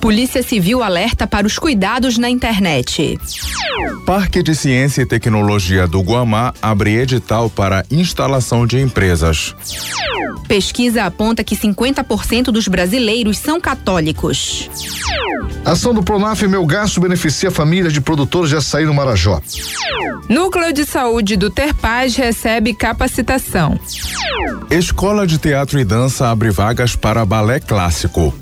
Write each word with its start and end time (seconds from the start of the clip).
Polícia 0.00 0.42
Civil 0.42 0.82
alerta 0.82 1.26
para 1.26 1.46
os 1.46 1.58
cuidados 1.58 2.16
na 2.18 2.30
internet. 2.30 3.18
Parque 4.06 4.42
de 4.42 4.54
Ciência 4.54 5.02
e 5.02 5.06
Tecnologia 5.06 5.86
do 5.86 6.00
Guamá 6.00 6.54
abre 6.62 6.96
edital 6.96 7.50
para 7.50 7.84
instalação 7.90 8.66
de 8.66 8.80
empresas. 8.80 9.54
Pesquisa 10.48 11.04
aponta 11.04 11.44
que 11.44 11.54
50% 11.54 12.44
dos 12.44 12.66
brasileiros 12.68 13.36
são 13.36 13.60
católicos. 13.60 14.07
Ação 15.64 15.92
do 15.92 16.02
Pronaf 16.02 16.42
Meu 16.46 16.64
Gasto 16.64 17.00
beneficia 17.00 17.50
famílias 17.50 17.92
de 17.92 18.00
produtores 18.00 18.50
de 18.50 18.56
açaí 18.56 18.84
no 18.84 18.94
Marajó. 18.94 19.40
Núcleo 20.28 20.72
de 20.72 20.84
Saúde 20.84 21.36
do 21.36 21.50
Terpaz 21.50 22.16
recebe 22.16 22.74
capacitação. 22.74 23.78
Escola 24.70 25.26
de 25.26 25.38
Teatro 25.38 25.78
e 25.78 25.84
Dança 25.84 26.28
abre 26.28 26.50
vagas 26.50 26.94
para 26.94 27.24
balé 27.24 27.60
clássico. 27.60 28.34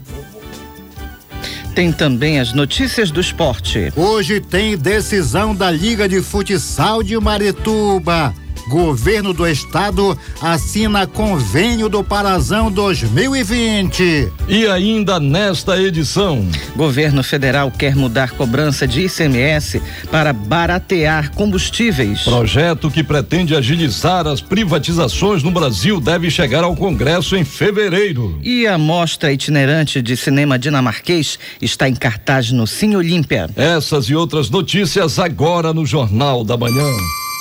Tem 1.74 1.92
também 1.92 2.40
as 2.40 2.52
notícias 2.52 3.10
do 3.10 3.20
esporte. 3.20 3.92
Hoje 3.94 4.40
tem 4.40 4.78
decisão 4.78 5.54
da 5.54 5.70
Liga 5.70 6.08
de 6.08 6.22
Futsal 6.22 7.02
de 7.02 7.18
Marituba. 7.20 8.34
Governo 8.68 9.32
do 9.32 9.46
Estado 9.46 10.18
assina 10.40 11.06
convênio 11.06 11.88
do 11.88 12.02
Parazão 12.02 12.70
2020. 12.70 14.32
E 14.48 14.66
ainda 14.66 15.20
nesta 15.20 15.80
edição, 15.80 16.46
Governo 16.74 17.22
federal 17.22 17.70
quer 17.70 17.94
mudar 17.94 18.32
cobrança 18.32 18.86
de 18.86 19.02
ICMS 19.02 19.80
para 20.10 20.32
baratear 20.32 21.30
combustíveis. 21.32 22.22
projeto 22.22 22.90
que 22.90 23.02
pretende 23.02 23.54
agilizar 23.54 24.26
as 24.26 24.40
privatizações 24.40 25.42
no 25.42 25.50
Brasil 25.50 26.00
deve 26.00 26.30
chegar 26.30 26.64
ao 26.64 26.76
Congresso 26.76 27.36
em 27.36 27.44
fevereiro. 27.44 28.38
E 28.42 28.66
a 28.66 28.76
mostra 28.76 29.32
itinerante 29.32 30.02
de 30.02 30.16
cinema 30.16 30.58
dinamarquês 30.58 31.38
está 31.60 31.88
em 31.88 31.94
cartaz 31.94 32.50
no 32.50 32.66
Cine 32.66 32.96
Olímpia. 32.96 33.48
Essas 33.56 34.06
e 34.06 34.14
outras 34.14 34.50
notícias 34.50 35.18
agora 35.18 35.72
no 35.72 35.86
Jornal 35.86 36.44
da 36.44 36.56
Manhã. 36.56 36.86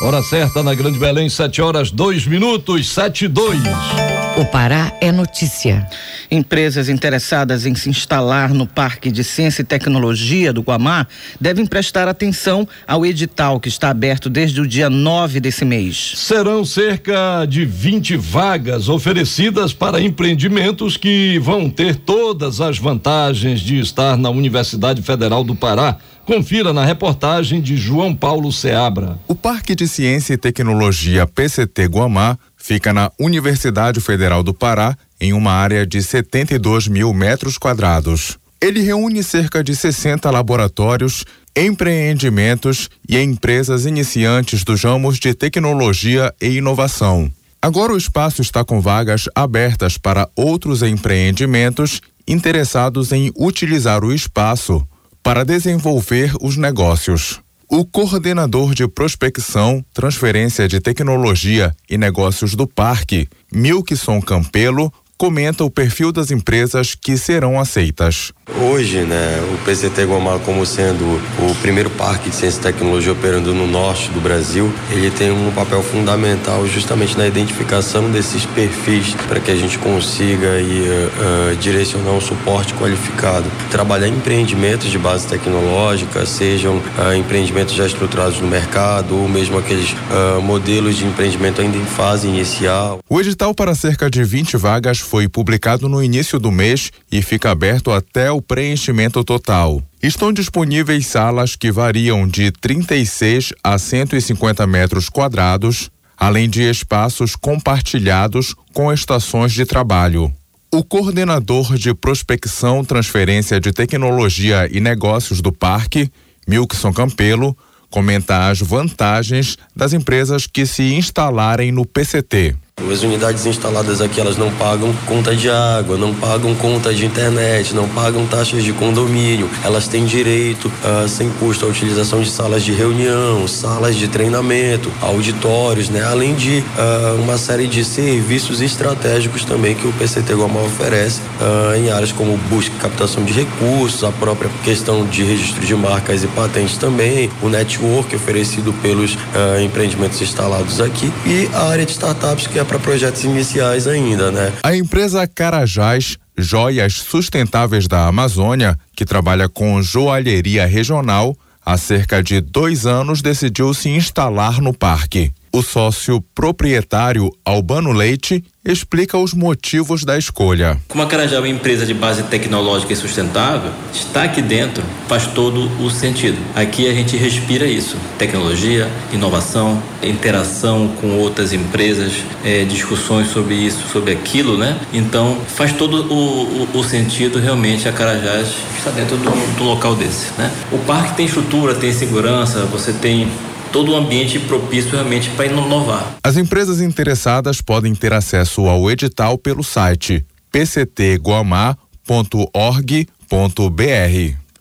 Hora 0.05 0.21
certa 0.21 0.61
na 0.61 0.75
Grande 0.75 0.99
Belém, 0.99 1.27
7 1.27 1.63
horas 1.63 1.89
2 1.89 2.27
minutos, 2.27 2.93
7 2.93 3.25
e 3.25 3.27
2. 3.27 4.14
O 4.37 4.43
Pará 4.43 4.91
é 4.99 5.13
notícia. 5.13 5.87
Empresas 6.29 6.89
interessadas 6.89 7.65
em 7.65 7.73
se 7.73 7.89
instalar 7.89 8.53
no 8.53 8.67
Parque 8.67 9.09
de 9.09 9.23
Ciência 9.23 9.61
e 9.61 9.65
Tecnologia 9.65 10.51
do 10.51 10.61
Guamá 10.61 11.07
devem 11.39 11.65
prestar 11.65 12.09
atenção 12.09 12.67
ao 12.85 13.05
edital 13.05 13.61
que 13.61 13.69
está 13.69 13.89
aberto 13.89 14.29
desde 14.29 14.59
o 14.59 14.67
dia 14.67 14.89
9 14.89 15.39
desse 15.39 15.63
mês. 15.63 16.15
Serão 16.17 16.65
cerca 16.65 17.45
de 17.45 17.63
20 17.63 18.17
vagas 18.17 18.89
oferecidas 18.89 19.71
para 19.71 20.01
empreendimentos 20.01 20.97
que 20.97 21.39
vão 21.39 21.69
ter 21.69 21.95
todas 21.95 22.59
as 22.59 22.77
vantagens 22.77 23.61
de 23.61 23.79
estar 23.79 24.17
na 24.17 24.29
Universidade 24.29 25.01
Federal 25.01 25.45
do 25.45 25.55
Pará. 25.55 25.95
Confira 26.25 26.73
na 26.73 26.83
reportagem 26.83 27.61
de 27.61 27.77
João 27.77 28.13
Paulo 28.13 28.51
Seabra. 28.51 29.17
O 29.27 29.35
Parque 29.35 29.75
de 29.75 29.87
Ciência 29.87 30.33
e 30.33 30.37
Tecnologia 30.37 31.27
PCT 31.27 31.85
Guamá 31.85 32.37
fica 32.65 32.91
na 32.91 33.11
Universidade 33.19 34.01
Federal 34.01 34.41
do 34.41 34.51
Pará, 34.51 34.97
em 35.21 35.33
uma 35.33 35.51
área 35.51 35.85
de 35.85 36.01
72 36.01 36.87
mil 36.87 37.13
metros 37.13 37.59
quadrados. 37.59 38.39
Ele 38.59 38.81
reúne 38.81 39.21
cerca 39.23 39.63
de 39.63 39.75
60 39.75 40.31
laboratórios, 40.31 41.23
empreendimentos 41.55 42.89
e 43.07 43.19
empresas 43.19 43.85
iniciantes 43.85 44.63
dos 44.63 44.83
ramos 44.83 45.19
de 45.19 45.35
tecnologia 45.35 46.33
e 46.41 46.57
inovação. 46.57 47.31
Agora 47.61 47.93
o 47.93 47.97
espaço 47.97 48.41
está 48.41 48.65
com 48.65 48.81
vagas 48.81 49.29
abertas 49.35 49.99
para 49.99 50.27
outros 50.35 50.81
empreendimentos 50.81 52.01
interessados 52.27 53.11
em 53.11 53.31
utilizar 53.37 54.03
o 54.03 54.11
espaço 54.11 54.85
para 55.21 55.45
desenvolver 55.45 56.33
os 56.41 56.57
negócios. 56.57 57.44
O 57.77 57.83
coordenador 57.83 58.73
de 58.73 58.87
prospecção, 58.87 59.83
transferência 59.93 60.65
de 60.65 60.79
tecnologia 60.79 61.75
e 61.89 61.97
negócios 61.97 62.55
do 62.55 62.65
parque, 62.65 63.27
Milkson 63.51 64.21
Campelo, 64.21 64.93
comenta 65.17 65.63
o 65.63 65.69
perfil 65.69 66.11
das 66.11 66.31
empresas 66.31 66.95
que 66.95 67.17
serão 67.17 67.59
aceitas. 67.59 68.31
Hoje, 68.61 69.01
né, 69.01 69.41
o 69.53 69.57
PCT 69.65 70.03
Guamá, 70.03 70.37
como 70.39 70.65
sendo 70.65 71.03
o 71.39 71.55
primeiro 71.61 71.89
parque 71.89 72.29
de 72.29 72.35
ciência 72.35 72.59
e 72.59 72.61
tecnologia 72.61 73.11
operando 73.11 73.53
no 73.53 73.65
norte 73.65 74.09
do 74.11 74.21
Brasil, 74.21 74.71
ele 74.91 75.09
tem 75.09 75.31
um 75.31 75.51
papel 75.51 75.81
fundamental 75.81 76.67
justamente 76.67 77.17
na 77.17 77.25
identificação 77.25 78.11
desses 78.11 78.45
perfis 78.45 79.15
para 79.27 79.39
que 79.39 79.49
a 79.49 79.55
gente 79.55 79.79
consiga 79.79 80.51
aí, 80.51 80.87
uh, 80.87 81.53
uh, 81.53 81.55
direcionar 81.55 82.11
um 82.11 82.21
suporte 82.21 82.73
qualificado. 82.75 83.45
Trabalhar 83.71 84.07
em 84.07 84.15
empreendimentos 84.15 84.91
de 84.91 84.97
base 84.97 85.27
tecnológica, 85.27 86.25
sejam 86.25 86.77
uh, 86.77 87.15
empreendimentos 87.17 87.73
já 87.73 87.85
estruturados 87.85 88.39
no 88.39 88.47
mercado 88.47 89.17
ou 89.17 89.27
mesmo 89.27 89.57
aqueles 89.57 89.95
modelos 90.43 90.95
de 90.95 91.05
empreendimento 91.05 91.61
ainda 91.61 91.77
em 91.77 91.85
fase 91.85 92.27
inicial. 92.27 92.99
O 93.09 93.19
edital 93.19 93.53
para 93.53 93.73
cerca 93.73 94.09
de 94.09 94.23
20 94.23 94.57
vagas 94.57 94.99
foi 95.05 95.27
publicado 95.27 95.87
no 95.87 96.03
início 96.03 96.39
do 96.39 96.51
mês 96.51 96.91
e 97.11 97.21
fica 97.21 97.51
aberto 97.51 97.91
até 97.91 98.31
o 98.31 98.41
preenchimento 98.41 99.23
total. 99.23 99.81
Estão 100.01 100.33
disponíveis 100.33 101.07
salas 101.07 101.55
que 101.55 101.71
variam 101.71 102.27
de 102.27 102.51
36 102.51 103.53
a 103.63 103.77
150 103.77 104.65
metros 104.67 105.07
quadrados, 105.07 105.89
além 106.17 106.49
de 106.49 106.63
espaços 106.63 107.35
compartilhados 107.35 108.55
com 108.73 108.91
estações 108.91 109.53
de 109.53 109.65
trabalho. 109.65 110.33
O 110.71 110.83
coordenador 110.83 111.77
de 111.77 111.93
prospecção, 111.93 112.83
transferência 112.83 113.59
de 113.59 113.71
tecnologia 113.71 114.67
e 114.71 114.79
negócios 114.79 115.39
do 115.39 115.51
parque, 115.51 116.11
Milkson 116.47 116.91
Campelo, 116.91 117.55
comenta 117.89 118.49
as 118.49 118.59
vantagens 118.59 119.57
das 119.75 119.93
empresas 119.93 120.47
que 120.47 120.65
se 120.65 120.93
instalarem 120.93 121.71
no 121.71 121.85
PCT. 121.85 122.55
As 122.77 123.03
unidades 123.03 123.45
instaladas 123.45 124.01
aqui, 124.01 124.19
elas 124.19 124.35
não 124.35 124.51
pagam 124.51 124.93
conta 125.07 125.33
de 125.33 125.49
água, 125.49 125.97
não 125.97 126.13
pagam 126.13 126.53
conta 126.55 126.93
de 126.93 127.05
internet, 127.05 127.73
não 127.73 127.87
pagam 127.87 128.25
taxas 128.27 128.65
de 128.65 128.73
condomínio. 128.73 129.49
Elas 129.63 129.87
têm 129.87 130.03
direito, 130.03 130.67
uh, 130.67 131.07
sem 131.07 131.29
custo, 131.31 131.65
à 131.65 131.69
utilização 131.69 132.21
de 132.21 132.29
salas 132.29 132.63
de 132.63 132.73
reunião, 132.73 133.47
salas 133.47 133.95
de 133.95 134.09
treinamento, 134.09 134.91
auditórios, 135.01 135.89
né? 135.89 136.03
Além 136.03 136.35
de 136.35 136.59
uh, 136.59 137.21
uma 137.21 137.37
série 137.37 137.65
de 137.65 137.83
serviços 137.83 138.61
estratégicos 138.61 139.45
também 139.45 139.73
que 139.73 139.87
o 139.87 139.93
PCT 139.93 140.33
Guamá 140.33 140.61
oferece 140.61 141.21
uh, 141.21 141.75
em 141.75 141.89
áreas 141.89 142.11
como 142.11 142.37
busca 142.49 142.75
e 142.75 142.79
captação 142.79 143.23
de 143.23 143.31
recursos, 143.31 144.03
a 144.03 144.11
própria 144.11 144.51
questão 144.65 145.05
de 145.05 145.23
registro 145.23 145.65
de 145.65 145.75
marcas 145.75 146.25
e 146.25 146.27
patentes 146.27 146.77
também, 146.77 147.29
o 147.41 147.47
network 147.47 148.13
oferecido 148.15 148.73
pelos 148.81 149.17
empreendimentos 149.63 150.21
instalados 150.21 150.81
aqui 150.81 151.11
e 151.25 151.49
a 151.53 151.69
área 151.69 151.85
de 151.85 151.91
startups 151.91 152.47
que 152.47 152.59
é 152.59 152.64
para 152.65 152.79
projetos 152.79 153.23
iniciais 153.23 153.87
ainda, 153.87 154.31
né? 154.31 154.51
A 154.63 154.75
empresa 154.75 155.27
Carajás 155.27 156.17
Joias 156.37 156.93
Sustentáveis 156.93 157.87
da 157.87 158.07
Amazônia, 158.07 158.77
que 158.95 159.05
trabalha 159.05 159.47
com 159.47 159.81
joalheria 159.81 160.65
regional, 160.65 161.35
há 161.65 161.77
cerca 161.77 162.21
de 162.21 162.41
dois 162.41 162.85
anos 162.85 163.21
decidiu 163.21 163.73
se 163.73 163.89
instalar 163.89 164.61
no 164.61 164.73
parque. 164.73 165.31
O 165.51 165.61
sócio 165.61 166.21
proprietário 166.33 167.31
Albano 167.45 167.93
Leite 167.93 168.43
explica 168.65 169.17
os 169.17 169.33
motivos 169.33 170.03
da 170.03 170.17
escolha. 170.17 170.77
Como 170.87 171.03
a 171.03 171.05
Carajá 171.05 171.35
é 171.35 171.39
uma 171.39 171.47
empresa 171.47 171.85
de 171.85 171.93
base 171.93 172.23
tecnológica 172.23 172.93
e 172.93 172.95
sustentável, 172.95 173.71
estar 173.93 174.23
aqui 174.23 174.41
dentro 174.41 174.83
faz 175.07 175.27
todo 175.27 175.69
o 175.79 175.89
sentido. 175.91 176.37
Aqui 176.55 176.89
a 176.89 176.93
gente 176.93 177.15
respira 177.15 177.65
isso: 177.65 177.95
tecnologia, 178.17 178.89
inovação, 179.13 179.81
interação 180.01 180.87
com 180.99 181.19
outras 181.19 181.53
empresas, 181.53 182.13
é, 182.43 182.63
discussões 182.63 183.27
sobre 183.27 183.53
isso, 183.53 183.87
sobre 183.91 184.11
aquilo, 184.11 184.57
né? 184.57 184.79
Então 184.91 185.37
faz 185.47 185.71
todo 185.71 186.11
o, 186.11 186.63
o, 186.73 186.79
o 186.79 186.83
sentido 186.83 187.39
realmente 187.39 187.87
a 187.87 187.91
Carajás 187.91 188.47
estar 188.77 188.91
dentro 188.91 189.17
do, 189.17 189.57
do 189.57 189.63
local 189.63 189.95
desse, 189.95 190.31
né? 190.37 190.51
O 190.71 190.79
parque 190.79 191.15
tem 191.15 191.25
estrutura, 191.25 191.75
tem 191.75 191.93
segurança, 191.93 192.65
você 192.65 192.91
tem 192.93 193.29
todo 193.75 193.91
o 193.91 193.95
ambiente 193.97 194.39
propício 194.39 194.91
realmente 194.91 195.29
para 195.31 195.47
inovar. 195.47 196.15
As 196.23 196.37
empresas 196.37 196.79
interessadas 196.79 197.59
podem 197.59 197.93
ter 197.93 198.13
acesso 198.13 198.67
ao 198.67 198.89
edital 198.89 199.37
pelo 199.37 199.65
site 199.65 200.25
pctguamá.org.br. 200.49 201.75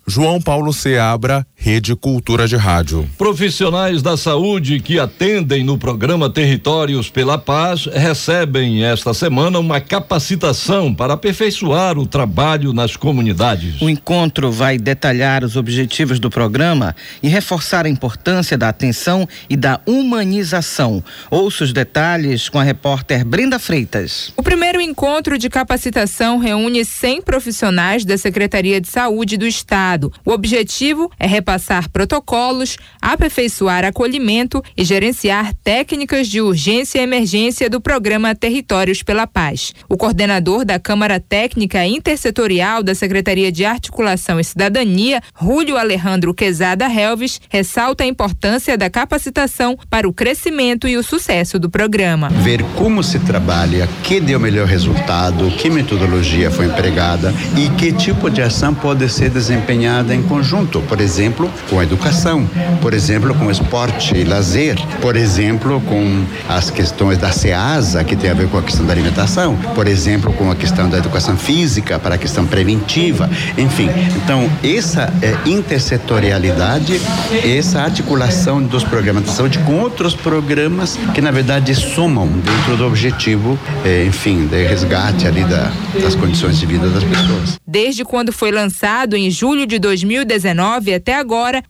João 0.04 0.40
Paulo 0.40 0.72
Seabra, 0.72 1.46
Rede 1.64 1.96
Cultura 1.96 2.46
de 2.46 2.56
Rádio. 2.56 3.08
Profissionais 3.16 4.02
da 4.02 4.18
saúde 4.18 4.80
que 4.80 4.98
atendem 4.98 5.64
no 5.64 5.78
programa 5.78 6.28
Territórios 6.28 7.08
pela 7.08 7.38
Paz 7.38 7.86
recebem 7.86 8.84
esta 8.84 9.14
semana 9.14 9.58
uma 9.58 9.80
capacitação 9.80 10.94
para 10.94 11.14
aperfeiçoar 11.14 11.98
o 11.98 12.06
trabalho 12.06 12.74
nas 12.74 12.98
comunidades. 12.98 13.80
O 13.80 13.88
encontro 13.88 14.52
vai 14.52 14.76
detalhar 14.76 15.42
os 15.42 15.56
objetivos 15.56 16.18
do 16.18 16.28
programa 16.28 16.94
e 17.22 17.28
reforçar 17.28 17.86
a 17.86 17.88
importância 17.88 18.58
da 18.58 18.68
atenção 18.68 19.26
e 19.48 19.56
da 19.56 19.80
humanização. 19.86 21.02
Ouça 21.30 21.64
os 21.64 21.72
detalhes 21.72 22.50
com 22.50 22.58
a 22.58 22.62
repórter 22.62 23.24
Brenda 23.24 23.58
Freitas. 23.58 24.34
O 24.36 24.42
primeiro 24.42 24.82
encontro 24.82 25.38
de 25.38 25.48
capacitação 25.48 26.36
reúne 26.36 26.84
100 26.84 27.22
profissionais 27.22 28.04
da 28.04 28.18
Secretaria 28.18 28.82
de 28.82 28.88
Saúde 28.88 29.38
do 29.38 29.46
Estado. 29.46 30.12
O 30.26 30.30
objetivo 30.30 31.10
é 31.18 31.26
repassar 31.26 31.53
protocolos, 31.92 32.76
aperfeiçoar 33.00 33.84
acolhimento 33.84 34.62
e 34.76 34.84
gerenciar 34.84 35.52
técnicas 35.62 36.28
de 36.28 36.40
urgência 36.40 36.98
e 36.98 37.02
emergência 37.02 37.68
do 37.70 37.80
programa 37.80 38.34
Territórios 38.34 39.02
pela 39.02 39.26
Paz. 39.26 39.72
O 39.88 39.96
coordenador 39.96 40.64
da 40.64 40.78
Câmara 40.78 41.20
Técnica 41.20 41.86
Intersetorial 41.86 42.82
da 42.82 42.94
Secretaria 42.94 43.50
de 43.50 43.64
Articulação 43.64 44.40
e 44.40 44.44
Cidadania, 44.44 45.20
Rúlio 45.34 45.76
Alejandro 45.76 46.34
Quezada 46.34 46.86
Helves, 46.86 47.40
ressalta 47.48 48.04
a 48.04 48.06
importância 48.06 48.76
da 48.76 48.90
capacitação 48.90 49.78
para 49.88 50.08
o 50.08 50.12
crescimento 50.12 50.88
e 50.88 50.96
o 50.96 51.02
sucesso 51.02 51.58
do 51.58 51.70
programa. 51.70 52.28
Ver 52.28 52.62
como 52.76 53.02
se 53.02 53.18
trabalha, 53.20 53.88
que 54.02 54.20
deu 54.20 54.40
melhor 54.40 54.66
resultado, 54.66 55.50
que 55.52 55.70
metodologia 55.70 56.50
foi 56.50 56.66
empregada 56.66 57.32
e 57.56 57.68
que 57.70 57.92
tipo 57.92 58.30
de 58.30 58.42
ação 58.42 58.74
pode 58.74 59.08
ser 59.08 59.30
desempenhada 59.30 60.14
em 60.14 60.22
conjunto, 60.22 60.80
por 60.82 61.00
exemplo, 61.00 61.43
com 61.68 61.78
a 61.78 61.82
educação, 61.82 62.48
por 62.80 62.94
exemplo, 62.94 63.34
com 63.34 63.50
esporte 63.50 64.16
e 64.16 64.24
lazer, 64.24 64.76
por 65.00 65.16
exemplo, 65.16 65.80
com 65.82 66.24
as 66.48 66.70
questões 66.70 67.18
da 67.18 67.30
SEASA, 67.30 68.04
que 68.04 68.16
tem 68.16 68.30
a 68.30 68.34
ver 68.34 68.48
com 68.48 68.58
a 68.58 68.62
questão 68.62 68.86
da 68.86 68.92
alimentação, 68.92 69.56
por 69.74 69.86
exemplo, 69.86 70.32
com 70.32 70.50
a 70.50 70.54
questão 70.54 70.88
da 70.88 70.98
educação 70.98 71.36
física 71.36 71.98
para 71.98 72.14
a 72.14 72.18
questão 72.18 72.46
preventiva, 72.46 73.28
enfim. 73.56 73.88
Então, 74.16 74.50
essa 74.62 75.12
é, 75.22 75.48
intersetorialidade, 75.48 77.00
essa 77.44 77.80
articulação 77.80 78.62
dos 78.62 78.84
programas 78.84 79.24
de 79.24 79.30
saúde 79.30 79.58
com 79.60 79.80
outros 79.80 80.14
programas 80.14 80.98
que, 81.14 81.20
na 81.20 81.30
verdade, 81.30 81.74
somam 81.74 82.28
dentro 82.28 82.76
do 82.76 82.86
objetivo, 82.86 83.58
é, 83.84 84.04
enfim, 84.04 84.46
de 84.46 84.64
resgate 84.64 85.26
ali 85.26 85.44
da, 85.44 85.70
das 86.00 86.14
condições 86.14 86.58
de 86.58 86.66
vida 86.66 86.88
das 86.88 87.04
pessoas. 87.04 87.58
Desde 87.66 88.04
quando 88.04 88.32
foi 88.32 88.50
lançado 88.50 89.16
em 89.16 89.30
julho 89.30 89.66
de 89.66 89.78
2019 89.78 90.94
até 90.94 91.14
agora, 91.14 91.23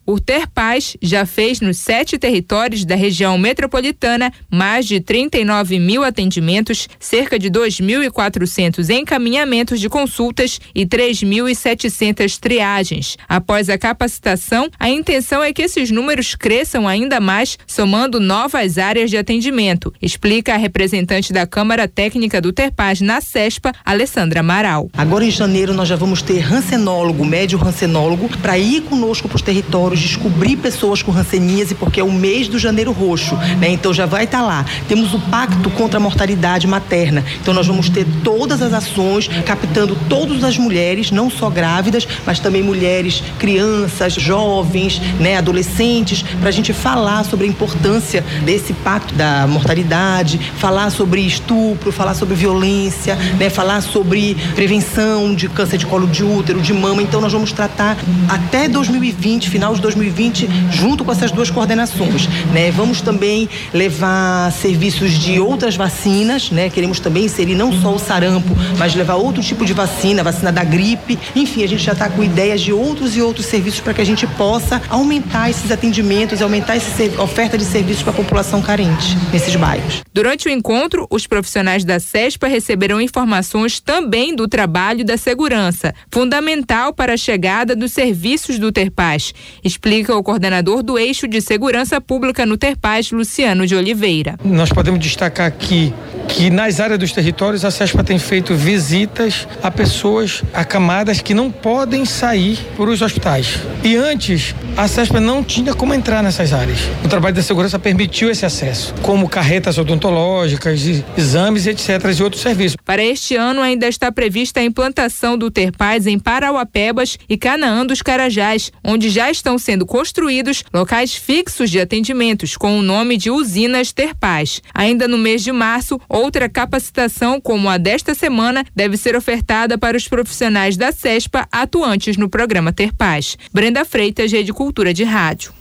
o 0.06 0.20
Ter 0.20 0.46
Paz 0.48 0.96
já 1.00 1.24
fez 1.24 1.60
nos 1.60 1.78
sete 1.78 2.18
territórios 2.18 2.84
da 2.84 2.94
região 2.94 3.38
metropolitana 3.38 4.32
mais 4.50 4.86
de 4.86 5.00
39 5.00 5.78
mil 5.78 6.02
atendimentos, 6.02 6.88
cerca 6.98 7.38
de 7.38 7.50
2.400 7.50 8.90
encaminhamentos 8.90 9.80
de 9.80 9.88
consultas 9.88 10.60
e 10.74 10.84
3.700 10.84 12.38
triagens. 12.38 13.16
Após 13.28 13.68
a 13.68 13.78
capacitação, 13.78 14.68
a 14.78 14.88
intenção 14.88 15.42
é 15.42 15.52
que 15.52 15.62
esses 15.62 15.90
números 15.90 16.34
cresçam 16.34 16.88
ainda 16.88 17.20
mais, 17.20 17.58
somando 17.66 18.20
novas 18.20 18.78
áreas 18.78 19.10
de 19.10 19.16
atendimento, 19.16 19.92
explica 20.00 20.54
a 20.54 20.56
representante 20.56 21.32
da 21.32 21.46
Câmara 21.46 21.86
Técnica 21.86 22.40
do 22.40 22.52
Terpaz 22.52 23.00
na 23.00 23.20
CESPA, 23.20 23.72
Alessandra 23.84 24.40
Amaral. 24.40 24.90
Agora 24.92 25.24
em 25.24 25.30
janeiro 25.30 25.72
nós 25.72 25.88
já 25.88 25.96
vamos 25.96 26.22
ter 26.22 26.38
rancenólogo, 26.38 27.24
médio 27.24 27.58
rancenólogo 27.58 28.28
para 28.38 28.58
ir 28.58 28.82
conosco 28.82 29.28
para 29.28 29.36
os 29.36 29.42
territórios, 29.44 30.00
descobrir 30.00 30.56
pessoas 30.56 31.02
com 31.02 31.12
ranceníase, 31.12 31.74
porque 31.74 32.00
é 32.00 32.04
o 32.04 32.12
mês 32.12 32.48
do 32.48 32.58
janeiro 32.58 32.92
roxo, 32.92 33.36
né? 33.58 33.68
Então 33.68 33.92
já 33.92 34.06
vai 34.06 34.24
estar 34.24 34.38
tá 34.38 34.44
lá. 34.44 34.64
Temos 34.88 35.14
o 35.14 35.20
pacto 35.20 35.70
contra 35.70 35.98
a 35.98 36.00
mortalidade 36.00 36.66
materna. 36.66 37.24
Então 37.40 37.54
nós 37.54 37.66
vamos 37.66 37.88
ter 37.88 38.06
todas 38.22 38.62
as 38.62 38.72
ações 38.72 39.28
captando 39.44 39.96
todas 40.08 40.42
as 40.42 40.56
mulheres, 40.56 41.10
não 41.10 41.30
só 41.30 41.50
grávidas, 41.50 42.06
mas 42.26 42.40
também 42.40 42.62
mulheres, 42.62 43.22
crianças, 43.38 44.14
jovens, 44.14 45.00
né, 45.20 45.36
adolescentes, 45.36 46.22
para 46.40 46.48
a 46.48 46.52
gente 46.52 46.72
falar 46.72 47.24
sobre 47.24 47.46
a 47.46 47.48
importância 47.48 48.24
desse 48.44 48.72
pacto 48.72 49.14
da 49.14 49.46
mortalidade, 49.46 50.38
falar 50.58 50.90
sobre 50.90 51.20
estupro, 51.20 51.92
falar 51.92 52.14
sobre 52.14 52.34
violência, 52.34 53.16
né, 53.38 53.50
falar 53.50 53.80
sobre 53.82 54.36
prevenção 54.54 55.34
de 55.34 55.48
câncer 55.48 55.78
de 55.78 55.86
colo 55.86 56.06
de 56.06 56.24
útero, 56.24 56.60
de 56.60 56.72
mama. 56.72 57.02
Então 57.02 57.20
nós 57.20 57.32
vamos 57.32 57.52
tratar 57.52 57.96
até 58.28 58.68
2020, 58.68 59.33
final 59.40 59.74
de 59.74 59.80
2020, 59.80 60.48
junto 60.70 61.04
com 61.04 61.12
essas 61.12 61.30
duas 61.30 61.50
coordenações. 61.50 62.26
Né? 62.52 62.70
Vamos 62.70 63.00
também 63.00 63.48
levar 63.72 64.50
serviços 64.52 65.12
de 65.12 65.38
outras 65.38 65.76
vacinas, 65.76 66.50
né? 66.50 66.70
Queremos 66.70 67.00
também 67.00 67.24
inserir 67.24 67.54
não 67.54 67.72
só 67.72 67.94
o 67.94 67.98
sarampo, 67.98 68.54
mas 68.78 68.94
levar 68.94 69.14
outro 69.14 69.42
tipo 69.42 69.64
de 69.64 69.72
vacina, 69.72 70.22
vacina 70.22 70.50
da 70.50 70.64
gripe. 70.64 71.18
Enfim, 71.34 71.62
a 71.62 71.68
gente 71.68 71.82
já 71.82 71.92
está 71.92 72.08
com 72.08 72.22
ideias 72.22 72.60
de 72.60 72.72
outros 72.72 73.16
e 73.16 73.22
outros 73.22 73.46
serviços 73.46 73.80
para 73.80 73.94
que 73.94 74.00
a 74.00 74.04
gente 74.04 74.26
possa 74.26 74.80
aumentar 74.88 75.50
esses 75.50 75.70
atendimentos, 75.70 76.42
aumentar 76.42 76.76
essa 76.76 77.22
oferta 77.22 77.58
de 77.58 77.64
serviços 77.64 78.02
para 78.02 78.12
a 78.12 78.16
população 78.16 78.62
carente 78.62 79.16
nesses 79.32 79.54
bairros. 79.56 80.02
Durante 80.12 80.48
o 80.48 80.50
encontro, 80.50 81.06
os 81.10 81.26
profissionais 81.26 81.84
da 81.84 81.98
CESPA 81.98 82.46
receberão 82.46 83.00
informações 83.00 83.80
também 83.80 84.34
do 84.34 84.46
trabalho 84.48 85.04
da 85.04 85.16
segurança, 85.16 85.94
fundamental 86.10 86.92
para 86.92 87.14
a 87.14 87.16
chegada 87.16 87.74
dos 87.74 87.92
serviços 87.92 88.58
do 88.58 88.70
Terpaz, 88.70 89.23
explica 89.62 90.14
o 90.14 90.22
coordenador 90.22 90.82
do 90.82 90.98
eixo 90.98 91.28
de 91.28 91.40
segurança 91.40 92.00
pública 92.00 92.44
no 92.44 92.56
Terpaz, 92.56 93.10
Luciano 93.12 93.66
de 93.66 93.76
Oliveira. 93.76 94.36
Nós 94.44 94.70
podemos 94.70 95.00
destacar 95.00 95.46
aqui 95.46 95.92
que 96.28 96.50
nas 96.50 96.80
áreas 96.80 96.98
dos 96.98 97.12
territórios 97.12 97.64
a 97.64 97.70
CESPA 97.70 98.02
tem 98.02 98.18
feito 98.18 98.54
visitas 98.54 99.46
a 99.62 99.70
pessoas 99.70 100.42
acamadas 100.52 101.20
que 101.20 101.34
não 101.34 101.50
podem 101.50 102.04
sair 102.04 102.58
para 102.76 102.90
os 102.90 103.02
hospitais. 103.02 103.58
E 103.82 103.96
antes, 103.96 104.54
a 104.76 104.88
CESPA 104.88 105.20
não 105.20 105.44
tinha 105.44 105.74
como 105.74 105.94
entrar 105.94 106.22
nessas 106.22 106.52
áreas. 106.52 106.78
O 107.04 107.08
trabalho 107.08 107.34
da 107.34 107.42
segurança 107.42 107.78
permitiu 107.78 108.30
esse 108.30 108.44
acesso, 108.44 108.94
como 109.02 109.28
carretas 109.28 109.78
odontológicas, 109.78 110.80
exames, 111.16 111.66
etc. 111.66 111.88
e 112.18 112.22
outros 112.22 112.42
serviços. 112.42 112.76
Para 112.84 113.04
este 113.04 113.36
ano 113.36 113.60
ainda 113.60 113.86
está 113.86 114.10
prevista 114.10 114.60
a 114.60 114.64
implantação 114.64 115.38
do 115.38 115.50
Terpaz 115.50 116.06
em 116.06 116.18
Parauapebas 116.18 117.18
e 117.28 117.36
Canaã 117.36 117.86
dos 117.86 118.02
Carajás, 118.02 118.72
onde 118.82 119.10
já 119.14 119.30
estão 119.30 119.56
sendo 119.56 119.86
construídos 119.86 120.64
locais 120.74 121.14
fixos 121.14 121.70
de 121.70 121.78
atendimentos 121.78 122.56
com 122.56 122.76
o 122.76 122.82
nome 122.82 123.16
de 123.16 123.30
usinas 123.30 123.92
Terpaz. 123.92 124.60
Ainda 124.74 125.06
no 125.06 125.16
mês 125.16 125.44
de 125.44 125.52
março, 125.52 126.00
outra 126.08 126.48
capacitação 126.48 127.40
como 127.40 127.68
a 127.68 127.78
desta 127.78 128.12
semana 128.12 128.64
deve 128.74 128.96
ser 128.96 129.14
ofertada 129.14 129.78
para 129.78 129.96
os 129.96 130.08
profissionais 130.08 130.76
da 130.76 130.90
CESPA 130.90 131.46
atuantes 131.52 132.16
no 132.16 132.28
programa 132.28 132.72
Terpaz. 132.72 133.38
Brenda 133.52 133.84
Freitas, 133.84 134.32
Rede 134.32 134.52
Cultura 134.52 134.92
de 134.92 135.04
Rádio. 135.04 135.52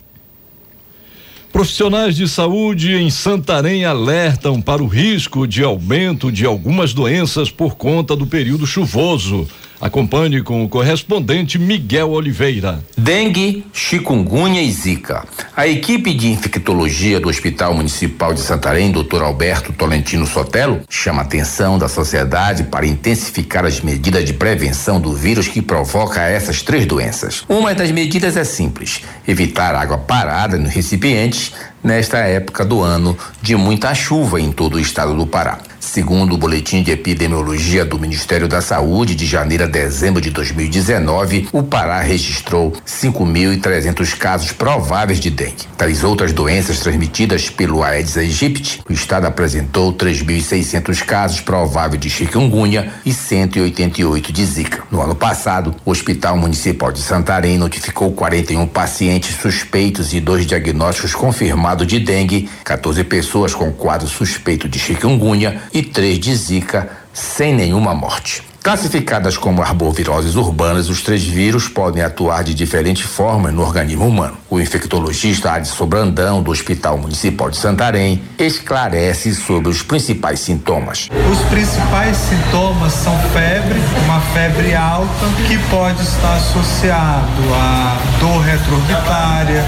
Profissionais 1.51 2.15
de 2.15 2.27
saúde 2.27 2.95
em 2.95 3.11
Santarém 3.11 3.85
alertam 3.85 4.59
para 4.59 4.81
o 4.81 4.87
risco 4.87 5.47
de 5.47 5.63
aumento 5.63 6.31
de 6.31 6.47
algumas 6.47 6.95
doenças 6.95 7.51
por 7.51 7.75
conta 7.75 8.15
do 8.15 8.25
período 8.25 8.65
chuvoso. 8.65 9.47
Acompanhe 9.81 10.41
com 10.41 10.63
o 10.63 10.69
correspondente 10.69 11.59
Miguel 11.59 12.11
Oliveira. 12.11 12.79
Dengue, 12.97 13.65
chikungunya 13.73 14.61
e 14.61 14.71
zika. 14.71 15.25
A 15.55 15.67
equipe 15.67 16.13
de 16.13 16.29
infectologia 16.31 17.19
do 17.19 17.29
Hospital 17.29 17.73
Municipal 17.73 18.33
de 18.33 18.39
Santarém, 18.39 18.91
Dr. 18.91 19.21
Alberto 19.21 19.73
Tolentino 19.73 20.25
Sotelo, 20.25 20.81
chama 20.89 21.21
a 21.21 21.25
atenção 21.25 21.77
da 21.77 21.87
sociedade 21.87 22.63
para 22.63 22.87
intensificar 22.87 23.65
as 23.65 23.81
medidas 23.81 24.25
de 24.25 24.33
prevenção 24.33 24.99
do 24.99 25.13
vírus 25.13 25.47
que 25.47 25.61
provoca 25.61 26.21
essas 26.21 26.61
três 26.61 26.85
doenças. 26.85 27.43
Uma 27.49 27.73
das 27.73 27.91
medidas 27.91 28.37
é 28.37 28.43
simples: 28.43 29.01
evitar 29.27 29.75
água 29.75 29.97
parada 29.97 30.57
nos 30.57 30.73
recipientes 30.73 31.51
nesta 31.83 32.19
época 32.19 32.63
do 32.63 32.81
ano 32.81 33.17
de 33.41 33.55
muita 33.55 33.93
chuva 33.93 34.39
em 34.39 34.51
todo 34.51 34.75
o 34.75 34.79
estado 34.79 35.15
do 35.15 35.27
Pará. 35.27 35.59
Segundo 35.83 36.33
o 36.33 36.37
boletim 36.37 36.81
de 36.81 36.91
epidemiologia 36.91 37.83
do 37.83 37.99
Ministério 37.99 38.47
da 38.47 38.61
Saúde 38.61 39.13
de 39.13 39.25
janeiro 39.25 39.65
a 39.65 39.67
dezembro 39.67 40.21
de 40.21 40.31
2019, 40.31 41.49
o 41.51 41.61
Pará 41.61 42.01
registrou 42.01 42.71
5.300 42.87 44.17
casos 44.17 44.53
prováveis 44.53 45.19
de 45.19 45.29
dengue. 45.29 45.67
Das 45.77 46.03
outras 46.03 46.31
doenças 46.31 46.79
transmitidas 46.79 47.49
pelo 47.49 47.83
Aedes 47.83 48.17
aegypti, 48.17 48.81
o 48.89 48.93
estado 48.93 49.27
apresentou 49.27 49.93
3.600 49.93 51.03
casos 51.03 51.41
prováveis 51.41 52.01
de 52.01 52.09
chikungunya 52.09 52.91
e 53.05 53.13
188 53.13 54.31
de 54.31 54.45
zika. 54.45 54.83
No 54.89 55.01
ano 55.01 55.13
passado, 55.13 55.75
o 55.85 55.91
Hospital 55.91 56.37
Municipal 56.37 56.93
de 56.93 57.01
Santarém 57.01 57.57
notificou 57.57 58.13
41 58.13 58.65
pacientes 58.67 59.35
suspeitos 59.35 60.13
e 60.13 60.21
dois 60.21 60.45
diagnósticos 60.45 61.13
confirmados 61.13 61.85
de 61.85 61.99
dengue, 61.99 62.49
14 62.63 63.03
pessoas 63.03 63.53
com 63.53 63.71
quadro 63.71 64.07
suspeito 64.07 64.69
de 64.69 64.79
chikungunya 64.79 65.61
e 65.73 65.81
três 65.81 66.19
de 66.19 66.35
zika, 66.35 66.89
sem 67.11 67.53
nenhuma 67.53 67.93
morte. 67.93 68.52
Classificadas 68.63 69.35
como 69.35 69.61
arboviroses 69.61 70.37
urbanas, 70.37 70.87
os 70.87 71.01
três 71.01 71.21
vírus 71.21 71.67
podem 71.67 72.01
atuar 72.01 72.45
de 72.45 72.53
diferentes 72.53 73.03
formas 73.03 73.53
no 73.53 73.61
organismo 73.61 74.07
humano. 74.07 74.37
O 74.49 74.57
infectologista 74.57 75.51
Adson 75.51 75.85
Brandão, 75.85 76.41
do 76.41 76.49
Hospital 76.49 76.97
Municipal 76.97 77.49
de 77.49 77.57
Santarém, 77.57 78.23
esclarece 78.39 79.35
sobre 79.35 79.69
os 79.69 79.83
principais 79.83 80.39
sintomas. 80.39 81.09
Os 81.29 81.39
principais 81.49 82.15
sintomas 82.15 82.93
são 82.93 83.19
febre, 83.33 83.81
uma 84.05 84.21
febre 84.33 84.73
alta, 84.73 85.25
que 85.45 85.57
pode 85.69 86.01
estar 86.01 86.37
associado 86.37 87.43
a 87.53 87.97
dor 88.21 88.39
retroorbitária, 88.43 89.61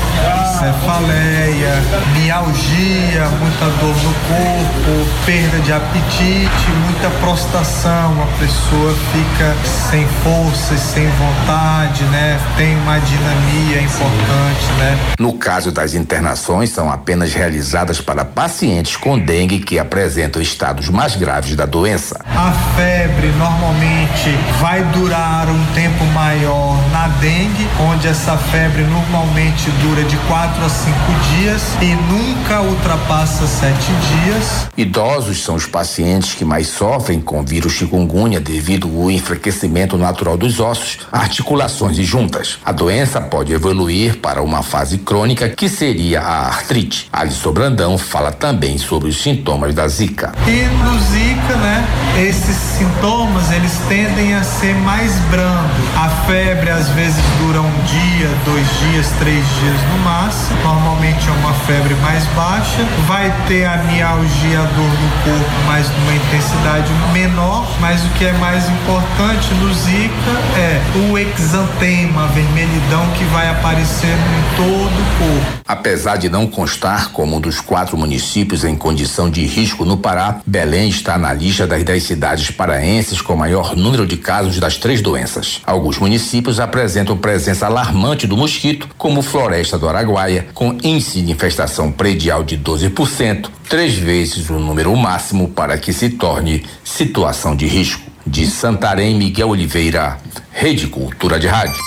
cefaleia, 0.57 1.83
mialgia, 2.13 3.27
muita 3.41 3.65
dor 3.65 3.95
no 4.03 4.13
corpo, 4.29 5.25
perda 5.25 5.59
de 5.59 5.73
apetite, 5.73 6.71
muita 6.85 7.09
prostração, 7.19 8.23
a 8.23 8.39
pessoa 8.39 8.84
fica 8.93 9.55
sem 9.89 10.05
força, 10.23 10.77
sem 10.77 11.07
vontade, 11.07 12.03
né? 12.05 12.39
Tem 12.57 12.75
uma 12.77 12.99
dinamia 12.99 13.81
importante, 13.81 14.65
né? 14.77 14.99
No 15.19 15.33
caso 15.33 15.71
das 15.71 15.93
internações, 15.93 16.69
são 16.69 16.91
apenas 16.91 17.33
realizadas 17.33 18.01
para 18.01 18.23
pacientes 18.23 18.95
com 18.97 19.17
dengue 19.17 19.59
que 19.59 19.79
apresentam 19.79 20.41
estados 20.41 20.89
mais 20.89 21.15
graves 21.15 21.55
da 21.55 21.65
doença. 21.65 22.19
A 22.35 22.51
febre 22.75 23.27
normalmente 23.37 24.29
vai 24.59 24.83
durar 24.85 25.47
um 25.49 25.65
tempo 25.73 26.03
maior 26.13 26.77
na 26.91 27.07
dengue, 27.19 27.67
onde 27.79 28.07
essa 28.07 28.37
febre 28.37 28.83
normalmente 28.83 29.69
dura 29.81 30.03
de 30.03 30.17
quatro 30.27 30.63
a 30.63 30.69
cinco 30.69 31.11
dias 31.37 31.61
e 31.81 31.95
nunca 32.11 32.61
ultrapassa 32.61 33.47
sete 33.47 33.91
dias. 34.23 34.67
Idosos 34.77 35.43
são 35.43 35.55
os 35.55 35.65
pacientes 35.65 36.33
que 36.33 36.45
mais 36.45 36.67
sofrem 36.67 37.21
com 37.21 37.43
vírus 37.43 37.73
chikungunya 37.73 38.39
devido 38.39 38.74
ao 38.83 39.11
enfraquecimento 39.11 39.97
natural 39.97 40.37
dos 40.37 40.59
ossos, 40.59 40.99
articulações 41.11 41.97
e 41.97 42.03
juntas. 42.03 42.59
A 42.65 42.71
doença 42.71 43.21
pode 43.21 43.53
evoluir 43.53 44.17
para 44.17 44.41
uma 44.41 44.63
fase 44.63 44.97
crônica 44.97 45.49
que 45.49 45.69
seria 45.69 46.21
a 46.21 46.47
artrite. 46.47 47.07
Alisson 47.11 47.51
Brandão 47.51 47.97
fala 47.97 48.31
também 48.31 48.77
sobre 48.77 49.09
os 49.09 49.21
sintomas 49.21 49.73
da 49.73 49.87
zika. 49.87 50.33
E 50.47 50.65
no 50.83 50.99
zika, 50.99 51.55
né, 51.57 51.87
esses 52.17 52.55
sintomas 52.55 53.51
eles 53.51 53.79
tendem 53.87 54.33
a 54.33 54.43
ser 54.43 54.75
mais 54.75 55.13
brando. 55.29 55.69
A 55.95 56.09
febre 56.25 56.69
às 56.69 56.89
vezes 56.89 57.23
dura 57.39 57.61
um 57.61 57.71
dia, 57.83 58.29
dois 58.45 58.67
dias, 58.79 59.09
três 59.19 59.45
dias 59.59 59.81
no 59.91 59.99
máximo. 60.03 60.59
Normalmente 60.63 61.27
é 61.27 61.31
uma 61.31 61.53
febre 61.53 61.93
mais 61.95 62.25
baixa. 62.27 62.83
Vai 63.07 63.33
ter 63.47 63.65
a 63.65 63.77
mialgia, 63.83 64.59
a 64.59 64.63
dor 64.63 64.89
no 64.89 65.09
corpo, 65.23 65.51
mas 65.67 65.89
numa 65.89 66.15
intensidade 66.15 66.91
menor. 67.13 67.67
Mas 67.79 68.03
o 68.05 68.09
que 68.09 68.25
é 68.25 68.33
mais 68.33 68.64
importante 68.69 69.53
no 69.55 69.73
zika 69.73 70.31
é 70.57 70.81
o 71.11 71.17
exantema, 71.17 72.23
a 72.23 72.27
vermelhidão 72.27 73.09
que 73.17 73.23
vai 73.25 73.49
aparecer 73.49 74.07
em 74.07 74.55
todo 74.55 74.91
o 74.91 75.17
corpo. 75.17 75.63
Apesar 75.67 76.17
de 76.17 76.29
não 76.29 76.47
constar 76.47 77.11
como 77.11 77.37
um 77.37 77.41
dos 77.41 77.59
quatro 77.59 77.97
municípios 77.97 78.63
em 78.63 78.75
condição 78.75 79.29
de 79.29 79.45
risco 79.45 79.83
no 79.83 79.97
Pará, 79.97 80.39
Belém 80.45 80.89
está 80.89 81.17
na 81.17 81.33
lista 81.33 81.65
das 81.65 81.83
dez 81.83 82.03
cidades 82.03 82.51
paraenses 82.51 83.21
com 83.21 83.35
maior 83.35 83.75
número 83.75 84.05
de 84.05 84.17
casos 84.17 84.59
das 84.59 84.77
três 84.77 85.01
doenças. 85.01 85.61
Alguns 85.65 85.97
municípios 85.97 86.59
apresentam 86.59 87.17
presença 87.17 87.65
alarmante 87.65 88.27
do 88.27 88.37
mosquito, 88.37 88.87
como 88.97 89.21
Floresta 89.21 89.77
do 89.77 89.89
Araguaia, 89.89 90.47
com 90.53 90.77
índice 90.83 91.21
de 91.21 91.31
infestação 91.31 91.91
predial 91.91 92.43
de 92.43 92.57
12%, 92.57 93.49
três 93.69 93.95
vezes 93.95 94.49
o 94.49 94.59
número 94.59 94.95
máximo 94.95 95.49
para 95.49 95.77
que 95.77 95.91
se 95.91 96.09
torne 96.09 96.63
situação 96.83 97.55
de 97.55 97.65
risco. 97.65 98.04
De 98.27 98.47
Santarém, 98.47 99.15
Miguel 99.15 99.49
Oliveira, 99.49 100.17
Rede 100.51 100.87
Cultura 100.87 101.39
de 101.39 101.47
Rádio. 101.47 101.79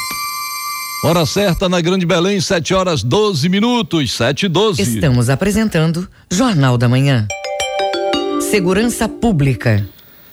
Hora 1.04 1.26
certa 1.26 1.68
na 1.68 1.80
Grande 1.80 2.06
Belém, 2.06 2.40
7 2.40 2.74
horas 2.74 3.02
12 3.02 3.48
minutos, 3.48 4.12
7 4.12 4.46
e 4.46 4.48
12. 4.48 4.82
Estamos 4.82 5.28
apresentando 5.30 6.08
Jornal 6.30 6.78
da 6.78 6.88
Manhã. 6.88 7.26
Segurança 8.40 9.08
Pública. 9.08 9.84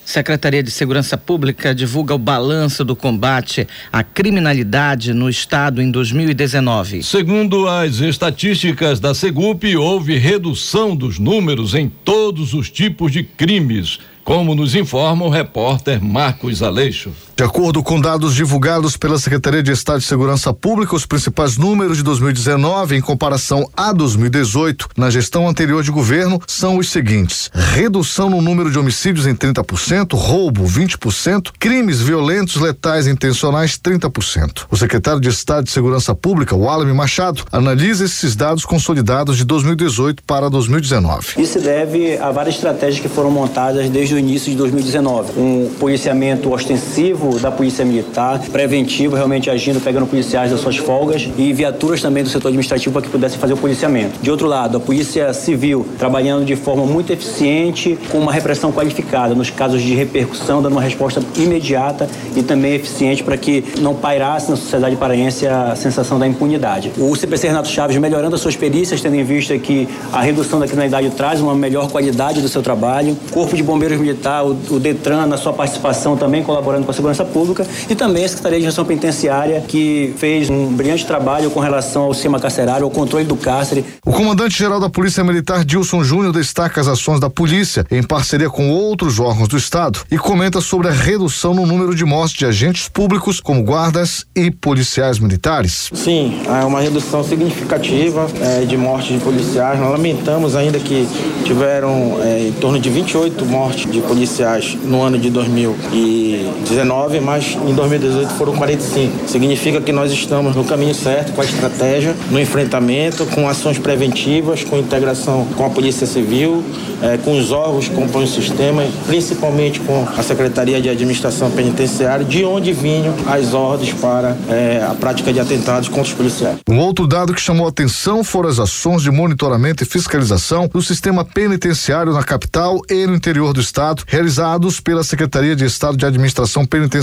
Secretaria 0.06 0.62
de 0.62 0.70
Segurança 0.70 1.18
Pública 1.18 1.74
divulga 1.74 2.14
o 2.14 2.20
balanço 2.20 2.86
do 2.86 2.96
combate 2.96 3.68
à 3.92 4.04
criminalidade 4.04 5.12
no 5.12 5.28
estado 5.28 5.82
em 5.82 5.90
2019. 5.90 7.02
Segundo 7.02 7.68
as 7.68 8.00
estatísticas 8.00 9.00
da 9.00 9.16
Segup, 9.16 9.76
houve 9.76 10.20
redução 10.20 10.96
dos 10.96 11.18
números 11.18 11.74
em 11.74 11.90
todos 11.90 12.54
os 12.54 12.70
tipos 12.70 13.12
de 13.12 13.24
crimes 13.24 14.00
como 14.25 14.55
nos 14.55 14.74
informa 14.74 15.24
o 15.24 15.29
repórter 15.29 16.01
Marcos 16.01 16.63
Aleixo. 16.63 17.12
De 17.36 17.44
acordo 17.44 17.84
com 17.84 18.00
dados 18.00 18.34
divulgados 18.34 18.96
pela 18.96 19.20
Secretaria 19.20 19.62
de 19.62 19.70
Estado 19.70 20.00
de 20.00 20.06
Segurança 20.06 20.54
Pública, 20.54 20.96
os 20.96 21.06
principais 21.06 21.58
números 21.58 21.98
de 21.98 22.04
2019 22.04 22.96
em 22.96 23.01
comparação 23.01 23.70
a 23.75 23.92
2018 23.92 24.88
na 24.96 25.10
gestão 25.10 25.46
anterior 25.46 25.84
de 25.84 25.92
governo 25.92 26.39
são 26.48 26.77
os 26.77 26.88
seguintes: 26.88 27.51
redução 27.54 28.30
no 28.30 28.42
número 28.42 28.72
de 28.72 28.80
homicídios 28.80 29.27
em 29.27 29.36
30%, 29.36 30.13
roubo 30.13 30.63
20%, 30.63 31.51
crimes 31.60 32.00
violentos 32.00 32.56
letais 32.56 33.06
intencionais 33.06 33.77
30%. 33.77 34.68
O 34.72 34.77
secretário 34.77 35.20
de 35.20 35.27
Estado 35.27 35.65
de 35.65 35.72
Segurança 35.72 36.15
Pública, 36.15 36.56
Wallace 36.56 36.94
Machado, 36.94 37.44
analisa 37.51 38.06
esses 38.06 38.34
dados 38.34 38.63
consolidados 38.63 39.36
de 39.36 39.44
2018 39.44 40.24
para 40.24 40.50
2019. 40.50 41.34
Isso 41.38 41.60
deve 41.60 42.18
a 42.18 42.32
várias 42.32 42.56
estratégias 42.56 43.01
que 43.01 43.10
foram 43.10 43.30
montadas 43.30 43.89
desde 43.89 44.15
o 44.15 44.18
início 44.18 44.50
de 44.50 44.58
2019. 44.58 45.38
Um 45.38 45.70
policiamento 45.77 46.54
ostensivo 46.54 47.25
da 47.39 47.51
Polícia 47.51 47.84
Militar, 47.84 48.39
preventivo, 48.51 49.15
realmente 49.15 49.50
agindo, 49.50 49.82
pegando 49.82 50.05
policiais 50.05 50.51
das 50.51 50.60
suas 50.60 50.77
folgas 50.77 51.27
e 51.38 51.51
viaturas 51.53 52.01
também 52.01 52.24
do 52.24 52.29
setor 52.29 52.50
administrativo 52.50 52.94
para 52.94 53.01
que 53.01 53.10
pudessem 53.10 53.39
fazer 53.39 53.53
o 53.53 53.58
policiamento. 53.58 54.20
De 54.22 54.29
outro 54.32 54.48
lado, 54.48 54.77
a 54.77 54.79
Polícia 54.79 55.34
Civil 55.34 55.86
trabalhando 55.98 56.46
de 56.46 56.55
forma 56.55 56.86
muito 56.86 57.12
eficiente, 57.12 57.98
com 58.12 58.20
uma 58.20 58.32
repressão 58.32 58.72
qualificada 58.72 59.34
nos 59.34 59.50
casos 59.50 59.82
de 59.82 59.94
repercussão, 59.94 60.62
dando 60.62 60.74
uma 60.74 60.82
resposta 60.82 61.22
imediata 61.38 62.08
e 62.36 62.44
também 62.44 62.74
eficiente 62.74 63.24
para 63.24 63.38
que 63.38 63.63
não 63.79 63.96
pairasse 63.96 64.50
na 64.50 64.55
sociedade 64.55 64.96
paraense 64.96 65.48
a 65.48 65.75
sensação 65.75 66.20
da 66.20 66.27
impunidade. 66.27 66.91
O 66.98 67.15
CPC 67.15 67.48
Renato 67.48 67.67
Chaves 67.67 67.98
melhorando 67.98 68.36
as 68.36 68.41
suas 68.41 68.55
perícias, 68.55 69.01
tendo 69.01 69.15
em 69.15 69.24
vista 69.24 69.58
que 69.58 69.88
a 70.12 70.22
redução 70.22 70.60
da 70.60 70.65
criminalidade 70.65 71.10
traz 71.12 71.39
uma 71.39 71.55
melhor 71.55 71.89
qualidade 71.89 72.41
do 72.41 72.48
seu 72.48 72.62
trabalho. 72.62 73.17
Corpo 73.32 73.55
de 73.55 73.63
Bombeiros 73.63 74.00
Militar, 74.00 74.46
o, 74.46 74.58
o 74.70 74.79
Detran, 74.79 75.25
na 75.25 75.38
sua 75.38 75.53
participação, 75.53 76.17
também 76.17 76.44
colaborando 76.44 76.86
com 76.86 76.91
a 76.91 76.94
segurança 76.94 77.14
pública, 77.24 77.65
e 77.89 77.95
também 77.95 78.25
a 78.25 78.27
Secretaria 78.27 78.60
de 78.60 78.65
Gestão 78.65 78.84
Penitenciária, 78.84 79.63
que 79.67 80.13
fez 80.17 80.50
um 80.50 80.67
brilhante 80.67 81.05
trabalho 81.05 81.50
com 81.51 81.60
relação 81.60 82.03
ao 82.03 82.13
sistema 82.13 82.39
carcerário, 82.39 82.84
ao 82.84 82.91
controle 82.91 83.25
do 83.25 83.36
cárcere. 83.36 83.86
O 84.05 84.12
comandante-geral 84.12 84.79
da 84.79 84.89
Polícia 84.89 85.24
Militar, 85.24 85.63
Dilson 85.63 86.03
Júnior, 86.03 86.34
destaca 86.34 86.81
as 86.81 86.88
ações 86.88 87.19
da 87.19 87.29
polícia 87.29 87.86
em 87.91 88.01
parceria 88.01 88.50
com 88.50 88.69
outros 88.69 89.19
órgãos 89.19 89.48
do 89.48 89.57
Estado 89.57 90.00
e 90.10 90.17
comenta 90.17 90.60
sobre 90.60 90.88
a 90.88 90.91
redução 90.91 91.53
no 91.53 91.65
número 91.65 91.93
de 91.95 92.03
mortes 92.03 92.38
de 92.38 92.45
agentes 92.45 92.89
públicos, 92.89 93.39
como 93.39 93.63
guardas 93.63 94.25
e 94.36 94.50
policiais 94.50 95.19
militares. 95.19 95.89
Sim, 95.93 96.41
é 96.48 96.65
uma 96.65 96.81
redução 96.81 97.24
significativa 97.24 98.27
é, 98.41 98.65
de 98.65 98.77
mortes 98.77 99.17
de 99.17 99.24
policiais. 99.24 99.79
Nós 99.79 99.91
lamentamos 99.91 100.55
ainda 100.55 100.79
que 100.79 101.07
tiveram 101.43 102.17
é, 102.24 102.48
em 102.48 102.53
torno 102.53 102.79
de 102.79 102.89
28 102.89 103.45
mortes 103.45 103.91
de 103.91 104.01
policiais 104.01 104.77
no 104.84 105.01
ano 105.01 105.17
de 105.17 105.29
2019 105.29 107.05
2019, 107.06 107.20
mas 107.20 107.58
em 107.68 107.74
2018 107.74 108.34
foram 108.34 108.54
45. 108.54 109.28
Significa 109.28 109.82
que 109.82 109.92
nós 109.92 110.12
estamos 110.12 110.56
no 110.56 110.64
caminho 110.64 110.94
certo, 110.94 111.34
com 111.34 111.42
a 111.42 111.46
estratégia, 111.46 112.16
no 112.30 112.40
enfrentamento, 112.40 113.26
com 113.28 113.48
ações 113.48 113.78
preventivas, 113.78 114.64
com 114.64 114.78
integração 114.78 115.46
com 115.56 115.66
a 115.66 115.70
Polícia 115.70 116.08
Civil, 116.08 116.64
eh, 117.02 117.18
com 117.24 117.38
os 117.38 117.52
órgãos 117.52 117.88
que 117.88 117.96
compõem 117.96 118.26
o 118.26 118.28
sistema, 118.28 118.84
principalmente 119.06 119.80
com 119.80 120.08
a 120.18 120.24
Secretaria 120.24 120.82
de 120.82 120.90
Administração 120.90 121.52
Penitenciária, 121.52 122.26
de 122.26 122.44
onde 122.44 122.74
vinham 122.74 123.14
as 123.28 123.54
ordens 123.54 123.94
para 123.94 124.36
eh, 124.50 124.86
a 124.90 124.94
prática 124.96 125.32
de 125.32 125.40
atentados 125.40 125.90
contra 125.90 126.04
os 126.04 126.14
policiais. 126.14 126.58
Um 126.68 126.80
outro 126.80 127.08
dado 127.08 127.34
que 127.34 127.42
chamou 127.42 127.68
atenção 127.68 128.24
foram 128.24 128.50
as 128.50 128.60
ações 128.60 129.02
de 129.02 129.12
monitoramento 129.12 129.84
e 129.84 129.86
fiscalização 129.86 130.68
do 130.68 130.82
sistema 130.82 131.24
penitenciário 131.24 132.14
na 132.14 132.24
capital 132.24 132.82
e 132.90 133.06
no 133.06 133.16
interior 133.16 133.54
do 133.54 133.60
estado, 133.60 134.04
realizados 134.08 134.80
pela 134.80 135.04
Secretaria 135.04 135.56
de 135.56 135.66
Estado 135.66 135.98
de 135.98 136.06
Administração 136.06 136.66
Penitenciária. 136.66 136.95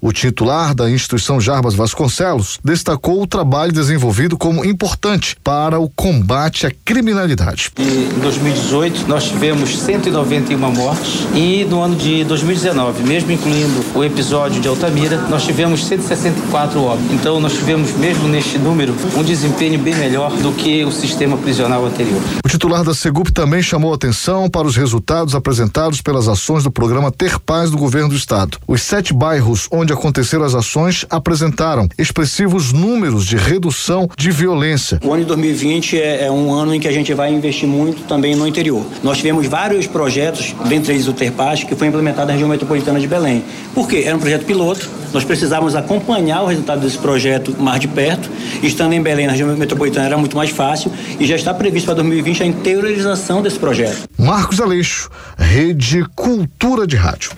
O 0.00 0.12
titular 0.12 0.74
da 0.74 0.90
instituição 0.90 1.40
Jarbas 1.40 1.74
Vasconcelos 1.74 2.58
destacou 2.64 3.22
o 3.22 3.26
trabalho 3.26 3.72
desenvolvido 3.72 4.36
como 4.36 4.64
importante 4.64 5.36
para 5.44 5.78
o 5.78 5.88
combate 5.88 6.66
à 6.66 6.72
criminalidade. 6.84 7.70
E 7.78 8.10
em 8.14 8.18
2018 8.20 9.06
nós 9.06 9.24
tivemos 9.24 9.78
191 9.78 10.58
mortes 10.58 11.26
e 11.34 11.64
no 11.64 11.80
ano 11.80 11.94
de 11.94 12.24
2019, 12.24 13.04
mesmo 13.04 13.30
incluindo 13.30 13.84
o 13.94 14.02
episódio 14.02 14.60
de 14.60 14.66
Altamira, 14.66 15.16
nós 15.28 15.44
tivemos 15.44 15.84
164 15.86 16.82
óbitos. 16.82 17.12
Então 17.12 17.38
nós 17.40 17.52
tivemos 17.52 17.92
mesmo 17.92 18.26
neste 18.26 18.58
número 18.58 18.94
um 19.16 19.22
desempenho 19.22 19.78
bem 19.78 19.94
melhor 19.94 20.32
do 20.36 20.52
que 20.52 20.84
o 20.84 20.90
sistema 20.90 21.36
prisional 21.36 21.86
anterior. 21.86 22.20
O 22.44 22.48
titular 22.48 22.82
da 22.82 22.94
Segup 22.94 23.30
também 23.30 23.62
chamou 23.62 23.94
atenção 23.94 24.50
para 24.50 24.66
os 24.66 24.76
resultados 24.76 25.34
apresentados 25.34 26.00
pelas 26.00 26.26
ações 26.26 26.64
do 26.64 26.70
programa 26.70 27.12
Ter 27.12 27.38
Paz 27.38 27.70
do 27.70 27.76
governo 27.76 28.08
do 28.08 28.16
estado. 28.16 28.58
Os 28.66 28.82
sete 28.82 29.12
bairros 29.12 29.35
onde 29.70 29.92
aconteceram 29.92 30.44
as 30.44 30.54
ações 30.54 31.04
apresentaram 31.10 31.88
expressivos 31.98 32.72
números 32.72 33.24
de 33.24 33.36
redução 33.36 34.08
de 34.16 34.30
violência. 34.30 35.00
O 35.02 35.12
ano 35.12 35.22
de 35.22 35.28
2020 35.28 35.98
é, 35.98 36.24
é 36.26 36.30
um 36.30 36.52
ano 36.52 36.74
em 36.74 36.80
que 36.80 36.88
a 36.88 36.92
gente 36.92 37.12
vai 37.14 37.32
investir 37.32 37.68
muito 37.68 38.02
também 38.04 38.34
no 38.34 38.46
interior. 38.46 38.84
Nós 39.02 39.18
tivemos 39.18 39.46
vários 39.46 39.86
projetos, 39.86 40.54
dentre 40.68 40.92
eles 40.92 41.08
o 41.08 41.12
Ter 41.12 41.32
Paz, 41.32 41.64
que 41.64 41.74
foi 41.74 41.88
implementado 41.88 42.26
na 42.26 42.32
região 42.32 42.48
metropolitana 42.48 43.00
de 43.00 43.06
Belém. 43.06 43.44
Por 43.74 43.88
quê? 43.88 44.04
Era 44.06 44.16
um 44.16 44.20
projeto 44.20 44.44
piloto, 44.44 44.88
nós 45.12 45.24
precisávamos 45.24 45.74
acompanhar 45.74 46.42
o 46.42 46.46
resultado 46.46 46.80
desse 46.80 46.98
projeto 46.98 47.54
mais 47.58 47.80
de 47.80 47.88
perto. 47.88 48.28
Estando 48.62 48.92
em 48.92 49.02
Belém, 49.02 49.26
na 49.26 49.32
região 49.32 49.56
metropolitana, 49.56 50.06
era 50.06 50.18
muito 50.18 50.36
mais 50.36 50.50
fácil 50.50 50.92
e 51.18 51.26
já 51.26 51.36
está 51.36 51.54
previsto 51.54 51.86
para 51.86 51.94
2020 51.94 52.42
a 52.42 52.46
interiorização 52.46 53.42
desse 53.42 53.58
projeto. 53.58 54.08
Marcos 54.18 54.60
Aleixo, 54.60 55.10
Rede 55.38 56.04
Cultura 56.14 56.86
de 56.86 56.96
Rádio. 56.96 57.30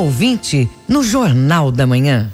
Ouvinte 0.00 0.68
no 0.88 1.02
Jornal 1.02 1.70
da 1.70 1.86
Manhã. 1.86 2.32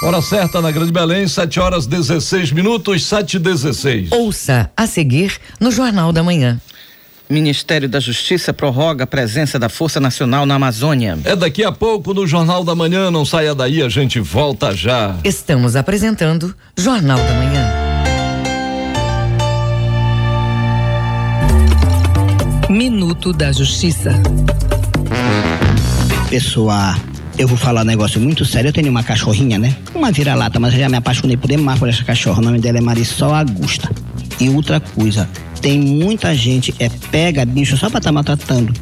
Hora 0.01 0.21
certa 0.21 0.61
na 0.61 0.71
Grande 0.71 0.93
Belém, 0.93 1.27
7 1.27 1.59
horas 1.59 1.85
16 1.85 2.53
minutos, 2.53 3.03
7 3.03 3.35
e 3.35 3.39
16. 3.39 4.11
Ouça 4.13 4.71
a 4.75 4.87
seguir 4.87 5.37
no 5.59 5.71
Jornal 5.71 6.13
da 6.13 6.23
Manhã. 6.23 6.59
Ministério 7.29 7.87
da 7.89 7.99
Justiça 7.99 8.53
prorroga 8.53 9.03
a 9.03 9.07
presença 9.07 9.59
da 9.59 9.67
Força 9.67 9.99
Nacional 9.99 10.45
na 10.45 10.55
Amazônia. 10.55 11.19
É 11.25 11.35
daqui 11.35 11.65
a 11.65 11.71
pouco 11.71 12.13
no 12.13 12.25
Jornal 12.25 12.63
da 12.63 12.73
Manhã, 12.73 13.11
não 13.11 13.25
saia 13.25 13.53
daí, 13.53 13.83
a 13.83 13.89
gente 13.89 14.21
volta 14.21 14.73
já. 14.73 15.17
Estamos 15.23 15.75
apresentando 15.75 16.55
Jornal 16.77 17.17
da 17.19 17.33
Manhã. 17.33 17.69
Minuto 22.69 23.33
da 23.33 23.51
Justiça. 23.51 24.11
Pessoa, 26.29 26.95
eu 27.39 27.47
vou 27.47 27.57
falar 27.57 27.81
um 27.81 27.85
negócio 27.85 28.19
muito 28.19 28.43
sério. 28.43 28.67
Eu 28.67 28.73
tenho 28.73 28.89
uma 28.89 29.01
cachorrinha, 29.01 29.57
né? 29.57 29.73
Uma 29.95 30.11
vira-lata, 30.11 30.59
mas 30.59 30.73
eu 30.73 30.81
já 30.81 30.89
me 30.89 30.97
apaixonei 30.97 31.37
por 31.37 31.47
demais 31.47 31.79
por 31.79 31.87
essa 31.87 32.03
cachorra. 32.03 32.39
O 32.39 32.43
nome 32.43 32.59
dela 32.59 32.79
é 32.79 32.81
Marisol 32.81 33.33
Augusta. 33.33 33.89
E 34.41 34.49
outra 34.49 34.81
coisa, 34.81 35.27
tem 35.61 35.79
muita 35.79 36.35
gente 36.35 36.75
é 36.79 36.89
pega 37.09 37.45
bicho 37.45 37.77
só 37.77 37.89
pra 37.89 37.99
estar 37.99 38.09
tá 38.09 38.11
maltratando 38.11 38.73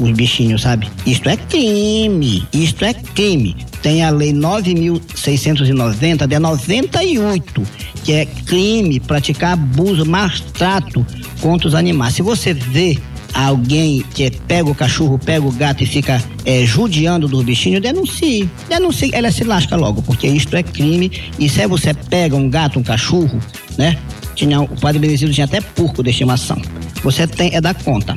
os 0.00 0.10
bichinhos, 0.10 0.62
sabe? 0.62 0.88
Isto 1.04 1.28
é 1.28 1.36
crime, 1.36 2.46
isto 2.50 2.82
é 2.82 2.94
crime. 2.94 3.56
Tem 3.82 4.02
a 4.02 4.08
lei 4.08 4.32
9.690 4.32 6.26
de 6.26 6.38
98, 6.38 7.62
que 8.04 8.12
é 8.12 8.24
crime 8.24 9.00
praticar 9.00 9.52
abuso, 9.52 10.06
maltrato 10.06 11.06
contra 11.42 11.68
os 11.68 11.74
animais. 11.74 12.14
Se 12.14 12.22
você 12.22 12.54
vê 12.54 12.98
alguém 13.34 14.04
que 14.14 14.30
pega 14.30 14.68
o 14.70 14.74
cachorro, 14.74 15.18
pega 15.18 15.46
o 15.46 15.52
gato 15.52 15.82
e 15.82 15.86
fica 15.86 16.22
é, 16.44 16.64
judiando 16.64 17.28
do 17.28 17.42
bichinho, 17.42 17.80
denuncie. 17.80 18.48
Denuncie, 18.68 19.10
ela 19.12 19.30
se 19.30 19.44
lasca 19.44 19.76
logo, 19.76 20.02
porque 20.02 20.26
isto 20.26 20.56
é 20.56 20.62
crime. 20.62 21.10
E 21.38 21.48
se 21.48 21.66
você 21.66 21.94
pega 21.94 22.36
um 22.36 22.48
gato, 22.48 22.78
um 22.78 22.82
cachorro, 22.82 23.40
né? 23.76 23.96
tinha, 24.34 24.60
o 24.60 24.80
padre 24.80 24.98
Benedito 24.98 25.32
tinha 25.32 25.44
até 25.44 25.60
porco 25.60 26.02
de 26.02 26.10
estimação. 26.10 26.60
Você 27.02 27.26
tem 27.26 27.54
é 27.54 27.60
dar 27.60 27.74
conta 27.74 28.16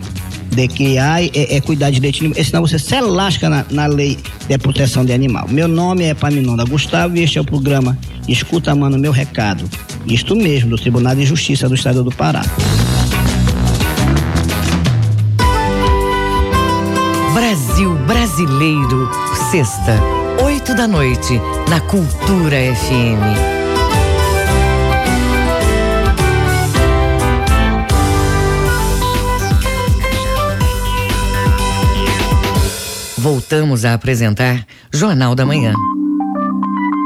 de 0.51 0.67
criar 0.67 1.23
é, 1.23 1.29
é 1.33 1.61
cuidar 1.61 1.89
direitinho, 1.89 2.33
senão 2.43 2.61
você 2.61 2.79
se 2.79 2.99
lasca 3.01 3.49
na, 3.49 3.65
na 3.69 3.85
lei 3.87 4.17
de 4.47 4.57
proteção 4.57 5.03
de 5.03 5.11
animal. 5.11 5.47
Meu 5.49 5.67
nome 5.67 6.03
é 6.03 6.13
Paminonda 6.13 6.63
Gustavo 6.63 7.17
e 7.17 7.23
este 7.23 7.37
é 7.37 7.41
o 7.41 7.45
programa 7.45 7.97
Escuta, 8.27 8.73
Mano, 8.73 8.97
Meu 8.97 9.11
Recado. 9.11 9.69
Isto 10.05 10.35
mesmo, 10.35 10.69
do 10.69 10.77
Tribunal 10.77 11.15
de 11.15 11.25
Justiça 11.25 11.67
do 11.67 11.75
Estado 11.75 12.03
do 12.03 12.11
Pará. 12.11 12.43
Brasil 17.75 17.93
Brasileiro, 18.07 19.11
sexta, 19.51 19.99
oito 20.45 20.73
da 20.75 20.87
noite, 20.87 21.37
na 21.69 21.81
Cultura 21.81 22.55
FM. 22.55 23.19
Voltamos 33.17 33.83
a 33.83 33.93
apresentar 33.93 34.65
Jornal 34.89 35.35
da 35.35 35.45
Manhã. 35.45 35.73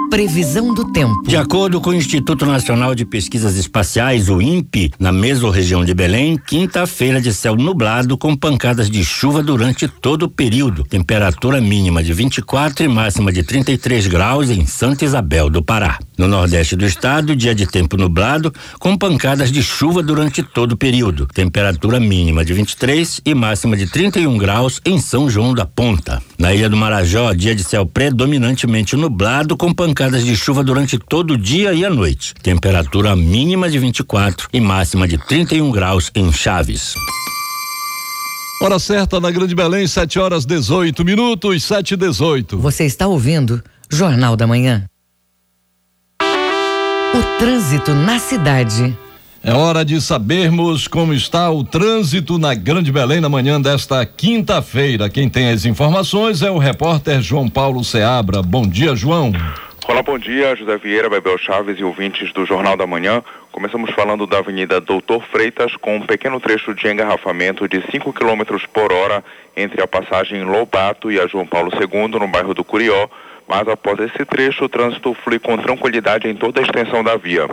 Previsão 0.09 0.73
do 0.73 0.91
tempo. 0.91 1.21
De 1.27 1.37
acordo 1.37 1.79
com 1.79 1.91
o 1.91 1.93
Instituto 1.93 2.43
Nacional 2.43 2.95
de 2.95 3.05
Pesquisas 3.05 3.55
Espaciais, 3.55 4.27
o 4.27 4.41
INPE, 4.41 4.91
na 4.99 5.11
mesorregião 5.11 5.85
de 5.85 5.93
Belém, 5.93 6.35
quinta-feira 6.35 7.21
de 7.21 7.31
céu 7.31 7.55
nublado 7.55 8.17
com 8.17 8.35
pancadas 8.35 8.89
de 8.89 9.05
chuva 9.05 9.43
durante 9.43 9.87
todo 9.87 10.23
o 10.23 10.29
período. 10.29 10.83
Temperatura 10.83 11.61
mínima 11.61 12.01
de 12.01 12.11
24 12.11 12.83
e 12.83 12.87
máxima 12.87 13.31
de 13.31 13.43
33 13.43 14.07
graus 14.07 14.49
em 14.49 14.65
Santa 14.65 15.05
Isabel 15.05 15.47
do 15.47 15.61
Pará. 15.61 15.99
No 16.17 16.27
nordeste 16.27 16.75
do 16.75 16.85
estado, 16.85 17.35
dia 17.35 17.53
de 17.53 17.67
tempo 17.67 17.95
nublado 17.95 18.51
com 18.79 18.97
pancadas 18.97 19.51
de 19.51 19.61
chuva 19.61 20.01
durante 20.01 20.41
todo 20.41 20.71
o 20.71 20.77
período. 20.77 21.27
Temperatura 21.27 21.99
mínima 21.99 22.43
de 22.43 22.53
23 22.53 23.21
e 23.23 23.35
máxima 23.35 23.77
de 23.77 23.85
31 23.85 24.37
graus 24.39 24.81
em 24.83 24.99
São 24.99 25.29
João 25.29 25.53
da 25.53 25.67
Ponta. 25.67 26.19
Na 26.37 26.53
Ilha 26.53 26.67
do 26.67 26.75
Marajó, 26.75 27.31
dia 27.33 27.53
de 27.53 27.63
céu 27.63 27.85
predominantemente 27.85 28.95
nublado 28.95 29.55
com 29.55 29.71
pancadas 29.71 29.98
pancadas 29.99 30.23
de 30.23 30.33
chuva 30.33 30.63
durante 30.63 30.97
todo 30.97 31.33
o 31.33 31.37
dia 31.37 31.73
e 31.73 31.83
a 31.83 31.89
noite. 31.89 32.33
Temperatura 32.35 33.17
mínima 33.17 33.69
de 33.69 33.77
24 33.77 34.47
e 34.53 34.61
máxima 34.61 35.05
de 35.05 35.17
31 35.17 35.69
graus 35.71 36.09
em 36.15 36.31
Chaves. 36.31 36.93
Hora 38.63 38.79
certa 38.79 39.19
na 39.19 39.29
Grande 39.29 39.53
Belém, 39.53 39.85
7 39.85 40.17
horas 40.17 40.45
18 40.45 41.03
minutos, 41.03 41.65
7 41.65 41.95
e 41.95 41.97
18. 41.97 42.57
Você 42.59 42.85
está 42.85 43.07
ouvindo 43.07 43.61
Jornal 43.89 44.37
da 44.37 44.47
Manhã. 44.47 44.85
O 46.21 47.37
trânsito 47.37 47.93
na 47.93 48.19
cidade. 48.19 48.97
É 49.43 49.51
hora 49.51 49.83
de 49.83 49.99
sabermos 49.99 50.87
como 50.87 51.13
está 51.13 51.51
o 51.51 51.61
trânsito 51.61 52.37
na 52.37 52.53
Grande 52.53 52.89
Belém 52.89 53.19
na 53.19 53.27
manhã 53.27 53.59
desta 53.59 54.05
quinta-feira. 54.05 55.09
Quem 55.09 55.27
tem 55.27 55.49
as 55.49 55.65
informações 55.65 56.41
é 56.41 56.49
o 56.49 56.57
repórter 56.57 57.21
João 57.21 57.49
Paulo 57.49 57.83
Seabra. 57.83 58.41
Bom 58.41 58.65
dia, 58.65 58.95
João. 58.95 59.33
Olá, 59.89 60.03
bom 60.03 60.19
dia, 60.19 60.55
José 60.55 60.77
Vieira, 60.77 61.09
Bebel 61.09 61.35
Chaves 61.39 61.79
e 61.79 61.83
ouvintes 61.83 62.31
do 62.31 62.45
Jornal 62.45 62.77
da 62.77 62.85
Manhã. 62.85 63.23
Começamos 63.51 63.89
falando 63.89 64.27
da 64.27 64.37
Avenida 64.37 64.79
Doutor 64.79 65.23
Freitas, 65.23 65.75
com 65.77 65.95
um 65.95 66.05
pequeno 66.05 66.39
trecho 66.39 66.75
de 66.75 66.87
engarrafamento 66.87 67.67
de 67.67 67.81
5 67.89 68.13
km 68.13 68.43
por 68.71 68.93
hora 68.93 69.23
entre 69.57 69.81
a 69.81 69.87
passagem 69.87 70.43
Lobato 70.43 71.11
e 71.11 71.19
a 71.19 71.25
João 71.25 71.47
Paulo 71.47 71.71
II, 71.73 72.19
no 72.19 72.27
bairro 72.27 72.53
do 72.53 72.63
Curió. 72.63 73.09
Mas 73.47 73.67
após 73.67 73.99
esse 73.99 74.23
trecho, 74.25 74.65
o 74.65 74.69
trânsito 74.69 75.11
flui 75.23 75.39
com 75.39 75.57
tranquilidade 75.57 76.27
em 76.27 76.35
toda 76.35 76.59
a 76.59 76.63
extensão 76.63 77.03
da 77.03 77.17
via. 77.17 77.49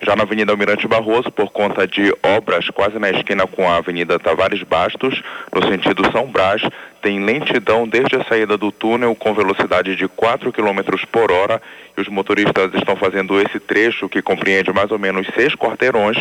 Já 0.00 0.16
na 0.16 0.22
Avenida 0.22 0.52
Almirante 0.52 0.88
Barroso, 0.88 1.30
por 1.30 1.50
conta 1.50 1.86
de 1.86 2.14
obras 2.22 2.70
quase 2.70 2.98
na 2.98 3.10
esquina 3.10 3.46
com 3.46 3.70
a 3.70 3.76
Avenida 3.76 4.18
Tavares 4.18 4.62
Bastos, 4.62 5.22
no 5.52 5.62
sentido 5.68 6.10
São 6.10 6.28
Brás, 6.28 6.62
tem 7.04 7.22
lentidão 7.22 7.86
desde 7.86 8.16
a 8.16 8.24
saída 8.24 8.56
do 8.56 8.72
túnel 8.72 9.14
com 9.14 9.34
velocidade 9.34 9.94
de 9.94 10.08
4 10.08 10.50
km 10.50 10.80
por 11.12 11.30
hora 11.30 11.60
e 11.94 12.00
os 12.00 12.08
motoristas 12.08 12.72
estão 12.72 12.96
fazendo 12.96 13.38
esse 13.38 13.60
trecho 13.60 14.08
que 14.08 14.22
compreende 14.22 14.72
mais 14.72 14.90
ou 14.90 14.98
menos 14.98 15.26
seis 15.34 15.54
quarteirões 15.54 16.16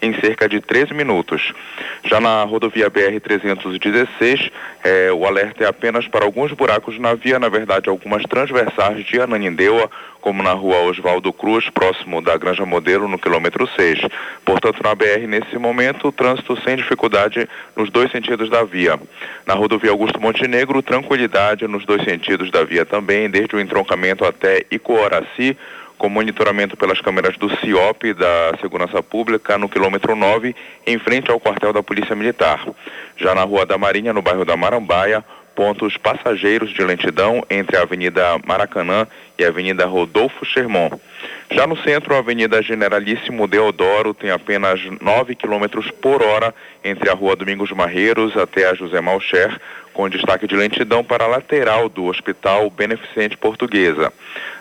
em 0.00 0.14
cerca 0.20 0.48
de 0.48 0.60
13 0.60 0.94
minutos. 0.94 1.52
Já 2.04 2.20
na 2.20 2.44
rodovia 2.44 2.88
BR-316, 2.88 4.52
eh, 4.84 5.10
o 5.12 5.26
alerta 5.26 5.64
é 5.64 5.66
apenas 5.66 6.06
para 6.06 6.24
alguns 6.24 6.52
buracos 6.52 6.96
na 7.00 7.14
via, 7.14 7.40
na 7.40 7.48
verdade 7.48 7.90
algumas 7.90 8.22
transversais 8.22 9.04
de 9.04 9.20
Ananindeua, 9.20 9.90
como 10.20 10.42
na 10.42 10.52
rua 10.52 10.80
Oswaldo 10.82 11.32
Cruz, 11.32 11.68
próximo 11.70 12.20
da 12.20 12.36
Granja 12.36 12.66
Modelo, 12.66 13.08
no 13.08 13.18
quilômetro 13.18 13.68
6. 13.76 14.00
Portanto, 14.44 14.82
na 14.82 14.94
BR, 14.94 15.26
nesse 15.28 15.56
momento, 15.58 16.08
o 16.08 16.12
trânsito 16.12 16.60
sem 16.62 16.76
dificuldade 16.76 17.48
nos 17.76 17.90
dois 17.90 18.10
sentidos 18.10 18.50
da 18.50 18.64
via. 18.64 18.98
Na 19.46 19.54
rodovia 19.54 19.90
Augusto 19.90 20.20
Montenegro, 20.28 20.82
tranquilidade 20.82 21.66
nos 21.66 21.86
dois 21.86 22.04
sentidos 22.04 22.50
da 22.50 22.62
via 22.62 22.84
também, 22.84 23.30
desde 23.30 23.56
o 23.56 23.60
entroncamento 23.60 24.26
até 24.26 24.62
Icoaraci, 24.70 25.56
com 25.96 26.10
monitoramento 26.10 26.76
pelas 26.76 27.00
câmeras 27.00 27.38
do 27.38 27.48
CIOP 27.56 28.12
da 28.12 28.52
Segurança 28.60 29.02
Pública 29.02 29.56
no 29.56 29.70
quilômetro 29.70 30.14
9, 30.14 30.54
em 30.86 30.98
frente 30.98 31.30
ao 31.30 31.40
quartel 31.40 31.72
da 31.72 31.82
Polícia 31.82 32.14
Militar. 32.14 32.62
Já 33.16 33.34
na 33.34 33.42
Rua 33.42 33.64
da 33.64 33.78
Marinha, 33.78 34.12
no 34.12 34.20
bairro 34.20 34.44
da 34.44 34.54
Marambaia, 34.54 35.24
pontos 35.56 35.96
passageiros 35.96 36.74
de 36.74 36.84
lentidão 36.84 37.42
entre 37.48 37.78
a 37.78 37.82
Avenida 37.82 38.38
Maracanã 38.46 39.08
e 39.38 39.44
a 39.44 39.48
Avenida 39.48 39.86
Rodolfo 39.86 40.44
Sherman. 40.44 40.90
Já 41.50 41.66
no 41.66 41.76
centro, 41.78 42.14
a 42.14 42.18
Avenida 42.18 42.62
Generalíssimo 42.62 43.48
Deodoro 43.48 44.12
tem 44.12 44.30
apenas 44.30 44.78
9 45.00 45.34
km 45.34 45.80
por 46.02 46.22
hora 46.22 46.54
entre 46.84 47.08
a 47.08 47.14
Rua 47.14 47.34
Domingos 47.34 47.72
Marreiros 47.72 48.36
até 48.36 48.68
a 48.68 48.74
José 48.74 49.00
Malcher, 49.00 49.58
com 49.98 50.08
destaque 50.08 50.46
de 50.46 50.54
lentidão 50.54 51.02
para 51.02 51.24
a 51.24 51.26
lateral 51.26 51.88
do 51.88 52.04
Hospital 52.04 52.70
Beneficente 52.70 53.36
Portuguesa. 53.36 54.12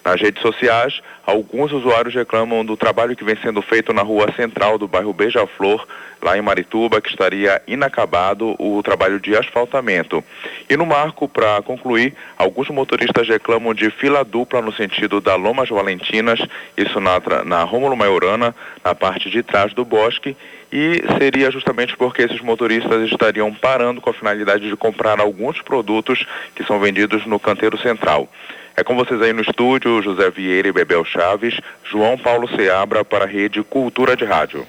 Nas 0.03 0.19
redes 0.19 0.41
sociais, 0.41 0.99
alguns 1.23 1.71
usuários 1.71 2.15
reclamam 2.15 2.65
do 2.65 2.75
trabalho 2.75 3.15
que 3.15 3.23
vem 3.23 3.37
sendo 3.43 3.61
feito 3.61 3.93
na 3.93 4.01
rua 4.01 4.33
central 4.35 4.79
do 4.79 4.87
bairro 4.87 5.13
Beija-Flor, 5.13 5.85
lá 6.23 6.35
em 6.35 6.41
Marituba, 6.41 6.99
que 6.99 7.09
estaria 7.09 7.61
inacabado 7.67 8.55
o 8.57 8.81
trabalho 8.81 9.19
de 9.19 9.37
asfaltamento. 9.37 10.23
E 10.67 10.75
no 10.75 10.87
marco, 10.87 11.27
para 11.27 11.61
concluir, 11.61 12.15
alguns 12.35 12.69
motoristas 12.69 13.27
reclamam 13.27 13.75
de 13.75 13.91
fila 13.91 14.25
dupla 14.25 14.59
no 14.59 14.73
sentido 14.73 15.21
da 15.21 15.35
Lomas 15.35 15.69
Valentinas, 15.69 16.39
isso 16.75 16.99
na, 16.99 17.21
na 17.45 17.61
Rômulo 17.61 17.95
Maiorana, 17.95 18.55
na 18.83 18.95
parte 18.95 19.29
de 19.29 19.43
trás 19.43 19.71
do 19.71 19.85
bosque, 19.85 20.35
e 20.71 21.03
seria 21.17 21.51
justamente 21.51 21.95
porque 21.95 22.23
esses 22.23 22.41
motoristas 22.41 23.09
estariam 23.09 23.53
parando 23.53 24.01
com 24.01 24.09
a 24.09 24.13
finalidade 24.13 24.67
de 24.67 24.75
comprar 24.75 25.19
alguns 25.19 25.61
produtos 25.61 26.25
que 26.55 26.63
são 26.63 26.79
vendidos 26.79 27.25
no 27.25 27.39
canteiro 27.39 27.77
central. 27.77 28.29
É 28.75 28.83
com 28.83 28.95
vocês 28.95 29.21
aí 29.21 29.33
no 29.33 29.41
estúdio, 29.41 30.03
José 30.03 30.29
Vieira 30.29 30.67
e 30.67 30.71
Bebel 30.71 31.03
Chaves, 31.03 31.59
João 31.89 32.17
Paulo 32.17 32.47
Seabra 32.55 33.03
para 33.03 33.25
a 33.25 33.27
Rede 33.27 33.63
Cultura 33.63 34.15
de 34.15 34.23
Rádio. 34.23 34.65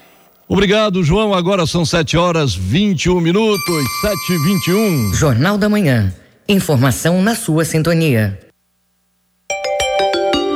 Obrigado, 0.47 1.03
João. 1.03 1.31
Agora 1.31 1.67
são 1.67 1.85
7 1.85 2.17
horas 2.17 2.55
21 2.55 3.21
minutos, 3.21 3.83
7 4.01 4.15
e 4.31 4.37
21 4.37 5.13
Jornal 5.13 5.59
da 5.59 5.69
Manhã. 5.69 6.11
Informação 6.47 7.21
na 7.21 7.35
sua 7.35 7.63
sintonia. 7.63 8.39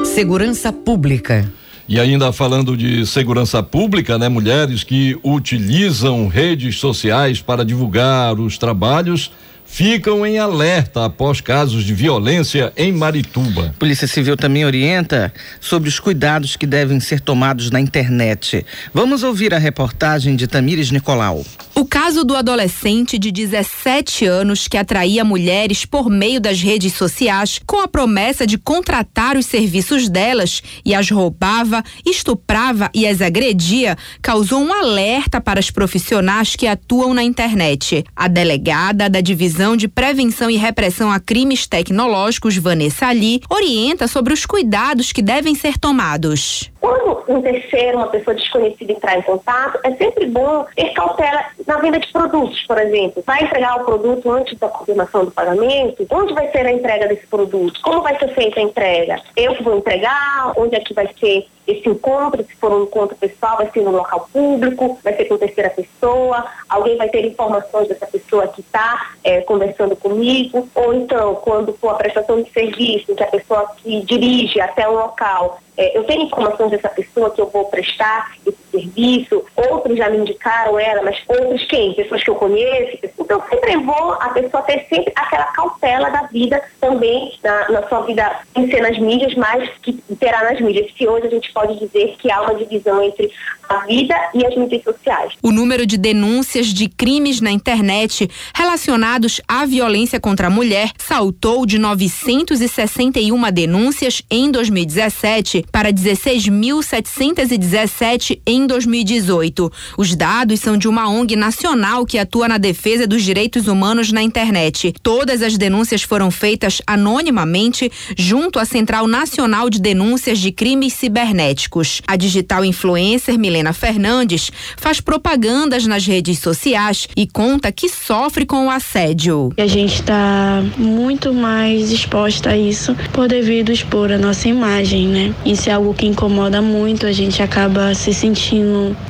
Segurança 0.03 0.73
Pública. 0.73 1.47
E 1.87 1.99
ainda 1.99 2.31
falando 2.31 2.77
de 2.77 3.05
segurança 3.05 3.61
pública, 3.61 4.17
né? 4.17 4.29
Mulheres 4.29 4.83
que 4.83 5.17
utilizam 5.23 6.27
redes 6.27 6.79
sociais 6.79 7.41
para 7.41 7.65
divulgar 7.65 8.39
os 8.39 8.57
trabalhos 8.57 9.31
ficam 9.73 10.23
em 10.23 10.37
alerta 10.37 11.03
após 11.03 11.41
casos 11.41 11.83
de 11.83 11.95
violência 11.95 12.71
em 12.77 12.91
Marituba. 12.91 13.73
Polícia 13.79 14.07
Civil 14.07 14.37
também 14.37 14.63
orienta 14.63 15.33
sobre 15.59 15.89
os 15.89 15.99
cuidados 15.99 16.55
que 16.55 16.67
devem 16.67 16.99
ser 16.99 17.19
tomados 17.19 17.71
na 17.71 17.81
internet. 17.81 18.63
Vamos 18.93 19.23
ouvir 19.23 19.51
a 19.51 19.57
reportagem 19.57 20.35
de 20.35 20.45
Tamires 20.45 20.91
Nicolau. 20.91 21.43
O 21.73 21.85
caso 21.85 22.23
do 22.23 22.35
adolescente 22.35 23.17
de 23.17 23.31
17 23.31 24.27
anos 24.27 24.67
que 24.67 24.77
atraía 24.77 25.25
mulheres 25.25 25.85
por 25.85 26.07
meio 26.07 26.39
das 26.39 26.61
redes 26.61 26.93
sociais 26.93 27.59
com 27.65 27.81
a 27.81 27.87
promessa 27.87 28.45
de 28.45 28.59
contratar 28.59 29.35
os 29.35 29.47
serviços 29.47 30.07
delas 30.07 30.61
e 30.85 30.93
as 30.93 31.09
roubava, 31.09 31.83
estuprava 32.05 32.91
e 32.93 33.07
as 33.07 33.21
agredia 33.21 33.97
causou 34.21 34.61
um 34.61 34.71
alerta 34.71 35.41
para 35.41 35.59
as 35.59 35.71
profissionais 35.71 36.55
que 36.55 36.67
atuam 36.67 37.11
na 37.11 37.23
internet. 37.23 38.03
A 38.15 38.27
delegada 38.27 39.09
da 39.09 39.19
divisão 39.19 39.62
Divisão 39.63 39.77
de 39.77 39.87
Prevenção 39.87 40.49
e 40.49 40.57
Repressão 40.57 41.09
a 41.09 41.21
Crimes 41.21 41.65
Tecnológicos, 41.65 42.57
Vanessa 42.57 43.07
Ali, 43.07 43.41
orienta 43.49 44.09
sobre 44.09 44.33
os 44.33 44.45
cuidados 44.45 45.13
que 45.13 45.21
devem 45.21 45.55
ser 45.55 45.77
tomados. 45.77 46.69
Quando 46.83 47.23
um 47.29 47.41
terceiro, 47.41 47.99
uma 47.99 48.07
pessoa 48.07 48.35
desconhecida 48.35 48.91
entrar 48.91 49.17
em 49.17 49.21
contato, 49.21 49.79
é 49.85 49.95
sempre 49.95 50.25
bom 50.25 50.65
ter 50.75 50.91
cautela 50.91 51.45
na 51.65 51.77
venda 51.77 51.97
de 51.97 52.11
produtos, 52.11 52.61
por 52.63 52.77
exemplo. 52.77 53.23
Vai 53.25 53.41
entregar 53.41 53.79
o 53.79 53.85
produto 53.85 54.29
antes 54.29 54.59
da 54.59 54.67
confirmação 54.67 55.23
do 55.23 55.31
pagamento? 55.31 56.05
Onde 56.11 56.33
vai 56.33 56.51
ser 56.51 56.65
a 56.65 56.71
entrega 56.73 57.07
desse 57.07 57.25
produto? 57.25 57.79
Como 57.81 58.01
vai 58.01 58.19
ser 58.19 58.27
feita 58.33 58.59
a 58.59 58.63
entrega? 58.63 59.21
Eu 59.37 59.55
que 59.55 59.63
vou 59.63 59.77
entregar? 59.77 60.51
Onde 60.57 60.75
é 60.75 60.81
que 60.81 60.93
vai 60.93 61.07
ser 61.17 61.47
esse 61.65 61.87
encontro, 61.87 62.43
se 62.43 62.53
for 62.55 62.73
um 62.73 62.83
encontro 62.83 63.15
pessoal, 63.15 63.55
vai 63.55 63.71
ser 63.71 63.81
no 63.81 63.91
local 63.91 64.27
público, 64.33 64.99
vai 65.01 65.15
ser 65.15 65.25
com 65.25 65.37
terceira 65.37 65.69
pessoa, 65.69 66.45
alguém 66.67 66.97
vai 66.97 67.07
ter 67.07 67.25
informações 67.25 67.87
dessa 67.87 68.05
pessoa 68.05 68.47
que 68.49 68.59
está 68.59 69.11
é, 69.23 69.39
conversando 69.41 69.95
comigo, 69.95 70.67
ou 70.75 70.93
então, 70.93 71.35
quando 71.35 71.71
for 71.73 71.91
a 71.91 71.95
prestação 71.95 72.41
de 72.41 72.51
serviço, 72.51 73.15
que 73.15 73.23
a 73.23 73.27
pessoa 73.27 73.71
que 73.77 74.01
dirige 74.01 74.59
até 74.59 74.87
um 74.89 74.93
local 74.93 75.59
é, 75.77 75.97
eu 75.97 76.03
tenho 76.03 76.23
informações 76.23 76.71
dessa 76.71 76.89
pessoa 76.89 77.31
que 77.31 77.41
eu 77.41 77.49
vou 77.49 77.65
prestar 77.65 78.35
esse 78.45 78.62
serviço, 78.73 79.45
outros 79.55 79.97
já 79.97 80.09
me 80.09 80.17
indicaram 80.17 80.79
ela, 80.79 81.03
mas 81.03 81.17
outros 81.27 81.63
quem? 81.65 81.93
Pessoas 81.93 82.23
que 82.23 82.29
eu 82.29 82.35
conheço. 82.35 82.97
Então, 83.19 83.41
sempre 83.49 83.77
bom 83.77 84.17
a 84.19 84.29
pessoa 84.29 84.63
ter 84.63 84.85
sempre 84.89 85.13
aquela 85.15 85.45
cautela 85.45 86.09
da 86.09 86.23
vida 86.23 86.61
também 86.81 87.33
na, 87.43 87.69
na 87.69 87.87
sua 87.87 88.01
vida 88.01 88.39
em 88.55 88.69
ser 88.69 88.81
nas 88.81 88.97
mídias, 88.97 89.35
mas 89.35 89.69
que 89.81 89.93
terá 90.19 90.43
nas 90.43 90.59
mídias. 90.59 90.91
Se 90.97 91.07
hoje 91.07 91.27
a 91.27 91.29
gente 91.29 91.53
pode 91.53 91.79
dizer 91.79 92.15
que 92.17 92.31
há 92.31 92.41
uma 92.41 92.55
divisão 92.55 93.01
entre 93.03 93.31
a 93.69 93.85
vida 93.85 94.15
e 94.33 94.43
as 94.45 94.55
mídias 94.55 94.83
sociais. 94.83 95.33
O 95.41 95.51
número 95.51 95.85
de 95.85 95.97
denúncias 95.97 96.67
de 96.67 96.89
crimes 96.89 97.41
na 97.41 97.51
internet 97.51 98.29
relacionados 98.53 99.41
à 99.47 99.65
violência 99.65 100.19
contra 100.19 100.47
a 100.47 100.49
mulher 100.49 100.91
saltou 100.97 101.65
de 101.65 101.77
961 101.77 103.51
denúncias 103.51 104.21
em 104.29 104.51
2017 104.51 105.65
para 105.71 105.91
16.717 105.91 108.41
em 108.45 108.62
2018. 108.67 109.71
Os 109.97 110.15
dados 110.15 110.59
são 110.59 110.77
de 110.77 110.87
uma 110.87 111.09
ONG 111.09 111.35
nacional 111.35 112.05
que 112.05 112.17
atua 112.17 112.47
na 112.47 112.57
defesa 112.57 113.05
dos 113.05 113.23
direitos 113.23 113.67
humanos 113.67 114.11
na 114.11 114.21
internet. 114.21 114.93
Todas 115.03 115.41
as 115.41 115.57
denúncias 115.57 116.01
foram 116.01 116.31
feitas 116.31 116.81
anonimamente 116.87 117.91
junto 118.17 118.59
à 118.59 118.65
Central 118.65 119.07
Nacional 119.07 119.69
de 119.69 119.79
Denúncias 119.79 120.39
de 120.39 120.51
Crimes 120.51 120.93
Cibernéticos. 120.93 122.01
A 122.07 122.15
digital 122.15 122.63
influencer 122.63 123.37
Milena 123.37 123.73
Fernandes 123.73 124.51
faz 124.77 124.99
propagandas 125.01 125.85
nas 125.85 126.05
redes 126.05 126.39
sociais 126.39 127.07
e 127.15 127.27
conta 127.27 127.71
que 127.71 127.89
sofre 127.89 128.45
com 128.45 128.67
o 128.67 128.69
assédio. 128.69 129.51
A 129.57 129.67
gente 129.67 129.95
está 129.95 130.63
muito 130.77 131.33
mais 131.33 131.91
exposta 131.91 132.51
a 132.51 132.57
isso 132.57 132.95
por 133.11 133.27
devido 133.27 133.71
expor 133.71 134.11
a 134.11 134.17
nossa 134.17 134.47
imagem, 134.47 135.07
né? 135.07 135.35
Isso 135.45 135.69
é 135.69 135.73
algo 135.73 135.93
que 135.93 136.05
incomoda 136.05 136.61
muito, 136.61 137.05
a 137.05 137.11
gente 137.11 137.41
acaba 137.41 137.93
se 137.93 138.13
sentindo 138.13 138.52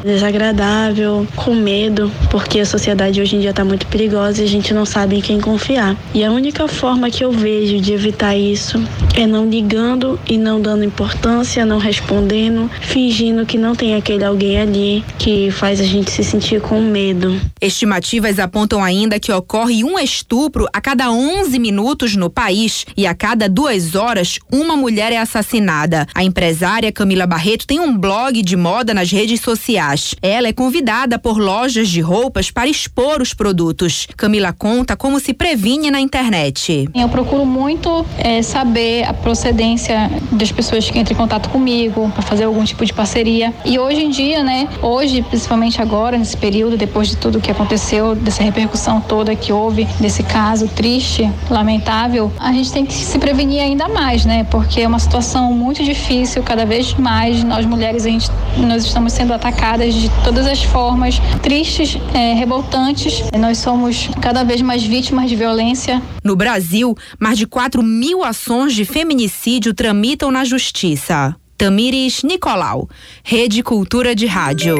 desagradável, 0.03 1.27
com 1.35 1.53
medo, 1.55 2.11
porque 2.29 2.59
a 2.59 2.65
sociedade 2.65 3.21
hoje 3.21 3.35
em 3.35 3.39
dia 3.39 3.49
está 3.49 3.65
muito 3.65 3.87
perigosa 3.87 4.41
e 4.41 4.45
a 4.45 4.47
gente 4.47 4.73
não 4.73 4.85
sabe 4.85 5.17
em 5.17 5.21
quem 5.21 5.39
confiar. 5.39 5.95
E 6.13 6.23
a 6.23 6.31
única 6.31 6.67
forma 6.67 7.09
que 7.09 7.23
eu 7.23 7.31
vejo 7.31 7.79
de 7.79 7.93
evitar 7.93 8.35
isso 8.35 8.81
é 9.15 9.25
não 9.27 9.49
ligando 9.49 10.19
e 10.27 10.37
não 10.37 10.61
dando 10.61 10.83
importância, 10.83 11.65
não 11.65 11.77
respondendo, 11.77 12.69
fingindo 12.81 13.45
que 13.45 13.57
não 13.57 13.75
tem 13.75 13.95
aquele 13.95 14.23
alguém 14.23 14.59
ali 14.59 15.03
que 15.17 15.51
faz 15.51 15.79
a 15.79 15.83
gente 15.83 16.11
se 16.11 16.23
sentir 16.23 16.61
com 16.61 16.81
medo. 16.81 17.39
Estimativas 17.61 18.39
apontam 18.39 18.83
ainda 18.83 19.19
que 19.19 19.31
ocorre 19.31 19.83
um 19.83 19.97
estupro 19.99 20.67
a 20.73 20.81
cada 20.81 21.11
11 21.11 21.57
minutos 21.59 22.15
no 22.15 22.29
país 22.29 22.85
e 22.95 23.05
a 23.07 23.13
cada 23.13 23.47
duas 23.47 23.95
horas 23.95 24.39
uma 24.51 24.75
mulher 24.75 25.11
é 25.11 25.17
assassinada. 25.17 26.07
A 26.13 26.23
empresária 26.23 26.91
Camila 26.91 27.25
Barreto 27.25 27.67
tem 27.67 27.79
um 27.79 27.97
blog 27.97 28.41
de 28.41 28.55
moda 28.55 28.93
nas 28.93 29.11
redes 29.11 29.32
sociais. 29.41 30.15
Ela 30.21 30.47
é 30.47 30.53
convidada 30.53 31.17
por 31.17 31.37
lojas 31.37 31.89
de 31.89 32.01
roupas 32.01 32.51
para 32.51 32.67
expor 32.67 33.21
os 33.21 33.33
produtos. 33.33 34.07
Camila 34.17 34.53
conta 34.53 34.95
como 34.95 35.19
se 35.19 35.33
previne 35.33 35.89
na 35.89 35.99
internet. 35.99 36.89
Eu 36.93 37.09
procuro 37.09 37.45
muito 37.45 38.05
é, 38.17 38.41
saber 38.41 39.03
a 39.03 39.13
procedência 39.13 40.11
das 40.31 40.51
pessoas 40.51 40.89
que 40.89 40.99
entram 40.99 41.15
em 41.15 41.17
contato 41.17 41.49
comigo 41.49 42.09
para 42.11 42.21
fazer 42.21 42.43
algum 42.43 42.63
tipo 42.63 42.85
de 42.85 42.93
parceria. 42.93 43.53
E 43.63 43.79
hoje 43.79 44.03
em 44.03 44.09
dia, 44.09 44.43
né, 44.43 44.67
hoje, 44.81 45.21
principalmente 45.21 45.81
agora, 45.81 46.17
nesse 46.17 46.35
período, 46.35 46.75
depois 46.75 47.07
de 47.07 47.17
tudo 47.17 47.39
que 47.39 47.51
aconteceu, 47.51 48.15
dessa 48.15 48.43
repercussão 48.43 48.99
toda 48.99 49.35
que 49.35 49.53
houve, 49.53 49.85
desse 49.99 50.23
caso 50.23 50.67
triste, 50.67 51.29
lamentável, 51.49 52.31
a 52.39 52.51
gente 52.51 52.71
tem 52.71 52.85
que 52.85 52.93
se 52.93 53.17
prevenir 53.17 53.61
ainda 53.61 53.87
mais, 53.87 54.25
né? 54.25 54.45
Porque 54.49 54.81
é 54.81 54.87
uma 54.87 54.99
situação 54.99 55.53
muito 55.53 55.83
difícil, 55.83 56.43
cada 56.43 56.65
vez 56.65 56.93
mais 56.95 57.43
nós 57.43 57.65
mulheres 57.65 58.05
a 58.05 58.09
gente, 58.09 58.29
nós 58.57 58.83
estamos 58.83 59.13
sendo 59.13 59.22
atacadas 59.31 59.93
de 59.93 60.09
todas 60.23 60.45
as 60.47 60.63
formas, 60.63 61.21
tristes, 61.41 61.97
é, 62.13 62.33
revoltantes. 62.33 63.23
Nós 63.39 63.59
somos 63.59 64.09
cada 64.21 64.43
vez 64.43 64.61
mais 64.61 64.83
vítimas 64.83 65.29
de 65.29 65.35
violência. 65.35 66.01
No 66.23 66.35
Brasil, 66.35 66.95
mais 67.19 67.37
de 67.37 67.45
4 67.45 67.81
mil 67.81 68.23
ações 68.23 68.73
de 68.73 68.85
feminicídio 68.85 69.73
tramitam 69.73 70.31
na 70.31 70.43
justiça. 70.43 71.35
Tamires 71.57 72.23
Nicolau, 72.23 72.89
Rede 73.23 73.61
Cultura 73.61 74.15
de 74.15 74.25
Rádio. 74.25 74.75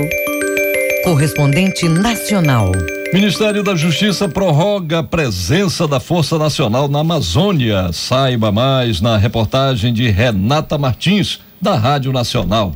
Correspondente 1.04 1.88
nacional. 1.88 2.72
Ministério 3.14 3.62
da 3.62 3.76
Justiça 3.76 4.28
prorroga 4.28 5.00
a 5.00 5.04
presença 5.04 5.88
da 5.88 6.00
Força 6.00 6.40
Nacional 6.40 6.88
na 6.88 7.02
Amazônia. 7.02 7.92
Saiba 7.94 8.52
mais 8.52 9.02
na 9.02 9.18
reportagem 9.18 9.94
de 9.94 10.10
Renata 10.10 10.80
Martins, 10.80 11.40
da 11.62 11.76
Rádio 11.76 12.12
Nacional. 12.12 12.74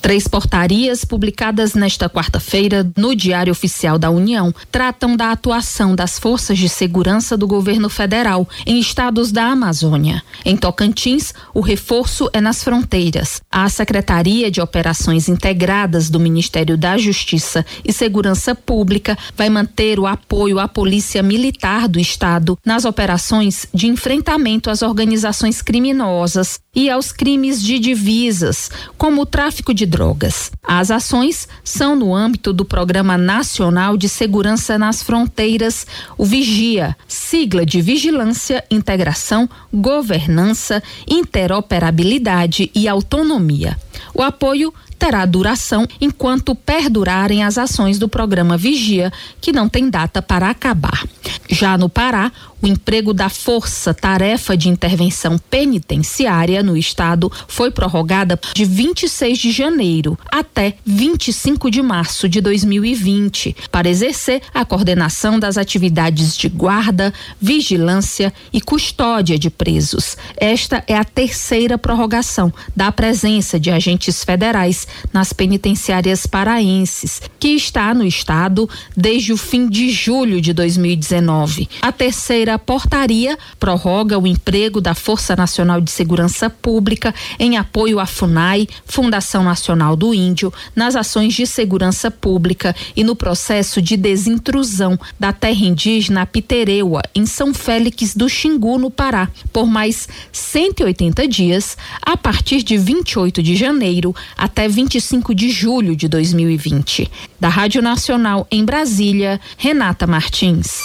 Três 0.00 0.28
portarias 0.28 1.04
publicadas 1.04 1.74
nesta 1.74 2.08
quarta-feira 2.08 2.88
no 2.96 3.16
Diário 3.16 3.50
Oficial 3.50 3.98
da 3.98 4.10
União 4.10 4.54
tratam 4.70 5.16
da 5.16 5.32
atuação 5.32 5.94
das 5.94 6.18
forças 6.18 6.56
de 6.56 6.68
segurança 6.68 7.36
do 7.36 7.48
governo 7.48 7.88
federal 7.88 8.48
em 8.64 8.78
estados 8.78 9.32
da 9.32 9.44
Amazônia. 9.46 10.22
Em 10.44 10.56
Tocantins, 10.56 11.34
o 11.52 11.60
reforço 11.60 12.30
é 12.32 12.40
nas 12.40 12.62
fronteiras. 12.62 13.42
A 13.50 13.68
Secretaria 13.68 14.50
de 14.50 14.60
Operações 14.60 15.28
Integradas 15.28 16.08
do 16.08 16.20
Ministério 16.20 16.78
da 16.78 16.96
Justiça 16.96 17.66
e 17.84 17.92
Segurança 17.92 18.54
Pública 18.54 19.18
vai 19.36 19.50
manter 19.50 19.98
o 19.98 20.06
apoio 20.06 20.58
à 20.60 20.68
Polícia 20.68 21.22
Militar 21.22 21.88
do 21.88 21.98
Estado 21.98 22.56
nas 22.64 22.84
operações 22.84 23.66
de 23.74 23.88
enfrentamento 23.88 24.70
às 24.70 24.80
organizações 24.80 25.60
criminosas 25.60 26.60
e 26.74 26.88
aos 26.88 27.10
crimes 27.10 27.60
de 27.60 27.78
divisas, 27.80 28.70
como 28.96 29.22
o 29.22 29.26
tráfico 29.26 29.74
de 29.74 29.87
drogas. 29.88 30.52
As 30.62 30.90
ações 30.90 31.48
são 31.64 31.96
no 31.96 32.14
âmbito 32.14 32.52
do 32.52 32.64
Programa 32.64 33.18
Nacional 33.18 33.96
de 33.96 34.08
Segurança 34.08 34.78
nas 34.78 35.02
Fronteiras, 35.02 35.86
o 36.16 36.24
Vigia, 36.24 36.96
sigla 37.08 37.66
de 37.66 37.80
Vigilância, 37.80 38.64
Integração, 38.70 39.48
Governança, 39.72 40.82
Interoperabilidade 41.08 42.70
e 42.74 42.86
Autonomia. 42.86 43.76
O 44.14 44.22
apoio 44.22 44.72
terá 44.98 45.24
duração 45.24 45.86
enquanto 46.00 46.54
perdurarem 46.54 47.44
as 47.44 47.56
ações 47.56 47.98
do 47.98 48.08
programa 48.08 48.56
Vigia, 48.56 49.12
que 49.40 49.52
não 49.52 49.68
tem 49.68 49.88
data 49.88 50.20
para 50.20 50.50
acabar. 50.50 51.04
Já 51.48 51.78
no 51.78 51.88
Pará, 51.88 52.32
o 52.60 52.66
emprego 52.66 53.14
da 53.14 53.28
Força 53.28 53.94
Tarefa 53.94 54.56
de 54.56 54.68
Intervenção 54.68 55.38
Penitenciária 55.38 56.62
no 56.62 56.76
Estado 56.76 57.30
foi 57.46 57.70
prorrogada 57.70 58.38
de 58.54 58.64
26 58.64 59.38
de 59.38 59.50
janeiro 59.52 60.18
até 60.30 60.74
25 60.84 61.70
de 61.70 61.80
março 61.82 62.28
de 62.28 62.40
2020, 62.40 63.56
para 63.70 63.88
exercer 63.88 64.42
a 64.52 64.64
coordenação 64.64 65.38
das 65.38 65.56
atividades 65.56 66.36
de 66.36 66.48
guarda, 66.48 67.12
vigilância 67.40 68.32
e 68.52 68.60
custódia 68.60 69.38
de 69.38 69.50
presos. 69.50 70.16
Esta 70.36 70.82
é 70.86 70.96
a 70.96 71.04
terceira 71.04 71.78
prorrogação 71.78 72.52
da 72.74 72.90
presença 72.90 73.58
de 73.58 73.70
agentes 73.70 74.24
federais 74.24 74.86
nas 75.12 75.32
penitenciárias 75.32 76.26
paraenses, 76.26 77.22
que 77.38 77.48
está 77.48 77.94
no 77.94 78.04
Estado 78.04 78.68
desde 78.96 79.32
o 79.32 79.36
fim 79.36 79.68
de 79.68 79.90
julho 79.90 80.40
de 80.40 80.52
2019. 80.52 81.68
A 81.80 81.92
terceira 81.92 82.47
terceira 82.48 82.58
portaria 82.58 83.38
prorroga 83.60 84.18
o 84.18 84.26
emprego 84.26 84.80
da 84.80 84.94
Força 84.94 85.36
Nacional 85.36 85.80
de 85.80 85.90
Segurança 85.90 86.48
Pública 86.48 87.14
em 87.38 87.58
apoio 87.58 88.00
à 88.00 88.06
FUNAI, 88.06 88.66
Fundação 88.86 89.44
Nacional 89.44 89.94
do 89.94 90.14
Índio, 90.14 90.52
nas 90.74 90.96
ações 90.96 91.34
de 91.34 91.46
segurança 91.46 92.10
pública 92.10 92.74
e 92.96 93.04
no 93.04 93.14
processo 93.14 93.82
de 93.82 93.96
desintrusão 93.96 94.98
da 95.20 95.32
terra 95.32 95.66
indígena 95.66 96.24
Pitereua, 96.24 97.02
em 97.14 97.26
São 97.26 97.52
Félix 97.52 98.14
do 98.14 98.28
Xingu, 98.28 98.78
no 98.78 98.90
Pará, 98.90 99.28
por 99.52 99.66
mais 99.66 100.08
180 100.32 101.28
dias, 101.28 101.76
a 102.00 102.16
partir 102.16 102.62
de 102.62 102.78
28 102.78 103.42
de 103.42 103.56
janeiro 103.56 104.14
até 104.36 104.68
25 104.68 105.34
de 105.34 105.50
julho 105.50 105.94
de 105.94 106.08
2020. 106.08 107.10
Da 107.38 107.48
Rádio 107.48 107.82
Nacional 107.82 108.46
em 108.50 108.64
Brasília, 108.64 109.40
Renata 109.58 110.06
Martins. 110.06 110.80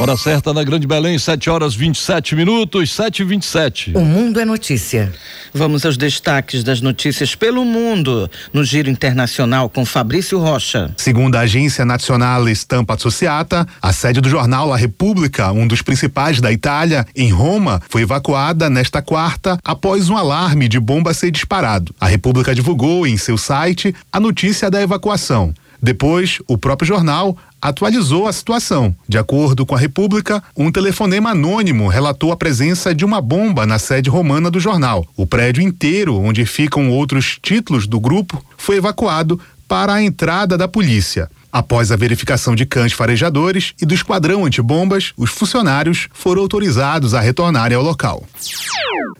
Hora 0.00 0.16
certa 0.16 0.54
na 0.54 0.64
Grande 0.64 0.86
Belém, 0.86 1.18
7 1.18 1.50
horas 1.50 1.74
27 1.74 2.34
minutos, 2.34 2.90
7 2.94 3.20
e 3.20 3.24
27 3.26 3.92
O 3.94 4.00
mundo 4.00 4.40
é 4.40 4.46
notícia. 4.46 5.12
Vamos 5.52 5.84
aos 5.84 5.98
destaques 5.98 6.64
das 6.64 6.80
notícias 6.80 7.34
pelo 7.34 7.66
mundo 7.66 8.30
no 8.50 8.64
Giro 8.64 8.88
Internacional 8.88 9.68
com 9.68 9.84
Fabrício 9.84 10.38
Rocha. 10.38 10.90
Segundo 10.96 11.36
a 11.36 11.40
Agência 11.40 11.84
Nacional 11.84 12.48
Stampa 12.48 12.94
Associata, 12.94 13.68
a 13.82 13.92
sede 13.92 14.22
do 14.22 14.30
jornal 14.30 14.66
La 14.66 14.76
Repubblica, 14.78 15.52
um 15.52 15.66
dos 15.66 15.82
principais 15.82 16.40
da 16.40 16.50
Itália, 16.50 17.06
em 17.14 17.30
Roma, 17.30 17.82
foi 17.90 18.00
evacuada 18.00 18.70
nesta 18.70 19.02
quarta 19.02 19.58
após 19.62 20.08
um 20.08 20.16
alarme 20.16 20.66
de 20.66 20.80
bomba 20.80 21.12
ser 21.12 21.30
disparado. 21.30 21.94
A 22.00 22.06
República 22.06 22.54
divulgou 22.54 23.06
em 23.06 23.18
seu 23.18 23.36
site 23.36 23.94
a 24.10 24.18
notícia 24.18 24.70
da 24.70 24.80
evacuação. 24.80 25.52
Depois, 25.82 26.38
o 26.46 26.58
próprio 26.58 26.86
jornal 26.86 27.36
atualizou 27.60 28.26
a 28.26 28.32
situação. 28.32 28.94
De 29.08 29.18
acordo 29.18 29.64
com 29.64 29.74
a 29.74 29.78
República, 29.78 30.42
um 30.56 30.70
telefonema 30.70 31.30
anônimo 31.30 31.88
relatou 31.88 32.32
a 32.32 32.36
presença 32.36 32.94
de 32.94 33.04
uma 33.04 33.20
bomba 33.20 33.66
na 33.66 33.78
sede 33.78 34.10
romana 34.10 34.50
do 34.50 34.60
jornal. 34.60 35.06
O 35.16 35.26
prédio 35.26 35.62
inteiro, 35.62 36.16
onde 36.16 36.44
ficam 36.44 36.90
outros 36.90 37.38
títulos 37.40 37.86
do 37.86 38.00
grupo, 38.00 38.44
foi 38.56 38.76
evacuado 38.76 39.40
para 39.68 39.94
a 39.94 40.02
entrada 40.02 40.58
da 40.58 40.66
polícia. 40.66 41.30
Após 41.52 41.90
a 41.90 41.96
verificação 41.96 42.54
de 42.54 42.64
cães 42.64 42.92
farejadores 42.92 43.74
e 43.80 43.84
do 43.84 43.94
esquadrão 43.94 44.44
antibombas, 44.44 45.12
os 45.16 45.30
funcionários 45.30 46.08
foram 46.12 46.42
autorizados 46.42 47.12
a 47.12 47.20
retornarem 47.20 47.76
ao 47.76 47.82
local. 47.82 48.24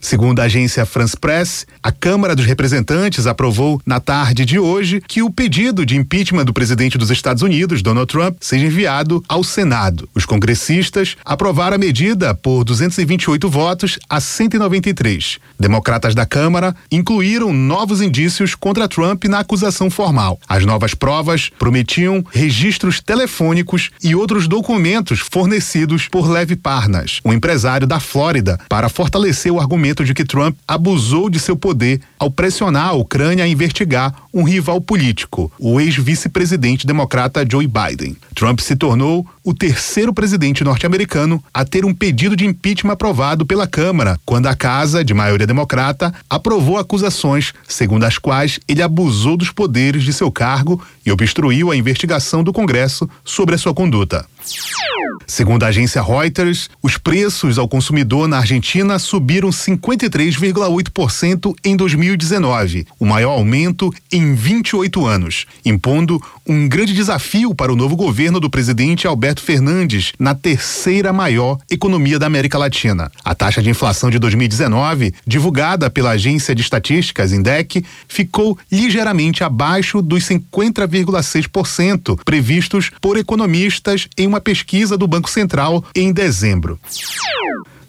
Segundo 0.01 0.41
a 0.41 0.45
agência 0.45 0.87
France 0.87 1.17
Press, 1.17 1.67
a 1.83 1.93
Câmara 1.93 2.35
dos 2.35 2.47
Representantes 2.47 3.27
aprovou 3.27 3.81
na 3.85 4.01
tarde 4.01 4.45
de 4.45 4.59
hoje 4.59 5.03
que 5.07 5.23
o 5.23 5.31
pedido 5.31 5.85
de 5.85 5.97
impeachment 5.97 6.45
do 6.45 6.55
presidente 6.55 6.97
dos 6.97 7.11
Estados 7.11 7.43
Unidos, 7.43 7.83
Donald 7.83 8.11
Trump, 8.11 8.37
seja 8.41 8.67
enviado 8.67 9.23
ao 9.29 9.45
Senado. 9.45 10.09
Os 10.15 10.25
congressistas 10.25 11.17
aprovaram 11.25 11.77
a 11.77 11.79
medida 11.79 12.35
por 12.35 12.65
228 12.65 13.49
votos 13.49 13.99
a 14.09 14.21
193. 14.21 15.39
Democratas 15.59 16.15
da 16.15 16.25
Câmara 16.25 16.75
incluíram 16.91 17.53
novos 17.53 18.01
indícios 18.01 18.55
contra 18.55 18.89
Trump 18.89 19.25
na 19.25 19.41
acusação 19.41 19.91
formal. 19.91 20.39
As 20.49 20.65
novas 20.65 20.95
provas 20.95 21.51
prometiam 21.59 22.20
registros 22.31 23.01
telefônicos 23.01 23.91
e 24.03 24.15
outros 24.15 24.47
documentos 24.47 25.21
fornecidos 25.21 26.09
por 26.09 26.29
Levi 26.29 26.57
Parnas, 26.57 27.21
um 27.25 27.33
empresário 27.33 27.87
da 27.87 28.01
Flórida, 28.01 28.59
para 28.69 28.89
fortalecer 28.89 29.53
o 29.53 29.61
argumento 29.61 30.05
de 30.05 30.15
que 30.15 30.25
Trump 30.25 30.57
abusou 30.67 31.31
de 31.31 31.39
seu 31.39 31.57
poder 31.57 32.01
ao 32.19 32.31
pressionar 32.31 32.89
a 32.89 32.93
Ucrânia 32.93 33.45
a 33.45 33.49
investigar 33.49 34.15
um 34.33 34.43
rival 34.43 34.81
político, 34.81 35.51
o 35.59 35.81
ex-vice-presidente 35.81 36.87
democrata 36.87 37.47
Joe 37.49 37.67
Biden. 37.67 38.17
Trump 38.35 38.61
se 38.61 38.77
tornou 38.77 39.27
o 39.43 39.55
terceiro 39.55 40.13
presidente 40.13 40.63
norte-americano 40.63 41.43
a 41.53 41.65
ter 41.65 41.85
um 41.85 41.95
pedido 41.95 42.37
de 42.37 42.47
impeachment 42.47 42.93
aprovado 42.93 43.45
pela 43.47 43.67
Câmara, 43.67 44.19
quando 44.25 44.47
a 44.47 44.55
Casa, 44.55 45.05
de 45.05 45.15
maioria 45.15 45.47
democrata, 45.47 46.13
aprovou 46.29 46.79
acusações 46.79 47.53
segundo 47.67 48.05
as 48.05 48.19
quais 48.19 48.61
ele 48.69 48.83
abusou 48.83 49.37
dos 49.37 49.51
poderes 49.51 50.03
de 50.03 50.13
seu 50.13 50.31
cargo 50.31 50.81
e 51.05 51.11
obstruiu 51.11 51.71
a 51.71 51.77
investigação 51.77 52.10
do 52.43 52.53
Congresso 52.53 53.09
sobre 53.25 53.55
a 53.55 53.59
sua 53.59 53.75
conduta. 53.75 54.27
Segundo 55.27 55.63
a 55.63 55.69
agência 55.69 56.03
Reuters, 56.03 56.69
os 56.83 56.99
preços 56.99 57.59
ao 57.59 57.69
consumidor 57.69 58.27
na 58.27 58.39
Argentina 58.39 58.99
subiram 58.99 59.51
53,8% 59.51 61.55
em 61.65 61.77
2019, 61.77 62.87
o 62.99 63.07
maior 63.07 63.33
aumento 63.33 63.95
em 64.11 64.35
28 64.35 65.07
anos, 65.07 65.47
impondo 65.65 66.21
um 66.47 66.69
grande 66.69 66.93
desafio 66.93 67.55
para 67.55 67.73
o 67.73 67.77
novo 67.77 67.97
governo 67.97 68.41
do 68.41 68.51
presidente 68.51 69.07
Alberto 69.07 69.43
Fernandes 69.43 70.13
na 70.19 70.35
terceira 70.35 71.13
maior 71.13 71.59
economia 71.71 72.19
da 72.19 72.27
América 72.27 72.59
Latina. 72.59 73.11
A 73.25 73.35
taxa 73.35 73.63
de 73.63 73.71
inflação 73.71 74.11
de 74.11 74.19
2019, 74.19 75.15
divulgada 75.27 75.89
pela 75.89 76.11
agência 76.11 76.55
de 76.55 76.63
estatísticas 76.63 77.33
INDEC, 77.33 77.85
ficou 78.09 78.59
ligeiramente 78.71 79.45
abaixo 79.45 80.03
dos 80.03 80.25
50,6% 80.25 82.19
previstos 82.25 82.91
por 83.01 83.17
economistas 83.17 84.09
em 84.19 84.27
uma 84.31 84.41
pesquisa 84.41 84.97
do 84.97 85.09
Banco 85.09 85.29
Central 85.29 85.85
em 85.95 86.13
dezembro. 86.13 86.79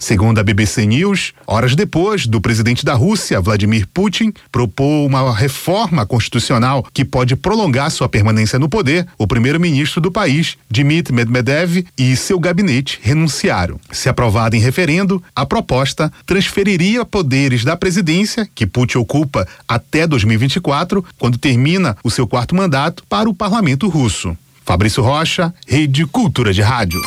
Segundo 0.01 0.39
a 0.39 0.43
BBC 0.43 0.83
News, 0.87 1.31
horas 1.45 1.75
depois 1.75 2.25
do 2.25 2.41
presidente 2.41 2.83
da 2.83 2.95
Rússia, 2.95 3.39
Vladimir 3.39 3.87
Putin, 3.93 4.33
propor 4.51 5.05
uma 5.05 5.31
reforma 5.31 6.07
constitucional 6.07 6.83
que 6.91 7.05
pode 7.05 7.35
prolongar 7.35 7.91
sua 7.91 8.09
permanência 8.09 8.57
no 8.57 8.67
poder, 8.67 9.05
o 9.15 9.27
primeiro-ministro 9.27 10.01
do 10.01 10.11
país, 10.11 10.57
Dmitry 10.67 11.13
Medvedev, 11.13 11.85
e 11.95 12.15
seu 12.15 12.39
gabinete 12.39 12.99
renunciaram. 13.03 13.79
Se 13.91 14.09
aprovada 14.09 14.57
em 14.57 14.59
referendo, 14.59 15.21
a 15.35 15.45
proposta 15.45 16.11
transferiria 16.25 17.05
poderes 17.05 17.63
da 17.63 17.77
presidência, 17.77 18.49
que 18.55 18.65
Putin 18.65 18.97
ocupa 18.97 19.47
até 19.67 20.07
2024, 20.07 21.05
quando 21.19 21.37
termina 21.37 21.95
o 22.03 22.09
seu 22.09 22.25
quarto 22.25 22.55
mandato, 22.55 23.03
para 23.07 23.29
o 23.29 23.35
parlamento 23.35 23.87
russo. 23.87 24.35
Fabrício 24.63 25.03
Rocha, 25.03 25.53
Rede 25.67 26.05
Cultura 26.05 26.53
de 26.53 26.61
Rádio. 26.61 27.01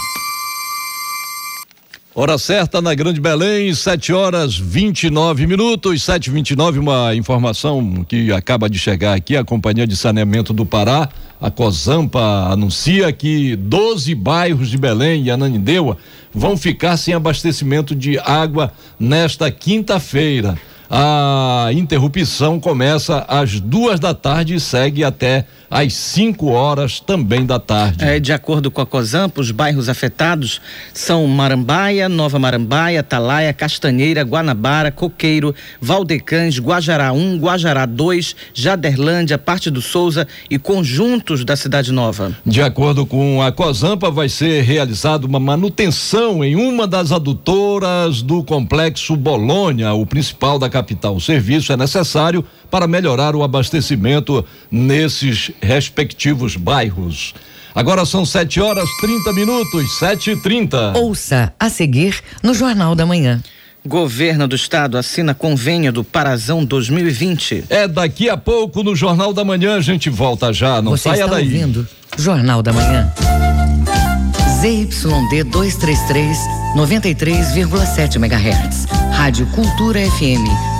Hora 2.16 2.38
certa 2.38 2.80
na 2.80 2.94
Grande 2.94 3.20
Belém, 3.20 3.74
7 3.74 4.12
horas 4.12 4.56
29 4.56 5.48
minutos, 5.48 6.00
7 6.00 6.30
29 6.30 6.78
uma 6.78 7.12
informação 7.12 8.04
que 8.08 8.32
acaba 8.32 8.70
de 8.70 8.78
chegar 8.78 9.14
aqui, 9.14 9.36
a 9.36 9.42
Companhia 9.42 9.84
de 9.84 9.96
Saneamento 9.96 10.52
do 10.52 10.64
Pará, 10.64 11.08
a 11.40 11.50
Cozampa, 11.50 12.20
anuncia 12.52 13.12
que 13.12 13.56
12 13.56 14.14
bairros 14.14 14.68
de 14.68 14.78
Belém 14.78 15.24
e 15.24 15.30
Ananindeua 15.32 15.96
vão 16.32 16.56
ficar 16.56 16.96
sem 16.96 17.14
abastecimento 17.14 17.96
de 17.96 18.16
água 18.20 18.72
nesta 18.98 19.50
quinta-feira. 19.50 20.56
A 20.88 21.70
interrupção 21.72 22.60
começa 22.60 23.24
às 23.26 23.58
duas 23.58 23.98
da 23.98 24.14
tarde 24.14 24.54
e 24.54 24.60
segue 24.60 25.02
até 25.02 25.46
às 25.70 25.92
5 25.94 26.46
horas 26.46 27.00
também 27.00 27.44
da 27.44 27.58
tarde. 27.58 28.04
É, 28.04 28.18
de 28.20 28.32
acordo 28.32 28.70
com 28.70 28.80
a 28.80 28.86
COSAMP, 28.86 29.38
os 29.38 29.50
bairros 29.50 29.88
afetados 29.88 30.60
são 30.92 31.26
Marambaia, 31.26 32.08
Nova 32.08 32.38
Marambaia, 32.38 33.02
Talaia, 33.02 33.52
Castanheira, 33.52 34.22
Guanabara, 34.22 34.90
Coqueiro, 34.90 35.54
Valdecães, 35.80 36.58
Guajará 36.58 37.12
1, 37.12 37.38
Guajará 37.38 37.86
2, 37.86 38.36
Jaderlândia, 38.52 39.38
Parte 39.38 39.70
do 39.70 39.82
Souza 39.82 40.26
e 40.50 40.58
conjuntos 40.58 41.44
da 41.44 41.56
Cidade 41.56 41.92
Nova. 41.92 42.36
De 42.44 42.62
acordo 42.62 43.06
com 43.06 43.42
a 43.42 43.52
COSAMPA, 43.52 44.10
vai 44.10 44.28
ser 44.28 44.62
realizada 44.62 45.26
uma 45.26 45.40
manutenção 45.40 46.44
em 46.44 46.56
uma 46.56 46.86
das 46.86 47.12
adutoras 47.12 48.22
do 48.22 48.42
complexo 48.42 49.16
Bolônia, 49.16 49.92
o 49.92 50.06
principal 50.06 50.58
da 50.58 50.68
capital. 50.68 51.16
O 51.16 51.20
serviço 51.20 51.72
é 51.72 51.76
necessário 51.76 52.44
para 52.70 52.86
melhorar 52.88 53.36
o 53.36 53.42
abastecimento 53.42 54.44
nesses 54.70 55.50
respectivos 55.62 56.56
bairros. 56.56 57.34
Agora 57.74 58.04
são 58.06 58.24
7 58.24 58.60
horas 58.60 58.88
30 59.00 59.32
minutos, 59.32 59.98
7 59.98 60.30
e 60.30 60.36
30 60.36 60.92
Ouça 60.96 61.52
a 61.58 61.68
seguir 61.68 62.20
no 62.42 62.54
Jornal 62.54 62.94
da 62.94 63.04
Manhã. 63.04 63.42
Governo 63.86 64.46
do 64.48 64.54
Estado 64.56 64.96
assina 64.96 65.34
convênio 65.34 65.92
do 65.92 66.02
Parazão 66.04 66.64
2020. 66.64 67.64
É 67.68 67.86
daqui 67.86 68.30
a 68.30 68.36
pouco 68.36 68.82
no 68.82 68.94
Jornal 68.96 69.32
da 69.32 69.44
Manhã 69.44 69.76
a 69.76 69.80
gente 69.80 70.08
volta 70.08 70.52
já, 70.52 70.80
não 70.80 70.92
Você 70.92 71.10
saia 71.10 71.24
está 71.24 71.34
daí. 71.34 71.44
ouvindo 71.44 71.86
Jornal 72.16 72.62
da 72.62 72.72
Manhã. 72.72 73.12
ZYD 74.60 75.44
233, 75.44 76.38
93,7 76.76 78.16
MHz. 78.16 78.86
Rádio 79.12 79.46
Cultura 79.48 80.00
FM, 80.00 80.40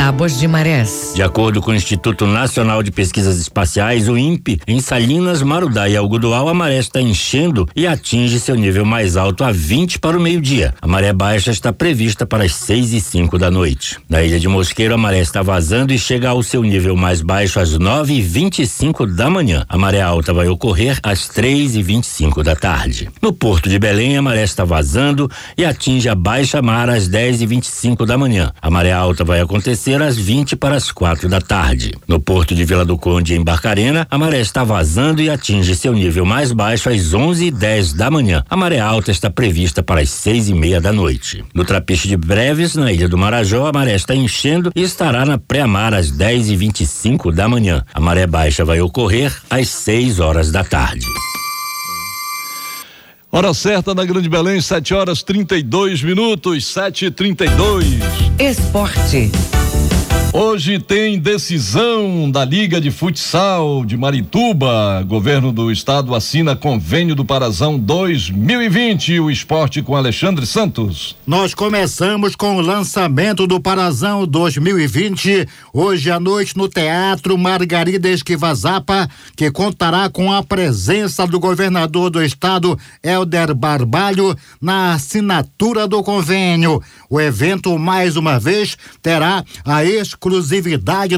Tábuas 0.00 0.38
de 0.38 0.48
Marés. 0.48 1.12
De 1.14 1.22
acordo 1.22 1.60
com 1.60 1.72
o 1.72 1.74
Instituto 1.74 2.26
Nacional 2.26 2.82
de 2.82 2.90
Pesquisas 2.90 3.38
Espaciais, 3.38 4.08
o 4.08 4.16
INPE, 4.16 4.58
em 4.66 4.80
Salinas, 4.80 5.42
Marudá 5.42 5.90
e 5.90 5.94
Algodoal, 5.94 6.48
a 6.48 6.54
maré 6.54 6.78
está 6.78 7.02
enchendo 7.02 7.68
e 7.76 7.86
atinge 7.86 8.40
seu 8.40 8.54
nível 8.54 8.86
mais 8.86 9.14
alto 9.14 9.44
a 9.44 9.52
20 9.52 9.98
para 9.98 10.16
o 10.16 10.20
meio-dia. 10.20 10.74
A 10.80 10.86
maré 10.86 11.12
baixa 11.12 11.50
está 11.50 11.70
prevista 11.70 12.24
para 12.24 12.44
as 12.44 12.54
6 12.54 12.94
e 12.94 13.00
5 13.02 13.38
da 13.38 13.50
noite. 13.50 13.98
Na 14.08 14.22
ilha 14.22 14.40
de 14.40 14.48
Mosqueiro, 14.48 14.94
a 14.94 14.96
maré 14.96 15.20
está 15.20 15.42
vazando 15.42 15.92
e 15.92 15.98
chega 15.98 16.30
ao 16.30 16.42
seu 16.42 16.62
nível 16.62 16.96
mais 16.96 17.20
baixo 17.20 17.60
às 17.60 17.76
9 17.76 18.14
e 18.14 18.22
25 18.22 19.06
da 19.06 19.28
manhã. 19.28 19.66
A 19.68 19.76
maré 19.76 20.00
alta 20.00 20.32
vai 20.32 20.48
ocorrer 20.48 20.98
às 21.02 21.28
3 21.28 21.76
e 21.76 21.82
25 21.82 22.42
da 22.42 22.56
tarde. 22.56 23.10
No 23.20 23.34
Porto 23.34 23.68
de 23.68 23.78
Belém, 23.78 24.16
a 24.16 24.22
maré 24.22 24.44
está 24.44 24.64
vazando 24.64 25.30
e 25.58 25.64
atinge 25.66 26.08
a 26.08 26.14
baixa 26.14 26.62
mar 26.62 26.88
às 26.88 27.06
10 27.06 27.42
e 27.42 27.46
25 27.46 28.06
da 28.06 28.16
manhã. 28.16 28.50
A 28.62 28.70
maré 28.70 28.92
alta 28.92 29.24
vai 29.24 29.42
acontecer 29.42 29.89
às 29.98 30.16
20 30.16 30.54
para 30.54 30.76
as 30.76 30.92
quatro 30.92 31.28
da 31.28 31.40
tarde. 31.40 31.92
No 32.06 32.20
porto 32.20 32.54
de 32.54 32.64
Vila 32.64 32.84
do 32.84 32.96
Conde, 32.96 33.34
em 33.34 33.42
Barcarena, 33.42 34.06
a 34.08 34.16
maré 34.16 34.40
está 34.40 34.62
vazando 34.62 35.20
e 35.20 35.28
atinge 35.28 35.74
seu 35.74 35.92
nível 35.92 36.24
mais 36.24 36.52
baixo 36.52 36.88
às 36.88 37.12
11 37.12 37.46
e 37.46 37.50
10 37.50 37.92
da 37.94 38.10
manhã. 38.10 38.44
A 38.48 38.56
maré 38.56 38.78
alta 38.78 39.10
está 39.10 39.28
prevista 39.28 39.82
para 39.82 40.00
as 40.00 40.10
seis 40.10 40.48
e 40.48 40.54
meia 40.54 40.80
da 40.80 40.92
noite. 40.92 41.44
No 41.52 41.64
Trapiche 41.64 42.06
de 42.06 42.16
Breves, 42.16 42.76
na 42.76 42.92
Ilha 42.92 43.08
do 43.08 43.18
Marajó, 43.18 43.66
a 43.66 43.72
maré 43.72 43.94
está 43.96 44.14
enchendo 44.14 44.70
e 44.76 44.82
estará 44.82 45.24
na 45.26 45.38
pré-mar 45.38 45.92
às 45.92 46.10
10 46.10 46.50
e 46.50 46.56
25 46.56 47.32
da 47.32 47.48
manhã. 47.48 47.84
A 47.92 47.98
maré 47.98 48.26
baixa 48.26 48.64
vai 48.64 48.80
ocorrer 48.80 49.34
às 49.50 49.68
6 49.68 50.20
horas 50.20 50.52
da 50.52 50.62
tarde. 50.62 51.06
Hora 53.32 53.54
certa 53.54 53.94
na 53.94 54.04
Grande 54.04 54.28
Belém, 54.28 54.60
7 54.60 54.92
horas 54.92 55.22
32 55.22 56.02
minutos, 56.02 56.66
7 56.66 57.06
e 57.06 57.10
32 57.12 57.86
Esporte. 58.40 59.30
Hoje 60.32 60.78
tem 60.78 61.18
decisão 61.18 62.30
da 62.30 62.44
Liga 62.44 62.80
de 62.80 62.92
Futsal 62.92 63.84
de 63.84 63.96
Marituba. 63.96 65.04
Governo 65.04 65.50
do 65.50 65.72
Estado 65.72 66.14
assina 66.14 66.54
convênio 66.54 67.16
do 67.16 67.24
Parazão 67.24 67.76
2020. 67.76 69.18
O 69.18 69.28
esporte 69.28 69.82
com 69.82 69.96
Alexandre 69.96 70.46
Santos. 70.46 71.16
Nós 71.26 71.52
começamos 71.52 72.36
com 72.36 72.56
o 72.56 72.60
lançamento 72.60 73.44
do 73.44 73.60
Parazão 73.60 74.24
2020, 74.24 75.48
hoje 75.74 76.12
à 76.12 76.20
noite 76.20 76.56
no 76.56 76.68
Teatro 76.68 77.36
Margarida 77.36 78.08
Esquivazapa, 78.08 79.10
que 79.36 79.50
contará 79.50 80.08
com 80.08 80.32
a 80.32 80.44
presença 80.44 81.26
do 81.26 81.40
governador 81.40 82.08
do 82.08 82.22
estado, 82.22 82.78
Helder 83.02 83.52
Barbalho, 83.52 84.36
na 84.62 84.92
assinatura 84.92 85.88
do 85.88 86.04
convênio. 86.04 86.80
O 87.08 87.20
evento, 87.20 87.76
mais 87.76 88.16
uma 88.16 88.38
vez, 88.38 88.78
terá 89.02 89.44
a 89.64 89.84
exclusividade 89.84 90.19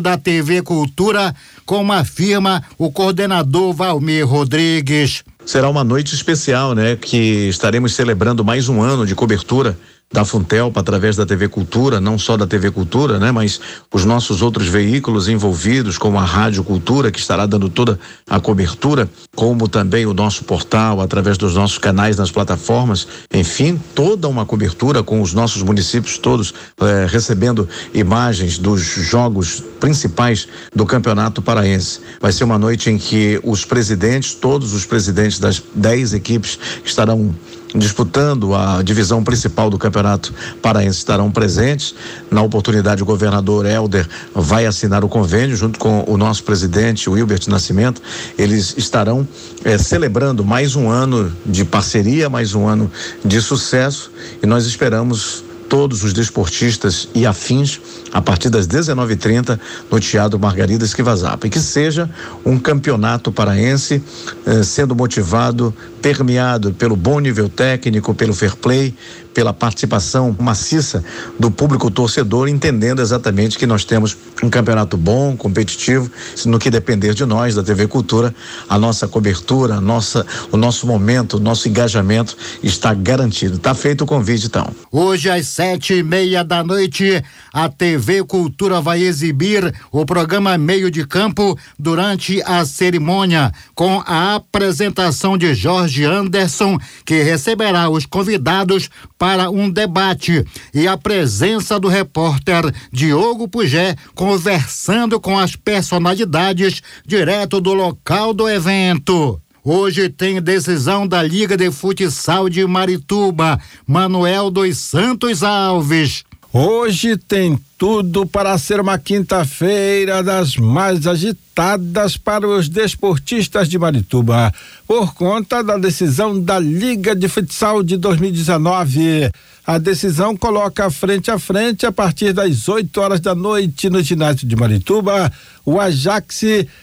da 0.01 0.17
TV 0.17 0.63
Cultura, 0.63 1.35
como 1.67 1.93
afirma 1.93 2.63
o 2.79 2.91
coordenador 2.91 3.75
Valmir 3.75 4.27
Rodrigues. 4.27 5.25
Será 5.45 5.69
uma 5.69 5.83
noite 5.83 6.15
especial, 6.15 6.75
né? 6.75 6.97
Que 6.97 7.49
estaremos 7.49 7.95
celebrando 7.95 8.45
mais 8.45 8.69
um 8.69 8.81
ano 8.81 9.05
de 9.05 9.15
cobertura 9.15 9.77
da 10.13 10.25
Funtelpa 10.25 10.81
através 10.81 11.17
da 11.17 11.25
TV 11.25 11.49
Cultura, 11.49 12.01
não 12.01 12.19
só 12.19 12.37
da 12.37 12.47
TV 12.47 12.71
Cultura, 12.71 13.19
né, 13.19 13.33
mas 13.33 13.61
os 13.93 14.05
nossos 14.05 14.43
outros 14.43 14.69
veículos 14.69 15.29
envolvidos, 15.29 15.97
como 15.97 16.19
a 16.19 16.25
Rádio 16.25 16.63
Cultura, 16.63 17.11
que 17.11 17.19
estará 17.19 17.47
dando 17.47 17.69
toda 17.69 17.99
a 18.29 18.39
cobertura, 18.39 19.09
como 19.35 19.69
também 19.69 20.05
o 20.07 20.13
nosso 20.13 20.45
portal, 20.45 21.01
através 21.01 21.39
dos 21.39 21.55
nossos 21.55 21.79
canais 21.79 22.17
nas 22.17 22.31
plataformas, 22.31 23.07
enfim, 23.33 23.81
toda 23.95 24.29
uma 24.29 24.45
cobertura 24.45 25.03
com 25.03 25.23
os 25.23 25.33
nossos 25.33 25.63
municípios 25.63 26.19
todos 26.19 26.53
eh, 26.81 27.07
recebendo 27.09 27.69
imagens 27.95 28.59
dos 28.59 28.81
jogos 28.81 29.63
principais 29.81 30.47
do 30.75 30.85
Campeonato 30.85 31.41
Paraense. 31.41 32.01
Vai 32.21 32.33
ser 32.33 32.45
uma 32.45 32.59
noite 32.59 32.91
em 32.91 32.99
que 32.99 33.41
os 33.43 33.65
presidentes, 33.65 34.35
todos 34.35 34.73
os 34.73 34.85
presidentes 34.85 35.39
das 35.39 35.63
dez 35.75 36.13
equipes 36.13 36.59
estarão 36.85 37.35
disputando 37.75 38.55
a 38.55 38.83
divisão 38.83 39.25
principal 39.25 39.71
do 39.71 39.79
Campeonato 39.79 40.33
Paraense 40.61 40.99
estarão 40.99 41.31
presentes. 41.31 41.95
Na 42.31 42.43
oportunidade, 42.43 43.03
o 43.03 43.07
governador 43.07 43.67
Helder 43.67 44.09
vai 44.35 44.67
assinar 44.67 45.05
o 45.05 45.09
convênio 45.09 45.57
junto 45.57 45.79
com 45.79 46.05
o 46.07 46.17
nosso 46.17 46.45
presidente, 46.45 47.09
o 47.09 47.17
Nascimento. 47.51 48.03
Eles 48.39 48.75
estarão 48.77 49.27
eh, 49.65 49.79
celebrando 49.79 50.45
mais 50.45 50.77
um 50.77 50.91
ano 50.91 51.33
de 51.45 51.65
parceria, 51.65 52.29
mais 52.29 52.55
um 52.55 52.67
ano 52.67 52.91
de 53.25 53.41
sucesso 53.41 54.11
e 54.43 54.47
nós 54.47 54.67
esperamos 54.67 55.45
todos 55.69 56.05
os 56.05 56.13
desportistas 56.13 57.09
e 57.15 57.25
afins 57.25 57.81
a 58.13 58.21
partir 58.21 58.51
das 58.51 58.67
19h30 58.69 59.59
no 59.91 59.99
Teatro 59.99 60.39
Margarida 60.39 60.85
Esquivazapa. 60.85 61.47
E 61.47 61.51
que 61.51 61.59
seja 61.59 62.11
um 62.45 62.59
campeonato 62.59 63.33
paraense 63.33 64.03
eh, 64.45 64.63
sendo 64.63 64.95
motivado, 64.95 65.75
permeado 66.03 66.73
pelo 66.75 66.95
bom 66.95 67.19
nível 67.21 67.49
técnico, 67.49 68.15
pelo 68.15 68.35
fair 68.35 68.55
play, 68.57 68.95
pela 69.33 69.53
participação 69.55 70.37
maciça 70.39 71.03
do 71.39 71.51
público 71.51 71.91
torcedor, 71.91 72.49
entendendo 72.49 73.01
exatamente 73.01 73.57
que 73.57 73.67
nós 73.67 73.83
temos 73.85 74.15
um 74.43 74.51
campeonato 74.51 74.97
bom, 74.99 75.35
competitivo, 75.35 76.11
no 76.45 76.59
que 76.59 76.69
depender 76.71 77.15
de 77.15 77.25
nós, 77.25 77.55
da 77.55 77.63
TV 77.63 77.87
Cultura, 77.87 78.35
a 78.69 78.79
nossa 78.79 79.09
cobertura, 79.09 79.77
a 79.77 79.81
nossa, 79.81 80.27
o 80.51 80.57
nosso 80.59 80.87
momento, 80.87 81.39
o 81.39 81.41
nosso 81.41 81.67
engajamento 81.67 82.37
está 82.63 82.93
garantido. 82.93 83.57
Está 83.57 83.75
feito 83.75 84.05
o 84.05 84.07
convite, 84.07 84.47
então. 84.47 84.69
Hoje, 84.91 85.31
às 85.31 85.49
sete 85.49 85.95
e 85.95 86.03
meia 86.03 86.45
da 86.45 86.63
noite, 86.63 87.23
a 87.53 87.69
TV 87.71 88.02
Cultura 88.27 88.81
vai 88.81 89.03
exibir 89.03 89.75
o 89.91 90.05
programa 90.05 90.57
Meio 90.59 90.91
de 90.91 91.07
Campo 91.07 91.59
durante 91.79 92.43
a 92.43 92.65
cerimônia, 92.65 93.53
com 93.75 94.03
a 94.07 94.35
apresentação 94.35 95.39
de 95.39 95.55
Jorge 95.55 96.05
Anderson, 96.05 96.79
que 97.05 97.23
receberá 97.23 97.89
os 97.89 98.07
convidados 98.07 98.91
para 99.19 99.51
um 99.51 99.71
debate 99.71 100.45
e 100.75 100.87
a 100.89 100.97
presença 100.97 101.79
do 101.79 101.89
repórter 101.89 102.73
Diogo 102.91 103.47
Pugé 103.47 103.95
conversando 104.15 105.21
com 105.21 105.39
as 105.39 105.55
personalidades 105.55 106.83
direto 107.07 107.61
do 107.61 107.73
local 107.73 108.35
do 108.35 108.49
evento. 108.49 109.41
Hoje 109.65 110.09
tem 110.09 110.43
decisão 110.43 111.07
da 111.07 111.23
Liga 111.23 111.57
de 111.57 111.71
Futsal 111.71 112.49
de 112.49 112.67
Marituba, 112.67 113.61
Manuel 113.87 114.51
dos 114.51 114.77
Santos 114.79 115.45
Alves. 115.45 116.25
Hoje 116.55 117.17
tem 117.17 117.59
tudo 117.79 118.27
para 118.27 118.59
ser 118.59 118.79
uma 118.79 118.99
quinta-feira 118.99 120.23
das 120.23 120.55
mais 120.55 121.07
agitadas 121.07 122.19
para 122.19 122.47
os 122.47 122.69
desportistas 122.69 123.71
de 123.71 123.79
Marituba, 123.79 124.53
por 124.87 125.15
conta 125.15 125.65
da 125.65 125.79
decisão 125.79 126.39
da 126.39 126.59
Liga 126.59 127.17
de 127.17 127.27
Futsal 127.27 127.83
de 127.83 127.97
2019. 127.97 129.31
A 129.67 129.79
decisão 129.79 130.37
coloca 130.37 130.91
frente 130.91 131.31
a 131.31 131.39
frente, 131.39 131.87
a 131.87 131.93
partir 131.93 132.35
das 132.35 132.69
8 132.69 133.01
horas 133.01 133.21
da 133.21 133.35
noite, 133.35 133.89
no 133.89 134.03
ginásio 134.03 134.47
de 134.47 134.55
Marituba, 134.55 135.33
o 135.65 135.81
Ajax 135.81 136.43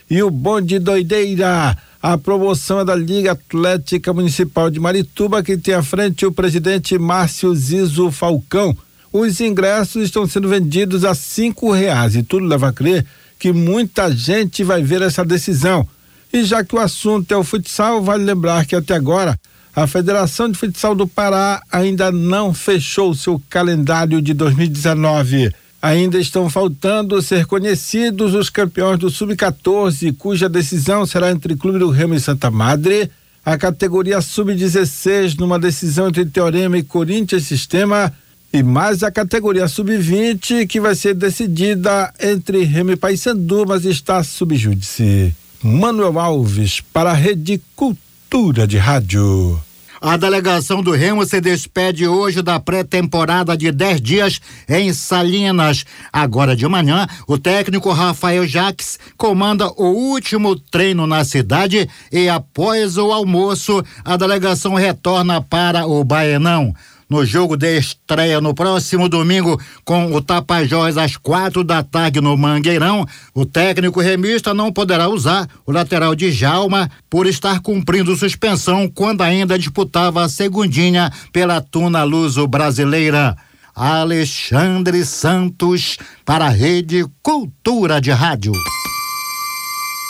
e 0.09 0.23
o 0.23 0.31
Bonde 0.31 0.79
Doideira. 0.79 1.77
A 2.01 2.17
promoção 2.17 2.79
é 2.79 2.85
da 2.85 2.95
Liga 2.95 3.33
Atlética 3.33 4.11
Municipal 4.13 4.71
de 4.71 4.79
Marituba, 4.79 5.43
que 5.43 5.55
tem 5.57 5.75
à 5.75 5.83
frente 5.83 6.25
o 6.25 6.31
presidente 6.31 6.97
Márcio 6.97 7.53
Zizo 7.53 8.09
Falcão 8.09 8.75
os 9.11 9.39
ingressos 9.41 10.03
estão 10.03 10.27
sendo 10.27 10.47
vendidos 10.47 11.03
a 11.03 11.15
cinco 11.15 11.71
reais 11.71 12.15
e 12.15 12.23
tudo 12.23 12.45
leva 12.45 12.69
a 12.69 12.73
crer 12.73 13.05
que 13.37 13.51
muita 13.51 14.11
gente 14.11 14.63
vai 14.63 14.83
ver 14.83 15.01
essa 15.01 15.23
decisão. 15.23 15.87
E 16.31 16.43
já 16.43 16.63
que 16.63 16.75
o 16.75 16.79
assunto 16.79 17.31
é 17.31 17.37
o 17.37 17.43
futsal, 17.43 18.03
vale 18.03 18.23
lembrar 18.23 18.65
que 18.65 18.75
até 18.75 18.93
agora 18.93 19.39
a 19.75 19.87
Federação 19.87 20.51
de 20.51 20.57
Futsal 20.57 20.93
do 20.93 21.07
Pará 21.07 21.61
ainda 21.71 22.11
não 22.11 22.53
fechou 22.53 23.13
seu 23.13 23.41
calendário 23.49 24.21
de 24.21 24.33
2019. 24.33 25.53
Ainda 25.81 26.19
estão 26.19 26.49
faltando 26.49 27.21
ser 27.21 27.45
conhecidos 27.45 28.33
os 28.33 28.49
campeões 28.49 28.99
do 28.99 29.09
Sub-14, 29.09 30.13
cuja 30.17 30.49
decisão 30.49 31.05
será 31.05 31.31
entre 31.31 31.55
Clube 31.55 31.79
do 31.79 31.89
Remo 31.89 32.13
e 32.13 32.19
Santa 32.19 32.51
Madre, 32.51 33.09
a 33.45 33.57
categoria 33.57 34.19
Sub-16, 34.19 35.37
numa 35.39 35.57
decisão 35.57 36.09
entre 36.09 36.25
Teorema 36.25 36.77
e 36.77 36.83
Corinthians 36.83 37.45
Sistema 37.45 38.13
e 38.51 38.63
mais 38.63 39.03
a 39.03 39.11
categoria 39.11 39.67
sub-20 39.67 40.67
que 40.67 40.79
vai 40.79 40.95
ser 40.95 41.13
decidida 41.13 42.11
entre 42.19 42.63
Remy 42.63 42.95
Paysandu, 42.95 43.65
mas 43.67 43.85
está 43.85 44.23
subjúdice. 44.23 45.33
Manuel 45.61 46.19
Alves 46.19 46.81
para 46.81 47.11
a 47.11 47.13
Rede 47.13 47.61
Cultura 47.75 48.65
de 48.65 48.77
Rádio. 48.77 49.61
A 50.01 50.15
delegação 50.15 50.81
do 50.81 50.91
Remo 50.91 51.25
se 51.25 51.41
despede 51.41 52.07
hoje 52.07 52.41
da 52.41 52.57
pré-temporada 52.57 53.57
de 53.57 53.69
10 53.69 54.01
dias 54.01 54.41
em 54.67 54.93
Salinas. 54.93 55.85
Agora 56.11 56.55
de 56.55 56.65
manhã, 56.65 57.05
o 57.27 57.37
técnico 57.37 57.91
Rafael 57.91 58.47
Jaques 58.47 58.97
comanda 59.17 59.67
o 59.75 59.87
último 59.87 60.55
treino 60.55 61.05
na 61.05 61.25
cidade 61.25 61.89
e 62.11 62.29
após 62.29 62.97
o 62.97 63.11
almoço, 63.11 63.83
a 64.05 64.15
delegação 64.15 64.73
retorna 64.73 65.41
para 65.41 65.85
o 65.85 66.01
Baenão 66.05 66.73
no 67.09 67.25
jogo 67.25 67.57
de 67.57 67.77
estreia 67.77 68.39
no 68.39 68.53
próximo 68.53 69.09
domingo 69.09 69.59
com 69.83 70.13
o 70.13 70.21
Tapajós 70.21 70.97
às 70.97 71.17
quatro 71.17 71.63
da 71.63 71.81
tarde 71.81 72.21
no 72.21 72.37
Mangueirão, 72.37 73.05
o 73.33 73.45
técnico 73.45 73.99
remista 73.99 74.53
não 74.53 74.71
poderá 74.71 75.09
usar 75.09 75.47
o 75.65 75.71
lateral 75.71 76.13
de 76.13 76.31
Jalma 76.31 76.89
por 77.09 77.25
estar 77.25 77.59
cumprindo 77.61 78.15
suspensão 78.15 78.87
quando 78.87 79.21
ainda 79.21 79.57
disputava 79.57 80.23
a 80.23 80.29
segundinha 80.29 81.11
pela 81.33 81.59
Tuna 81.59 82.03
Luso 82.03 82.47
Brasileira. 82.47 83.35
Alexandre 83.75 85.05
Santos 85.05 85.97
para 86.25 86.47
a 86.47 86.49
Rede 86.49 87.05
Cultura 87.23 88.01
de 88.01 88.11
Rádio. 88.11 88.51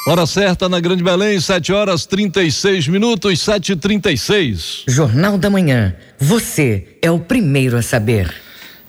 Hora 0.10 0.26
certa 0.26 0.68
na 0.68 0.80
Grande 0.80 1.04
Belém, 1.04 1.40
7 1.40 1.72
horas 1.72 2.04
36 2.08 2.88
minutos, 2.88 3.40
7 3.42 3.74
e 3.74 3.76
36 3.76 4.86
Jornal 4.88 5.38
da 5.38 5.52
Manhã. 5.52 5.94
Você 6.18 6.98
é 7.00 7.12
o 7.12 7.20
primeiro 7.20 7.78
a 7.78 7.84
saber. 7.84 8.34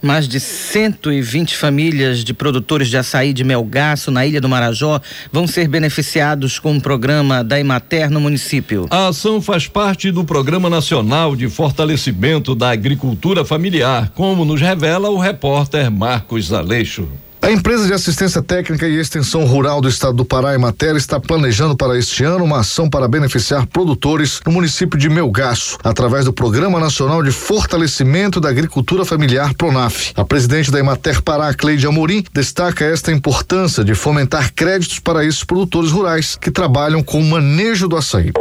Mais 0.01 0.27
de 0.27 0.41
120 0.41 1.59
famílias 1.59 2.25
de 2.25 2.33
produtores 2.33 2.89
de 2.89 2.97
açaí 2.97 3.35
de 3.35 3.45
Melgaço, 3.45 4.11
na 4.11 4.25
Ilha 4.25 4.41
do 4.41 4.49
Marajó, 4.49 4.99
vão 5.31 5.47
ser 5.47 5.69
beneficiados 5.69 6.59
com 6.59 6.75
o 6.75 6.81
programa 6.81 7.45
da 7.45 7.61
Emater 7.61 8.09
no 8.09 8.19
município. 8.19 8.87
A 8.89 9.09
ação 9.09 9.43
faz 9.43 9.67
parte 9.69 10.11
do 10.11 10.25
Programa 10.25 10.71
Nacional 10.71 11.37
de 11.37 11.51
Fortalecimento 11.51 12.55
da 12.55 12.71
Agricultura 12.71 13.45
Familiar, 13.45 14.11
como 14.15 14.47
nos 14.47 14.63
revela 14.63 15.11
o 15.11 15.19
repórter 15.19 15.91
Marcos 15.91 16.51
Aleixo. 16.51 17.07
A 17.43 17.51
empresa 17.51 17.87
de 17.87 17.95
assistência 17.95 18.43
técnica 18.43 18.87
e 18.87 18.97
extensão 18.97 19.47
rural 19.47 19.81
do 19.81 19.89
estado 19.89 20.13
do 20.13 20.27
Pará, 20.27 20.55
Emater, 20.55 20.95
está 20.95 21.19
planejando 21.19 21.75
para 21.75 21.99
este 21.99 22.23
ano 22.23 22.45
uma 22.45 22.61
ação 22.61 22.89
para 22.89 23.09
beneficiar 23.09 23.67
produtores 23.67 24.43
no 24.45 24.53
município 24.53 24.99
de 24.99 25.09
Melgaço, 25.09 25.79
através 25.83 26.27
do 26.27 26.35
Programa 26.35 26.79
Nacional 26.79 27.23
de 27.23 27.33
Fortalecimento 27.33 28.43
da 28.43 28.51
Agricultura 28.51 29.07
Familiar 29.07 29.55
Pronaf. 29.55 30.13
A 30.15 30.25
presidente 30.25 30.71
da 30.71 30.79
Emater 30.79 31.23
Pará, 31.23 31.55
Cleide 31.55 31.87
Amorim, 31.87 32.23
destaca 32.31 32.85
esta 32.85 33.11
importância 33.11 33.83
de 33.83 33.95
fomentar 33.95 34.53
créditos 34.53 34.99
para 34.99 35.25
esses 35.25 35.43
produtores 35.43 35.91
rurais 35.91 36.37
que 36.37 36.51
trabalham 36.51 37.03
com 37.03 37.19
o 37.19 37.25
manejo 37.25 37.89
do 37.89 37.97
açaí. 37.97 38.33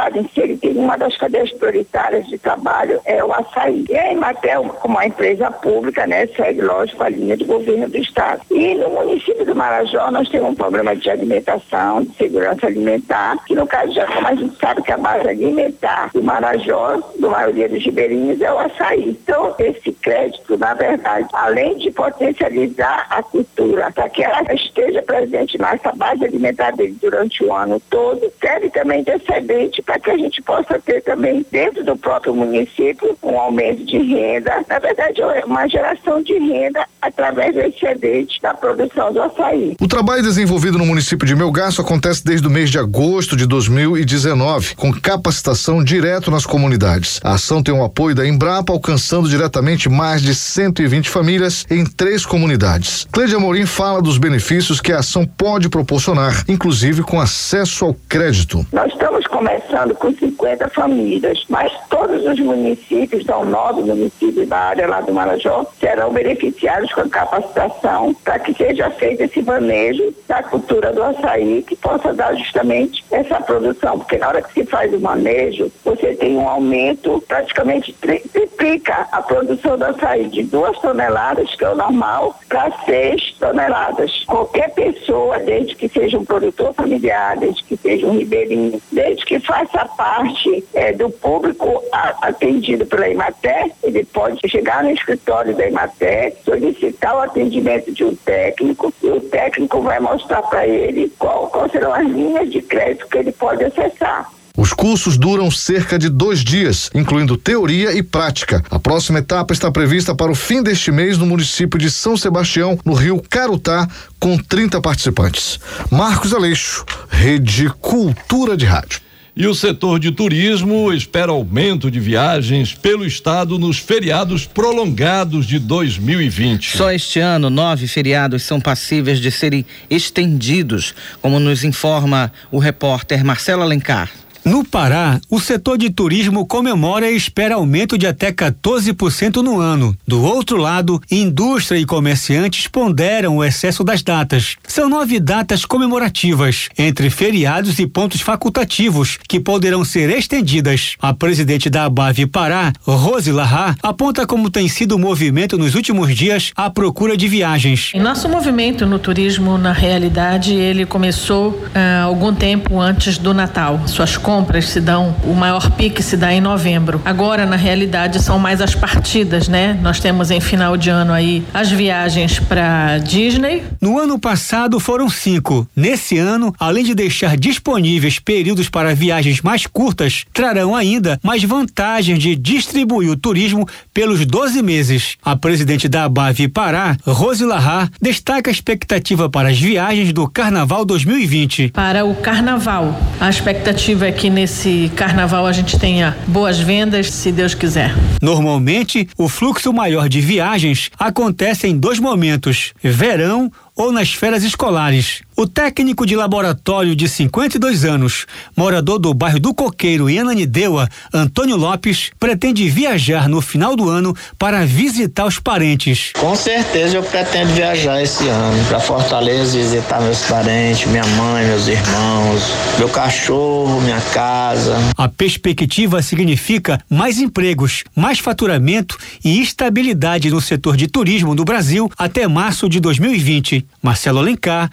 Estado 0.00 0.30
si, 0.34 0.56
tem 0.56 0.76
uma 0.78 0.96
das 0.96 1.14
cadeias 1.18 1.52
prioritárias 1.52 2.26
de 2.26 2.38
trabalho 2.38 3.00
é 3.04 3.22
o 3.22 3.32
açaí. 3.34 3.84
E 3.88 3.98
a 3.98 4.12
Emater, 4.12 4.58
como 4.80 4.94
uma 4.94 5.06
empresa 5.06 5.50
pública, 5.50 6.06
né, 6.06 6.26
segue, 6.28 6.62
lógico, 6.62 7.02
a 7.02 7.10
linha 7.10 7.36
do 7.36 7.44
governo 7.44 7.86
do 7.86 7.98
estado. 7.98 8.40
E 8.50 8.74
no 8.76 8.88
município 8.88 9.44
do 9.44 9.54
Marajó 9.54 10.10
nós 10.10 10.28
temos 10.30 10.50
um 10.50 10.54
programa 10.54 10.96
de 10.96 11.10
alimentação, 11.10 12.02
de 12.02 12.16
segurança 12.16 12.66
alimentar, 12.66 13.36
que 13.44 13.54
no 13.54 13.66
caso 13.66 13.92
já 13.92 14.06
como 14.06 14.26
a 14.26 14.34
gente 14.34 14.56
sabe 14.58 14.82
que 14.82 14.92
a 14.92 14.96
base 14.96 15.28
alimentar 15.28 16.10
do 16.14 16.22
Marajó, 16.22 16.98
do 17.18 17.30
maioria 17.30 17.68
dos 17.68 17.84
ribeirinhos, 17.84 18.40
é 18.40 18.50
o 18.50 18.58
açaí. 18.58 19.10
Então, 19.10 19.54
esse 19.58 19.92
crédito, 19.92 20.56
na 20.56 20.72
verdade, 20.72 21.28
além 21.34 21.76
de 21.76 21.90
potencializar 21.90 23.06
a 23.10 23.22
cultura, 23.22 23.90
para 23.92 24.08
que 24.08 24.22
ela 24.22 24.42
esteja 24.54 25.02
presente 25.02 25.58
nessa 25.58 25.92
base 25.92 26.24
alimentar 26.24 26.70
dele 26.70 26.96
durante 27.00 27.44
o 27.44 27.52
ano 27.52 27.80
todo, 27.90 28.32
serve 28.40 28.70
também 28.70 29.02
de 29.02 29.10
excedente 29.10 29.82
para 29.90 29.98
que 29.98 30.10
a 30.10 30.16
gente 30.16 30.40
possa 30.42 30.78
ter 30.78 31.02
também 31.02 31.44
dentro 31.50 31.82
do 31.82 31.96
próprio 31.96 32.32
município 32.32 33.18
um 33.20 33.36
aumento 33.36 33.84
de 33.84 33.98
renda, 33.98 34.64
na 34.68 34.78
verdade, 34.78 35.20
uma 35.44 35.66
geração 35.66 36.22
de 36.22 36.38
renda 36.38 36.86
através 37.00 37.54
do 37.54 37.60
excedente 37.60 38.40
da 38.40 38.54
produção 38.54 39.12
do 39.12 39.22
açaí. 39.22 39.76
O 39.80 39.88
trabalho 39.88 40.22
desenvolvido 40.22 40.78
no 40.78 40.86
município 40.86 41.26
de 41.26 41.34
Melgaço 41.34 41.80
acontece 41.80 42.24
desde 42.24 42.46
o 42.46 42.50
mês 42.50 42.70
de 42.70 42.78
agosto 42.78 43.36
de 43.36 43.46
2019, 43.46 44.74
com 44.76 44.92
capacitação 44.92 45.82
direto 45.82 46.30
nas 46.30 46.46
comunidades. 46.46 47.20
A 47.22 47.34
ação 47.34 47.62
tem 47.62 47.74
o 47.74 47.84
apoio 47.84 48.14
da 48.14 48.26
Embrapa, 48.26 48.72
alcançando 48.72 49.28
diretamente 49.28 49.88
mais 49.88 50.22
de 50.22 50.34
120 50.34 51.08
famílias 51.08 51.66
em 51.70 51.84
três 51.84 52.24
comunidades. 52.26 53.06
Cleide 53.12 53.34
Amorim 53.34 53.66
fala 53.66 54.02
dos 54.02 54.18
benefícios 54.18 54.80
que 54.80 54.92
a 54.92 54.98
ação 54.98 55.26
pode 55.26 55.68
proporcionar, 55.68 56.44
inclusive 56.48 57.02
com 57.02 57.20
acesso 57.20 57.84
ao 57.84 57.94
crédito. 58.08 58.66
Nós 58.72 58.92
estamos 58.92 59.26
começando 59.26 59.94
com 59.94 60.12
50 60.12 60.68
famílias, 60.68 61.44
mas 61.48 61.72
todos 61.88 62.24
os 62.26 62.38
municípios, 62.40 63.24
são 63.24 63.44
nove 63.44 63.82
municípios 63.82 64.48
da 64.48 64.58
área 64.58 64.86
lá 64.86 65.00
do 65.00 65.12
Marajó, 65.12 65.64
serão 65.78 66.12
beneficiados 66.12 66.89
com 66.94 67.08
capacitação 67.08 68.14
para 68.24 68.38
que 68.38 68.54
seja 68.54 68.90
feito 68.90 69.22
esse 69.22 69.42
manejo 69.42 70.14
da 70.28 70.42
cultura 70.42 70.92
do 70.92 71.02
açaí 71.02 71.62
que 71.62 71.76
possa 71.76 72.12
dar 72.12 72.34
justamente 72.34 73.04
essa 73.10 73.40
produção, 73.40 73.98
porque 73.98 74.18
na 74.18 74.28
hora 74.28 74.42
que 74.42 74.52
se 74.52 74.64
faz 74.64 74.92
o 74.92 75.00
manejo, 75.00 75.70
você 75.84 76.14
tem 76.14 76.36
um 76.36 76.48
aumento, 76.48 77.22
praticamente 77.26 77.92
triplica 77.92 79.08
a 79.12 79.22
produção 79.22 79.76
do 79.76 79.84
açaí 79.84 80.28
de 80.28 80.42
duas 80.44 80.78
toneladas, 80.78 81.54
que 81.54 81.64
é 81.64 81.70
o 81.70 81.74
normal, 81.74 82.38
para 82.48 82.70
seis 82.84 83.34
toneladas. 83.38 84.24
Qualquer 84.26 84.70
pessoa, 84.74 85.38
desde 85.38 85.74
que 85.74 85.88
seja 85.88 86.18
um 86.18 86.24
produtor 86.24 86.74
familiar, 86.74 87.36
desde 87.36 87.62
que 87.64 87.76
seja 87.76 88.06
um 88.06 88.18
ribeirinho, 88.18 88.80
desde 88.92 89.24
que 89.24 89.40
faça 89.40 89.84
parte 89.96 90.64
é, 90.74 90.92
do 90.92 91.10
público 91.10 91.82
atendido 92.22 92.86
pela 92.86 93.08
Imaté, 93.08 93.70
ele 93.82 94.04
pode 94.04 94.40
chegar 94.48 94.82
no 94.82 94.90
escritório 94.90 95.54
da 95.54 95.66
Imaté, 95.66 96.32
solicitar 96.80 97.14
o 97.14 97.20
atendimento 97.20 97.92
de 97.92 98.04
um 98.04 98.14
técnico 98.14 98.92
e 99.02 99.06
o 99.06 99.20
técnico 99.20 99.82
vai 99.82 100.00
mostrar 100.00 100.42
para 100.42 100.66
ele 100.66 101.12
qual, 101.18 101.48
quais 101.48 101.70
serão 101.70 101.92
as 101.92 102.06
linhas 102.06 102.50
de 102.50 102.62
crédito 102.62 103.06
que 103.06 103.18
ele 103.18 103.32
pode 103.32 103.62
acessar. 103.64 104.30
Os 104.56 104.72
cursos 104.72 105.16
duram 105.16 105.50
cerca 105.50 105.98
de 105.98 106.08
dois 106.08 106.40
dias, 106.40 106.90
incluindo 106.94 107.36
teoria 107.36 107.92
e 107.92 108.02
prática. 108.02 108.62
A 108.70 108.78
próxima 108.78 109.20
etapa 109.20 109.54
está 109.54 109.70
prevista 109.70 110.14
para 110.14 110.30
o 110.30 110.34
fim 110.34 110.62
deste 110.62 110.90
mês 110.90 111.16
no 111.16 111.24
município 111.24 111.78
de 111.78 111.90
São 111.90 112.16
Sebastião, 112.16 112.78
no 112.84 112.92
rio 112.92 113.22
Carutá, 113.30 113.88
com 114.18 114.36
30 114.36 114.80
participantes. 114.80 115.58
Marcos 115.90 116.34
Aleixo, 116.34 116.84
Rede 117.08 117.70
Cultura 117.80 118.56
de 118.56 118.66
Rádio. 118.66 119.09
E 119.40 119.46
o 119.46 119.54
setor 119.54 119.98
de 119.98 120.12
turismo 120.12 120.92
espera 120.92 121.32
aumento 121.32 121.90
de 121.90 121.98
viagens 121.98 122.74
pelo 122.74 123.06
estado 123.06 123.58
nos 123.58 123.78
feriados 123.78 124.44
prolongados 124.44 125.46
de 125.46 125.58
2020. 125.58 126.76
Só 126.76 126.92
este 126.92 127.20
ano, 127.20 127.48
nove 127.48 127.86
feriados 127.88 128.42
são 128.42 128.60
passíveis 128.60 129.18
de 129.18 129.30
serem 129.30 129.64
estendidos, 129.88 130.94
como 131.22 131.40
nos 131.40 131.64
informa 131.64 132.30
o 132.50 132.58
repórter 132.58 133.24
Marcelo 133.24 133.62
Alencar. 133.62 134.10
No 134.44 134.64
Pará, 134.64 135.20
o 135.28 135.38
setor 135.38 135.76
de 135.76 135.90
turismo 135.90 136.46
comemora 136.46 137.10
e 137.10 137.16
espera 137.16 137.56
aumento 137.56 137.98
de 137.98 138.06
até 138.06 138.32
14% 138.32 139.36
no 139.36 139.60
ano. 139.60 139.94
Do 140.06 140.22
outro 140.22 140.56
lado, 140.56 141.00
indústria 141.10 141.78
e 141.78 141.84
comerciantes 141.84 142.66
ponderam 142.66 143.36
o 143.36 143.44
excesso 143.44 143.84
das 143.84 144.02
datas. 144.02 144.56
São 144.66 144.88
nove 144.88 145.20
datas 145.20 145.64
comemorativas, 145.64 146.68
entre 146.78 147.10
feriados 147.10 147.78
e 147.78 147.86
pontos 147.86 148.22
facultativos, 148.22 149.18
que 149.28 149.38
poderão 149.38 149.84
ser 149.84 150.08
estendidas. 150.10 150.96
A 151.00 151.12
presidente 151.12 151.68
da 151.68 151.84
ABAV 151.84 152.26
Pará, 152.26 152.72
Rose 152.82 153.30
Larra, 153.30 153.76
aponta 153.82 154.26
como 154.26 154.50
tem 154.50 154.68
sido 154.68 154.96
o 154.96 154.98
movimento 154.98 155.58
nos 155.58 155.74
últimos 155.74 156.16
dias 156.16 156.52
à 156.56 156.70
procura 156.70 157.16
de 157.16 157.28
viagens. 157.28 157.92
Nosso 157.94 158.28
movimento 158.28 158.86
no 158.86 158.98
turismo, 158.98 159.58
na 159.58 159.72
realidade, 159.72 160.54
ele 160.54 160.86
começou 160.86 161.50
uh, 161.50 162.04
algum 162.04 162.34
tempo 162.34 162.80
antes 162.80 163.18
do 163.18 163.34
Natal. 163.34 163.86
Suas 163.86 164.16
compras 164.30 164.68
se 164.68 164.80
dão, 164.80 165.12
o 165.24 165.34
maior 165.34 165.72
pique 165.72 166.04
se 166.04 166.16
dá 166.16 166.32
em 166.32 166.40
novembro. 166.40 167.02
Agora, 167.04 167.44
na 167.44 167.56
realidade, 167.56 168.22
são 168.22 168.38
mais 168.38 168.60
as 168.60 168.76
partidas, 168.76 169.48
né? 169.48 169.76
Nós 169.82 169.98
temos 169.98 170.30
em 170.30 170.40
final 170.40 170.76
de 170.76 170.88
ano 170.88 171.12
aí 171.12 171.42
as 171.52 171.68
viagens 171.68 172.38
para 172.38 172.98
Disney. 172.98 173.64
No 173.80 173.98
ano 173.98 174.20
passado 174.20 174.78
foram 174.78 175.08
cinco. 175.08 175.66
Nesse 175.74 176.16
ano, 176.16 176.54
além 176.60 176.84
de 176.84 176.94
deixar 176.94 177.36
disponíveis 177.36 178.20
períodos 178.20 178.68
para 178.68 178.94
viagens 178.94 179.40
mais 179.40 179.66
curtas, 179.66 180.24
trarão 180.32 180.76
ainda 180.76 181.18
mais 181.24 181.42
vantagens 181.42 182.20
de 182.20 182.36
distribuir 182.36 183.10
o 183.10 183.16
turismo 183.16 183.66
pelos 183.92 184.24
12 184.24 184.62
meses. 184.62 185.16
A 185.24 185.34
presidente 185.34 185.88
da 185.88 186.04
ABAV 186.04 186.46
Pará, 186.54 186.96
Rose 187.04 187.44
Larra, 187.44 187.90
destaca 188.00 188.48
a 188.48 188.52
expectativa 188.52 189.28
para 189.28 189.48
as 189.48 189.58
viagens 189.58 190.12
do 190.12 190.28
Carnaval 190.28 190.84
2020. 190.84 191.70
Para 191.70 192.04
o 192.04 192.14
Carnaval, 192.14 192.96
a 193.18 193.28
expectativa 193.28 194.06
é 194.06 194.12
que 194.19 194.19
nesse 194.28 194.90
carnaval 194.94 195.46
a 195.46 195.52
gente 195.52 195.78
tenha 195.78 196.16
boas 196.26 196.58
vendas, 196.58 197.10
se 197.10 197.32
Deus 197.32 197.54
quiser. 197.54 197.94
Normalmente, 198.20 199.08
o 199.16 199.28
fluxo 199.28 199.72
maior 199.72 200.08
de 200.08 200.20
viagens 200.20 200.90
acontece 200.98 201.66
em 201.66 201.78
dois 201.78 201.98
momentos: 201.98 202.74
verão 202.82 203.50
ou 203.76 203.92
nas 203.92 204.12
férias 204.12 204.44
escolares. 204.44 205.22
O 205.36 205.46
técnico 205.46 206.04
de 206.04 206.14
laboratório 206.14 206.94
de 206.94 207.08
52 207.08 207.84
anos, 207.84 208.26
morador 208.54 208.98
do 208.98 209.14
bairro 209.14 209.40
do 209.40 209.54
Coqueiro, 209.54 210.10
em 210.10 210.18
Ananindeua, 210.18 210.86
Antônio 211.14 211.56
Lopes, 211.56 212.10
pretende 212.20 212.68
viajar 212.68 213.26
no 213.26 213.40
final 213.40 213.74
do 213.74 213.88
ano 213.88 214.14
para 214.38 214.66
visitar 214.66 215.24
os 215.24 215.38
parentes. 215.38 216.12
Com 216.18 216.36
certeza 216.36 216.96
eu 216.96 217.02
pretendo 217.02 217.54
viajar 217.54 218.02
esse 218.02 218.28
ano 218.28 218.64
para 218.66 218.80
Fortaleza 218.80 219.56
visitar 219.56 220.02
meus 220.02 220.22
parentes, 220.24 220.86
minha 220.86 221.06
mãe, 221.06 221.46
meus 221.46 221.66
irmãos, 221.68 222.42
meu 222.78 222.88
cachorro, 222.90 223.80
minha 223.80 224.00
casa. 224.12 224.76
A 224.96 225.08
perspectiva 225.08 226.02
significa 226.02 226.78
mais 226.88 227.18
empregos, 227.18 227.84
mais 227.96 228.18
faturamento 228.18 228.98
e 229.24 229.40
estabilidade 229.40 230.28
no 230.28 230.40
setor 230.40 230.76
de 230.76 230.86
turismo 230.86 231.34
no 231.34 231.44
Brasil 231.44 231.90
até 231.96 232.28
março 232.28 232.68
de 232.68 232.78
2020. 232.78 233.59
Marcelo 233.82 234.18
Alencar, 234.18 234.70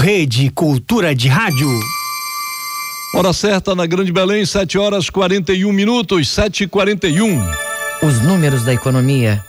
Rede 0.00 0.50
Cultura 0.50 1.14
de 1.14 1.28
Rádio. 1.28 1.68
Hora 3.14 3.32
certa 3.32 3.74
na 3.74 3.86
Grande 3.86 4.12
Belém, 4.12 4.46
7 4.46 4.78
horas 4.78 5.10
41 5.10 5.72
minutos, 5.72 6.28
7 6.28 6.64
e 6.64 6.66
41 6.68 7.42
Os 8.02 8.20
números 8.20 8.62
da 8.62 8.72
economia. 8.72 9.44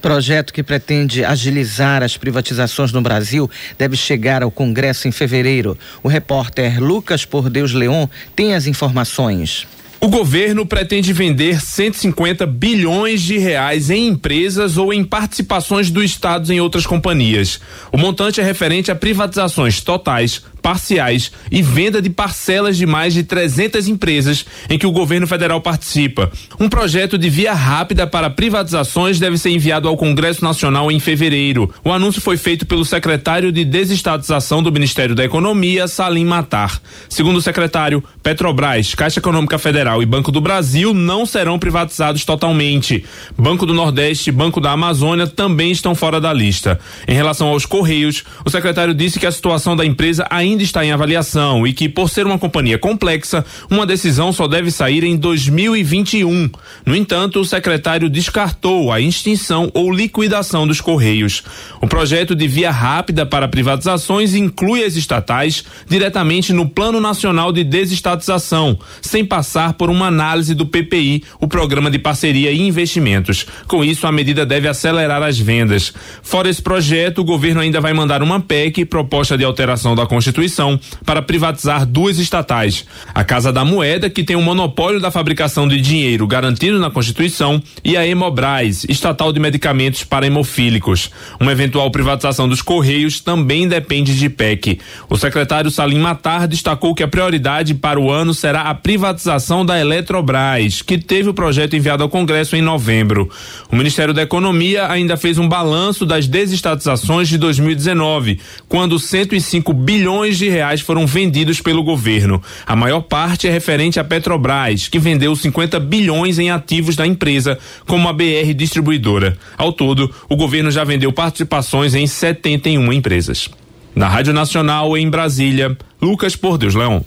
Projeto 0.00 0.52
que 0.52 0.62
pretende 0.62 1.24
agilizar 1.24 2.02
as 2.02 2.16
privatizações 2.16 2.90
no 2.90 3.02
Brasil 3.02 3.50
deve 3.76 3.96
chegar 3.96 4.42
ao 4.42 4.50
Congresso 4.50 5.06
em 5.06 5.12
fevereiro. 5.12 5.76
O 6.02 6.08
repórter 6.08 6.82
Lucas 6.82 7.24
Por 7.24 7.50
Deus 7.50 7.72
Leon 7.72 8.06
tem 8.34 8.54
as 8.54 8.66
informações. 8.66 9.66
O 10.02 10.08
governo 10.08 10.64
pretende 10.64 11.12
vender 11.12 11.60
150 11.60 12.46
bilhões 12.46 13.20
de 13.20 13.36
reais 13.36 13.90
em 13.90 14.08
empresas 14.08 14.78
ou 14.78 14.94
em 14.94 15.04
participações 15.04 15.90
do 15.90 16.02
Estado 16.02 16.50
em 16.50 16.58
outras 16.58 16.86
companhias. 16.86 17.60
O 17.92 17.98
montante 17.98 18.40
é 18.40 18.42
referente 18.42 18.90
a 18.90 18.96
privatizações 18.96 19.82
totais, 19.82 20.42
parciais 20.60 21.32
e 21.50 21.62
venda 21.62 22.00
de 22.00 22.10
parcelas 22.10 22.76
de 22.76 22.86
mais 22.86 23.14
de 23.14 23.22
300 23.22 23.88
empresas 23.88 24.44
em 24.68 24.78
que 24.78 24.86
o 24.86 24.92
governo 24.92 25.26
federal 25.26 25.60
participa. 25.60 26.30
Um 26.58 26.68
projeto 26.68 27.18
de 27.18 27.30
via 27.30 27.52
rápida 27.52 28.06
para 28.06 28.30
privatizações 28.30 29.18
deve 29.18 29.38
ser 29.38 29.50
enviado 29.50 29.88
ao 29.88 29.96
Congresso 29.96 30.44
Nacional 30.44 30.90
em 30.90 31.00
fevereiro. 31.00 31.72
O 31.84 31.92
anúncio 31.92 32.20
foi 32.20 32.36
feito 32.36 32.66
pelo 32.66 32.84
secretário 32.84 33.52
de 33.52 33.64
Desestatização 33.64 34.62
do 34.62 34.72
Ministério 34.72 35.14
da 35.14 35.24
Economia, 35.24 35.88
Salim 35.88 36.24
Matar. 36.24 36.80
Segundo 37.08 37.36
o 37.36 37.42
secretário, 37.42 38.02
Petrobras, 38.22 38.94
Caixa 38.94 39.20
Econômica 39.20 39.58
Federal 39.58 40.02
e 40.02 40.06
Banco 40.06 40.30
do 40.30 40.40
Brasil 40.40 40.92
não 40.92 41.24
serão 41.24 41.58
privatizados 41.58 42.24
totalmente. 42.24 43.04
Banco 43.36 43.66
do 43.66 43.74
Nordeste 43.74 44.30
e 44.30 44.32
Banco 44.32 44.60
da 44.60 44.72
Amazônia 44.72 45.26
também 45.26 45.70
estão 45.70 45.94
fora 45.94 46.20
da 46.20 46.32
lista. 46.32 46.78
Em 47.06 47.14
relação 47.14 47.48
aos 47.48 47.66
Correios, 47.66 48.24
o 48.44 48.50
secretário 48.50 48.94
disse 48.94 49.18
que 49.18 49.26
a 49.26 49.32
situação 49.32 49.74
da 49.74 49.84
empresa 49.84 50.26
ainda 50.30 50.49
ainda 50.50 50.62
está 50.62 50.84
em 50.84 50.92
avaliação 50.92 51.66
e 51.66 51.72
que, 51.72 51.88
por 51.88 52.08
ser 52.10 52.26
uma 52.26 52.38
companhia 52.38 52.78
complexa, 52.78 53.44
uma 53.70 53.86
decisão 53.86 54.32
só 54.32 54.46
deve 54.46 54.70
sair 54.70 55.04
em 55.04 55.16
2021. 55.16 56.50
No 56.84 56.96
entanto, 56.96 57.40
o 57.40 57.44
secretário 57.44 58.10
descartou 58.10 58.92
a 58.92 59.00
extinção 59.00 59.70
ou 59.74 59.92
liquidação 59.92 60.66
dos 60.66 60.80
Correios. 60.80 61.42
O 61.80 61.86
projeto 61.86 62.34
de 62.34 62.46
via 62.48 62.70
rápida 62.70 63.24
para 63.24 63.48
privatizações 63.48 64.34
inclui 64.34 64.84
as 64.84 64.96
estatais 64.96 65.64
diretamente 65.88 66.52
no 66.52 66.68
Plano 66.68 67.00
Nacional 67.00 67.52
de 67.52 67.62
Desestatização, 67.64 68.78
sem 69.00 69.24
passar 69.24 69.74
por 69.74 69.90
uma 69.90 70.06
análise 70.06 70.54
do 70.54 70.66
PPI, 70.66 71.22
o 71.40 71.46
Programa 71.46 71.90
de 71.90 71.98
Parceria 71.98 72.50
e 72.50 72.60
Investimentos. 72.60 73.46
Com 73.66 73.84
isso, 73.84 74.06
a 74.06 74.12
medida 74.12 74.44
deve 74.44 74.68
acelerar 74.68 75.22
as 75.22 75.38
vendas. 75.38 75.92
Fora 76.22 76.48
esse 76.48 76.60
projeto, 76.60 77.18
o 77.20 77.24
governo 77.24 77.60
ainda 77.60 77.80
vai 77.80 77.92
mandar 77.92 78.22
uma 78.22 78.40
PEC, 78.40 78.84
proposta 78.84 79.38
de 79.38 79.44
alteração 79.44 79.94
da 79.94 80.06
Constituição 80.06 80.39
Constituição 80.40 80.80
para 81.04 81.20
privatizar 81.20 81.84
duas 81.84 82.18
estatais: 82.18 82.86
a 83.14 83.22
Casa 83.22 83.52
da 83.52 83.64
Moeda, 83.64 84.08
que 84.08 84.24
tem 84.24 84.36
o 84.36 84.38
um 84.38 84.42
monopólio 84.42 85.00
da 85.00 85.10
fabricação 85.10 85.68
de 85.68 85.80
dinheiro 85.80 86.26
garantido 86.26 86.78
na 86.78 86.90
Constituição, 86.90 87.62
e 87.84 87.96
a 87.96 88.06
Hemobras, 88.06 88.84
estatal 88.88 89.32
de 89.32 89.40
medicamentos 89.40 90.04
para 90.04 90.26
hemofílicos. 90.26 91.10
Uma 91.38 91.52
eventual 91.52 91.90
privatização 91.90 92.48
dos 92.48 92.62
Correios 92.62 93.20
também 93.20 93.68
depende 93.68 94.18
de 94.18 94.28
PEC. 94.30 94.78
O 95.08 95.16
secretário 95.16 95.70
Salim 95.70 95.98
Matar 95.98 96.48
destacou 96.48 96.94
que 96.94 97.02
a 97.02 97.08
prioridade 97.08 97.74
para 97.74 98.00
o 98.00 98.10
ano 98.10 98.32
será 98.32 98.62
a 98.62 98.74
privatização 98.74 99.66
da 99.66 99.78
Eletrobras, 99.78 100.80
que 100.80 100.96
teve 100.96 101.28
o 101.28 101.34
projeto 101.34 101.76
enviado 101.76 102.02
ao 102.02 102.08
Congresso 102.08 102.56
em 102.56 102.62
novembro. 102.62 103.28
O 103.70 103.76
Ministério 103.76 104.14
da 104.14 104.22
Economia 104.22 104.90
ainda 104.90 105.16
fez 105.16 105.38
um 105.38 105.48
balanço 105.48 106.06
das 106.06 106.26
desestatizações 106.26 107.28
de 107.28 107.36
2019, 107.36 108.38
quando 108.68 108.98
105 108.98 109.72
bilhões 109.72 110.29
bilhões 110.30 110.38
de 110.38 110.48
reais 110.48 110.80
foram 110.80 111.06
vendidos 111.06 111.60
pelo 111.60 111.82
governo. 111.82 112.42
A 112.66 112.76
maior 112.76 113.00
parte 113.00 113.48
é 113.48 113.50
referente 113.50 113.98
à 113.98 114.04
Petrobras, 114.04 114.88
que 114.88 114.98
vendeu 114.98 115.34
50 115.34 115.80
bilhões 115.80 116.38
em 116.38 116.50
ativos 116.50 116.96
da 116.96 117.06
empresa, 117.06 117.58
como 117.86 118.08
a 118.08 118.12
BR 118.12 118.54
Distribuidora. 118.54 119.36
Ao 119.56 119.72
todo, 119.72 120.12
o 120.28 120.36
governo 120.36 120.70
já 120.70 120.84
vendeu 120.84 121.12
participações 121.12 121.94
em 121.94 122.06
71 122.06 122.92
empresas. 122.92 123.48
Na 123.94 124.08
Rádio 124.08 124.32
Nacional, 124.32 124.96
em 124.96 125.10
Brasília, 125.10 125.76
Lucas 126.00 126.36
Por 126.36 126.56
Deus 126.56 126.74
Leão. 126.74 127.04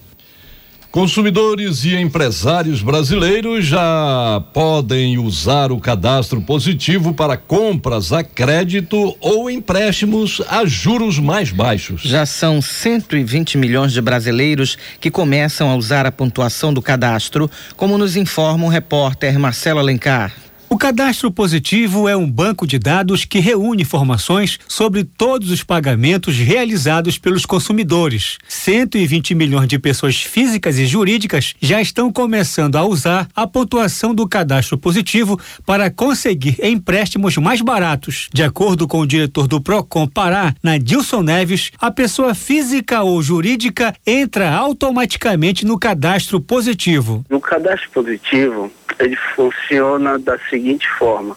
Consumidores 0.94 1.86
e 1.86 1.96
empresários 1.96 2.84
brasileiros 2.84 3.66
já 3.66 4.44
podem 4.54 5.18
usar 5.18 5.72
o 5.72 5.80
cadastro 5.80 6.40
positivo 6.40 7.16
para 7.16 7.36
compras 7.36 8.14
a 8.14 8.24
crédito 8.24 9.18
ou 9.20 9.50
empréstimos 9.50 10.40
a 10.48 10.64
juros 10.68 11.18
mais 11.18 11.50
baixos. 11.50 12.04
Já 12.04 12.28
são 12.28 12.62
120 12.62 13.58
milhões 13.58 13.92
de 13.92 14.00
brasileiros 14.02 14.78
que 15.02 15.10
começam 15.10 15.72
a 15.72 15.76
usar 15.76 16.06
a 16.06 16.12
pontuação 16.12 16.72
do 16.72 16.80
cadastro, 16.80 17.50
como 17.76 17.98
nos 17.98 18.16
informa 18.16 18.64
o 18.64 18.70
repórter 18.70 19.40
Marcelo 19.40 19.80
Alencar. 19.80 20.32
O 20.74 20.78
cadastro 20.78 21.30
positivo 21.30 22.10
é 22.10 22.18
um 22.18 22.28
banco 22.28 22.66
de 22.66 22.80
dados 22.80 23.26
que 23.26 23.38
reúne 23.38 23.84
informações 23.84 24.60
sobre 24.68 25.04
todos 25.04 25.52
os 25.52 25.62
pagamentos 25.62 26.36
realizados 26.36 27.20
pelos 27.20 27.46
consumidores. 27.46 28.40
120 28.48 29.36
milhões 29.36 29.68
de 29.68 29.78
pessoas 29.78 30.24
físicas 30.24 30.80
e 30.80 30.88
jurídicas 30.88 31.54
já 31.62 31.80
estão 31.80 32.12
começando 32.12 32.76
a 32.76 32.84
usar 32.84 33.28
a 33.36 33.46
pontuação 33.46 34.16
do 34.16 34.28
cadastro 34.28 34.76
positivo 34.76 35.40
para 35.64 35.92
conseguir 35.92 36.58
empréstimos 36.64 37.38
mais 37.38 37.62
baratos. 37.62 38.28
De 38.34 38.42
acordo 38.42 38.88
com 38.88 39.00
o 39.02 39.06
diretor 39.06 39.48
do 39.48 39.62
Procon 39.62 40.08
Pará, 40.08 40.56
Nadilson 40.64 41.22
Neves, 41.22 41.70
a 41.80 41.92
pessoa 41.92 42.34
física 42.34 43.04
ou 43.04 43.22
jurídica 43.22 43.94
entra 44.08 44.52
automaticamente 44.52 45.68
no 45.68 45.78
cadastro 45.78 46.42
positivo. 46.42 47.24
No 47.30 47.40
cadastro 47.40 47.92
positivo, 47.92 48.72
ele 49.00 49.16
funciona 49.36 50.18
da 50.20 50.38
seguinte 50.50 50.90
forma. 50.90 51.36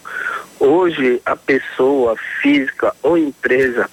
Hoje, 0.59 1.21
a 1.25 1.37
pessoa 1.37 2.17
física 2.41 2.95
ou 3.03 3.19
empresa, 3.19 3.89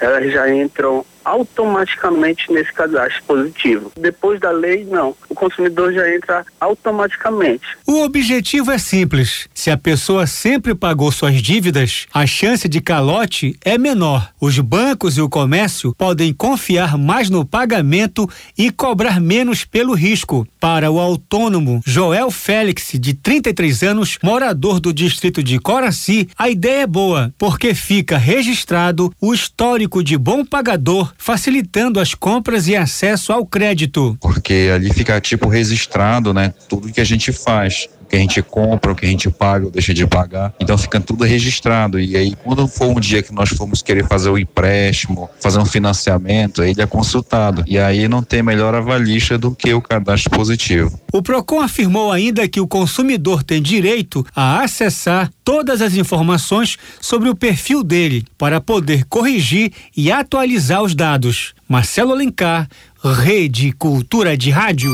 elas 0.00 0.32
já 0.32 0.52
entram 0.52 1.04
automaticamente 1.26 2.52
nesse 2.52 2.72
cadastro 2.72 3.20
positivo. 3.24 3.90
Depois 3.98 4.38
da 4.38 4.52
lei, 4.52 4.84
não. 4.84 5.14
O 5.28 5.34
consumidor 5.34 5.92
já 5.92 6.14
entra 6.14 6.46
automaticamente. 6.60 7.64
O 7.84 8.02
objetivo 8.04 8.70
é 8.70 8.78
simples. 8.78 9.48
Se 9.52 9.68
a 9.68 9.76
pessoa 9.76 10.24
sempre 10.26 10.72
pagou 10.72 11.10
suas 11.10 11.42
dívidas, 11.42 12.06
a 12.14 12.24
chance 12.26 12.68
de 12.68 12.80
calote 12.80 13.58
é 13.64 13.76
menor. 13.76 14.30
Os 14.40 14.56
bancos 14.60 15.18
e 15.18 15.20
o 15.20 15.28
comércio 15.28 15.92
podem 15.98 16.32
confiar 16.32 16.96
mais 16.96 17.28
no 17.28 17.44
pagamento 17.44 18.30
e 18.56 18.70
cobrar 18.70 19.20
menos 19.20 19.64
pelo 19.64 19.94
risco. 19.94 20.46
Para 20.60 20.92
o 20.92 21.00
autônomo 21.00 21.82
Joel 21.84 22.30
Félix, 22.30 22.92
de 22.94 23.14
33 23.14 23.82
anos, 23.82 24.18
morador 24.22 24.78
do 24.78 24.92
distrito 24.92 25.42
de 25.42 25.58
Coraci, 25.58 26.28
a 26.38 26.48
ideia 26.48 26.82
é 26.82 26.86
boa, 26.86 27.34
porque 27.36 27.74
fica 27.74 28.16
registrado 28.16 29.12
o 29.20 29.34
histórico 29.34 30.04
de 30.04 30.16
bom 30.16 30.44
pagador 30.44 31.15
facilitando 31.18 32.00
as 32.00 32.14
compras 32.14 32.68
e 32.68 32.76
acesso 32.76 33.32
ao 33.32 33.46
crédito. 33.46 34.16
Porque 34.20 34.70
ali 34.74 34.92
fica 34.92 35.20
tipo 35.20 35.48
registrado, 35.48 36.32
né? 36.32 36.52
Tudo 36.68 36.92
que 36.92 37.00
a 37.00 37.04
gente 37.04 37.32
faz 37.32 37.88
o 38.06 38.08
que 38.08 38.16
a 38.16 38.20
gente 38.20 38.40
compra, 38.40 38.92
o 38.92 38.94
que 38.94 39.04
a 39.04 39.08
gente 39.08 39.28
paga 39.28 39.66
ou 39.66 39.70
deixa 39.70 39.92
de 39.92 40.06
pagar. 40.06 40.54
Então 40.60 40.78
fica 40.78 41.00
tudo 41.00 41.24
registrado. 41.24 41.98
E 41.98 42.16
aí, 42.16 42.34
quando 42.44 42.66
for 42.68 42.86
um 42.86 43.00
dia 43.00 43.22
que 43.22 43.34
nós 43.34 43.50
formos 43.50 43.82
querer 43.82 44.06
fazer 44.06 44.30
o 44.30 44.38
empréstimo, 44.38 45.28
fazer 45.40 45.58
um 45.58 45.66
financiamento, 45.66 46.62
ele 46.62 46.80
é 46.80 46.86
consultado. 46.86 47.64
E 47.66 47.78
aí 47.78 48.08
não 48.08 48.22
tem 48.22 48.42
melhor 48.42 48.74
avalista 48.74 49.36
do 49.36 49.54
que 49.54 49.74
o 49.74 49.82
cadastro 49.82 50.30
positivo. 50.30 50.98
O 51.12 51.20
PROCON 51.20 51.60
afirmou 51.60 52.12
ainda 52.12 52.46
que 52.48 52.60
o 52.60 52.68
consumidor 52.68 53.42
tem 53.42 53.60
direito 53.60 54.24
a 54.34 54.62
acessar 54.62 55.30
todas 55.44 55.82
as 55.82 55.94
informações 55.94 56.76
sobre 57.00 57.28
o 57.28 57.34
perfil 57.34 57.82
dele 57.82 58.24
para 58.38 58.60
poder 58.60 59.04
corrigir 59.06 59.72
e 59.96 60.12
atualizar 60.12 60.82
os 60.82 60.94
dados. 60.94 61.54
Marcelo 61.68 62.12
Alencar, 62.12 62.68
Rede 63.02 63.72
Cultura 63.72 64.36
de 64.36 64.50
Rádio. 64.50 64.92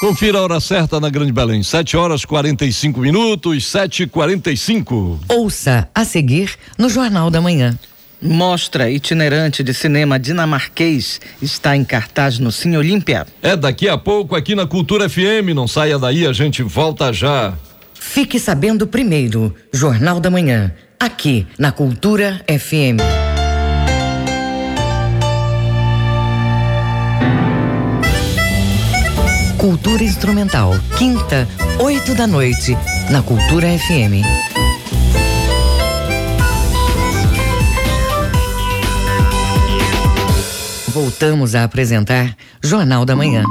Confira 0.00 0.38
a 0.38 0.42
hora 0.42 0.60
certa 0.60 0.98
na 0.98 1.10
Grande 1.10 1.30
Belém. 1.30 1.62
7 1.62 1.94
horas 1.94 2.24
45 2.24 3.00
minutos, 3.00 3.66
7 3.66 4.04
e 4.04 4.06
45 4.06 5.20
Ouça 5.28 5.90
a 5.94 6.06
seguir 6.06 6.54
no 6.78 6.88
Jornal 6.88 7.30
da 7.30 7.38
Manhã. 7.38 7.78
Mostra 8.20 8.90
itinerante 8.90 9.62
de 9.62 9.74
cinema 9.74 10.18
dinamarquês 10.18 11.20
está 11.42 11.76
em 11.76 11.84
cartaz 11.84 12.38
no 12.38 12.50
Cine 12.50 12.78
Olímpia. 12.78 13.26
É 13.42 13.54
daqui 13.54 13.90
a 13.90 13.98
pouco 13.98 14.34
aqui 14.34 14.54
na 14.54 14.66
Cultura 14.66 15.06
FM. 15.06 15.52
Não 15.54 15.68
saia 15.68 15.98
daí, 15.98 16.26
a 16.26 16.32
gente 16.32 16.62
volta 16.62 17.12
já. 17.12 17.52
Fique 17.92 18.40
sabendo 18.40 18.86
primeiro, 18.86 19.54
Jornal 19.70 20.18
da 20.18 20.30
Manhã, 20.30 20.72
aqui 20.98 21.46
na 21.58 21.70
Cultura 21.70 22.42
FM. 22.48 23.29
Cultura 29.60 30.02
Instrumental, 30.02 30.72
quinta, 30.96 31.46
oito 31.78 32.14
da 32.14 32.26
noite, 32.26 32.74
na 33.10 33.22
Cultura 33.22 33.66
FM. 33.66 34.24
Voltamos 40.88 41.54
a 41.54 41.64
apresentar 41.64 42.34
Jornal 42.62 43.04
da 43.04 43.14
Manhã. 43.14 43.44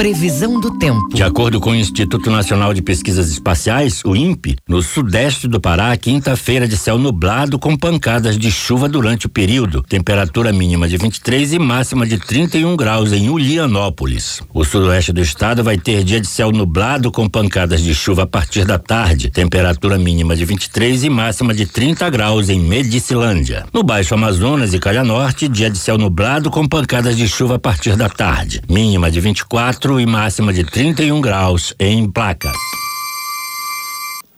Previsão 0.00 0.58
do 0.58 0.78
tempo. 0.78 1.10
De 1.12 1.22
acordo 1.22 1.60
com 1.60 1.72
o 1.72 1.74
Instituto 1.74 2.30
Nacional 2.30 2.72
de 2.72 2.80
Pesquisas 2.80 3.30
Espaciais, 3.30 4.02
o 4.02 4.16
INPE, 4.16 4.56
no 4.66 4.80
sudeste 4.80 5.46
do 5.46 5.60
Pará, 5.60 5.94
quinta-feira 5.94 6.66
de 6.66 6.74
céu 6.74 6.96
nublado 6.96 7.58
com 7.58 7.76
pancadas 7.76 8.38
de 8.38 8.50
chuva 8.50 8.88
durante 8.88 9.26
o 9.26 9.28
período. 9.28 9.82
Temperatura 9.82 10.54
mínima 10.54 10.88
de 10.88 10.96
23 10.96 11.52
e 11.52 11.58
máxima 11.58 12.06
de 12.06 12.16
31 12.16 12.74
graus 12.76 13.12
em 13.12 13.28
Ulianópolis. 13.28 14.40
O 14.54 14.64
sudoeste 14.64 15.12
do 15.12 15.20
estado 15.20 15.62
vai 15.62 15.76
ter 15.76 16.02
dia 16.02 16.18
de 16.18 16.28
céu 16.28 16.50
nublado 16.50 17.12
com 17.12 17.28
pancadas 17.28 17.82
de 17.82 17.94
chuva 17.94 18.22
a 18.22 18.26
partir 18.26 18.64
da 18.64 18.78
tarde. 18.78 19.30
Temperatura 19.30 19.98
mínima 19.98 20.34
de 20.34 20.46
23 20.46 21.04
e 21.04 21.10
máxima 21.10 21.52
de 21.52 21.66
30 21.66 22.08
graus 22.08 22.48
em 22.48 22.58
Medicilândia. 22.58 23.66
No 23.70 23.82
Baixo 23.82 24.14
Amazonas 24.14 24.72
e 24.72 24.78
Calha 24.78 25.04
Norte, 25.04 25.46
dia 25.46 25.68
de 25.68 25.76
céu 25.76 25.98
nublado 25.98 26.50
com 26.50 26.66
pancadas 26.66 27.18
de 27.18 27.28
chuva 27.28 27.56
a 27.56 27.58
partir 27.58 27.96
da 27.96 28.08
tarde. 28.08 28.62
Mínima 28.66 29.10
de 29.10 29.20
24 29.20 29.89
e 29.98 30.06
máxima 30.06 30.52
de 30.52 30.62
31 30.62 31.20
graus 31.20 31.74
em 31.78 32.08
Placas. 32.08 32.52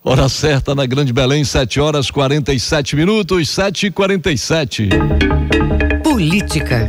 Hora 0.04 0.28
certa 0.28 0.74
na 0.74 0.86
Grande 0.86 1.12
Belém, 1.12 1.44
7 1.44 1.80
horas 1.80 2.10
47 2.10 2.96
minutos, 2.96 3.48
7 3.50 3.86
e 3.86 3.90
47 3.90 4.88
Política. 6.02 6.88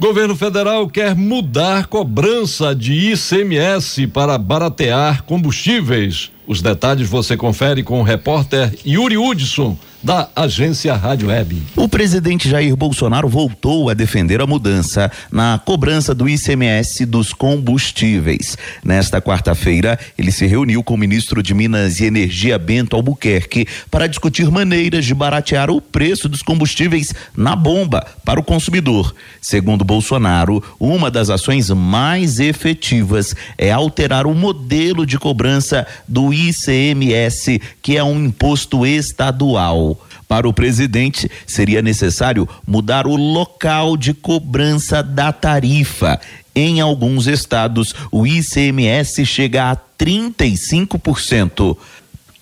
Governo 0.00 0.36
federal 0.36 0.88
quer 0.88 1.14
mudar 1.14 1.88
cobrança 1.88 2.74
de 2.74 3.12
ICMS 3.12 4.06
para 4.06 4.38
baratear 4.38 5.24
combustíveis. 5.24 6.30
Os 6.48 6.62
detalhes 6.62 7.06
você 7.06 7.36
confere 7.36 7.82
com 7.82 8.00
o 8.00 8.02
repórter 8.02 8.72
Yuri 8.86 9.18
Hudson 9.18 9.76
da 10.02 10.28
agência 10.34 10.94
Rádio 10.94 11.28
Web. 11.28 11.60
O 11.76 11.88
presidente 11.88 12.48
Jair 12.48 12.76
Bolsonaro 12.76 13.28
voltou 13.28 13.90
a 13.90 13.94
defender 13.94 14.40
a 14.40 14.46
mudança 14.46 15.10
na 15.30 15.60
cobrança 15.64 16.14
do 16.14 16.28
ICMS 16.28 17.04
dos 17.04 17.32
combustíveis. 17.32 18.56
Nesta 18.84 19.20
quarta-feira, 19.20 19.98
ele 20.16 20.30
se 20.30 20.46
reuniu 20.46 20.82
com 20.84 20.94
o 20.94 20.98
ministro 20.98 21.42
de 21.42 21.52
Minas 21.52 22.00
e 22.00 22.04
Energia 22.04 22.58
Bento 22.58 22.94
Albuquerque 22.94 23.66
para 23.90 24.06
discutir 24.06 24.48
maneiras 24.50 25.04
de 25.04 25.14
baratear 25.14 25.70
o 25.70 25.80
preço 25.80 26.28
dos 26.28 26.42
combustíveis 26.42 27.12
na 27.36 27.56
bomba 27.56 28.06
para 28.24 28.38
o 28.38 28.44
consumidor. 28.44 29.14
Segundo 29.40 29.84
Bolsonaro, 29.84 30.62
uma 30.78 31.10
das 31.10 31.28
ações 31.28 31.70
mais 31.70 32.38
efetivas 32.38 33.34
é 33.56 33.72
alterar 33.72 34.26
o 34.26 34.34
modelo 34.34 35.04
de 35.04 35.18
cobrança 35.18 35.86
do 36.06 36.32
ICMS, 36.32 36.37
que 37.82 37.96
é 37.96 38.04
um 38.04 38.26
imposto 38.26 38.86
estadual. 38.86 40.00
Para 40.28 40.46
o 40.46 40.52
presidente, 40.52 41.28
seria 41.46 41.80
necessário 41.80 42.46
mudar 42.66 43.06
o 43.06 43.16
local 43.16 43.96
de 43.96 44.12
cobrança 44.12 45.02
da 45.02 45.32
tarifa. 45.32 46.20
Em 46.54 46.80
alguns 46.80 47.26
estados, 47.26 47.94
o 48.10 48.26
ICMS 48.26 49.24
chega 49.24 49.70
a 49.70 49.76
35%. 49.76 51.76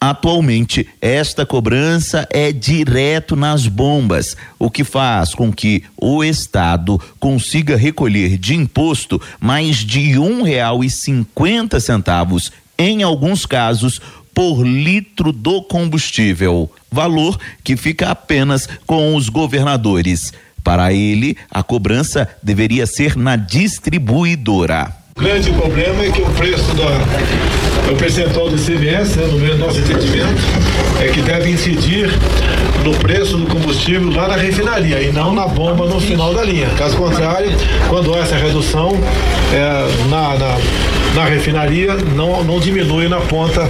Atualmente, 0.00 0.86
esta 1.00 1.46
cobrança 1.46 2.26
é 2.30 2.52
direto 2.52 3.34
nas 3.34 3.66
bombas, 3.66 4.36
o 4.58 4.70
que 4.70 4.84
faz 4.84 5.34
com 5.34 5.52
que 5.52 5.82
o 5.96 6.22
Estado 6.22 7.00
consiga 7.18 7.76
recolher 7.76 8.36
de 8.36 8.54
imposto 8.54 9.20
mais 9.40 9.78
de 9.78 10.18
um 10.18 10.42
real 10.42 10.84
e 10.84 10.90
cinquenta 10.90 11.80
centavos, 11.80 12.52
em 12.78 13.02
alguns 13.02 13.46
casos, 13.46 14.00
por 14.34 14.62
litro 14.66 15.32
do 15.32 15.62
combustível, 15.62 16.70
valor 16.92 17.38
que 17.64 17.76
fica 17.76 18.10
apenas 18.10 18.68
com 18.86 19.16
os 19.16 19.28
governadores. 19.28 20.32
Para 20.62 20.92
ele, 20.92 21.36
a 21.50 21.62
cobrança 21.62 22.28
deveria 22.42 22.86
ser 22.86 23.16
na 23.16 23.36
distribuidora. 23.36 25.05
O 25.18 25.22
grande 25.22 25.50
problema 25.50 26.04
é 26.04 26.10
que 26.10 26.20
o 26.20 26.26
preço 26.26 26.74
da 26.74 27.90
o 27.90 27.96
percentual 27.96 28.50
do 28.50 28.56
ICMS, 28.56 29.16
né, 29.18 29.26
no 29.26 29.56
nosso 29.56 29.78
entendimento, 29.78 30.42
é 31.00 31.08
que 31.08 31.22
deve 31.22 31.50
incidir 31.50 32.10
no 32.84 32.94
preço 32.98 33.36
do 33.36 33.46
combustível 33.46 34.10
lá 34.10 34.28
na 34.28 34.36
refinaria 34.36 35.00
e 35.00 35.10
não 35.10 35.34
na 35.34 35.48
bomba 35.48 35.86
no 35.86 35.98
final 36.00 36.34
da 36.34 36.42
linha. 36.42 36.68
Caso 36.76 36.96
contrário, 36.96 37.50
quando 37.88 38.14
há 38.14 38.18
essa 38.18 38.36
redução 38.36 38.92
é, 39.52 40.08
na, 40.08 40.36
na, 40.36 40.58
na, 41.14 41.24
refinaria, 41.24 41.94
não, 42.14 42.44
não 42.44 42.60
diminui 42.60 43.08
na 43.08 43.20
ponta 43.20 43.68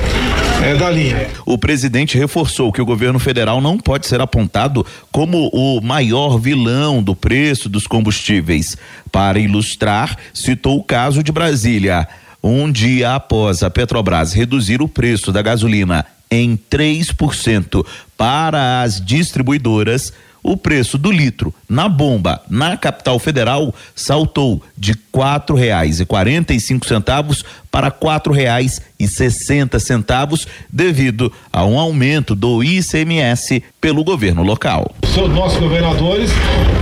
é, 0.63 0.75
da 0.75 0.91
linha. 0.91 1.29
O 1.45 1.57
presidente 1.57 2.19
reforçou 2.19 2.73
que 2.73 2.81
o 2.81 2.87
governo 2.87 3.19
federal 3.19 3.61
não 3.61 3.79
pode 3.79 4.07
ser 4.07 4.21
apontado 4.21 4.85
como 5.13 5.49
o 5.53 5.81
maior 5.81 6.39
vilão 6.39 7.03
do 7.03 7.15
preço 7.15 7.69
dos 7.69 7.87
combustíveis. 7.87 8.77
Para 9.17 9.39
ilustrar, 9.39 10.15
citou 10.35 10.77
o 10.77 10.85
caso 10.85 11.23
de 11.23 11.33
Brasília. 11.33 12.07
Um 12.43 12.71
dia 12.71 13.15
após 13.15 13.63
a 13.63 13.71
Petrobras 13.71 14.35
reduzir 14.35 14.83
o 14.83 14.89
preço 14.89 15.33
da 15.33 15.41
gasolina 15.41 16.05
em 16.31 16.55
3% 16.55 17.83
para 18.15 18.83
as 18.83 19.01
distribuidoras, 19.01 20.13
o 20.43 20.55
preço 20.55 20.99
do 20.99 21.11
litro 21.11 21.55
na 21.67 21.89
bomba 21.89 22.43
na 22.47 22.77
capital 22.77 23.19
federal 23.19 23.75
saltou 23.95 24.63
de 24.77 24.95
quatro 25.11 25.57
reais 25.57 25.99
e 25.99 26.05
quarenta 26.05 26.53
e 26.53 26.61
cinco 26.61 26.87
centavos 26.87 27.43
para 27.71 27.91
quatro 27.91 28.35
reais 28.35 28.83
e 28.99 29.07
sessenta 29.07 29.79
centavos 29.79 30.47
devido 30.71 31.33
a 31.53 31.65
um 31.65 31.79
aumento 31.79 32.35
do 32.35 32.63
ICMS 32.63 33.63
pelo 33.81 34.03
governo 34.03 34.43
local. 34.43 34.95
Os 35.03 35.31
nossos 35.31 35.59
governadores 35.59 36.31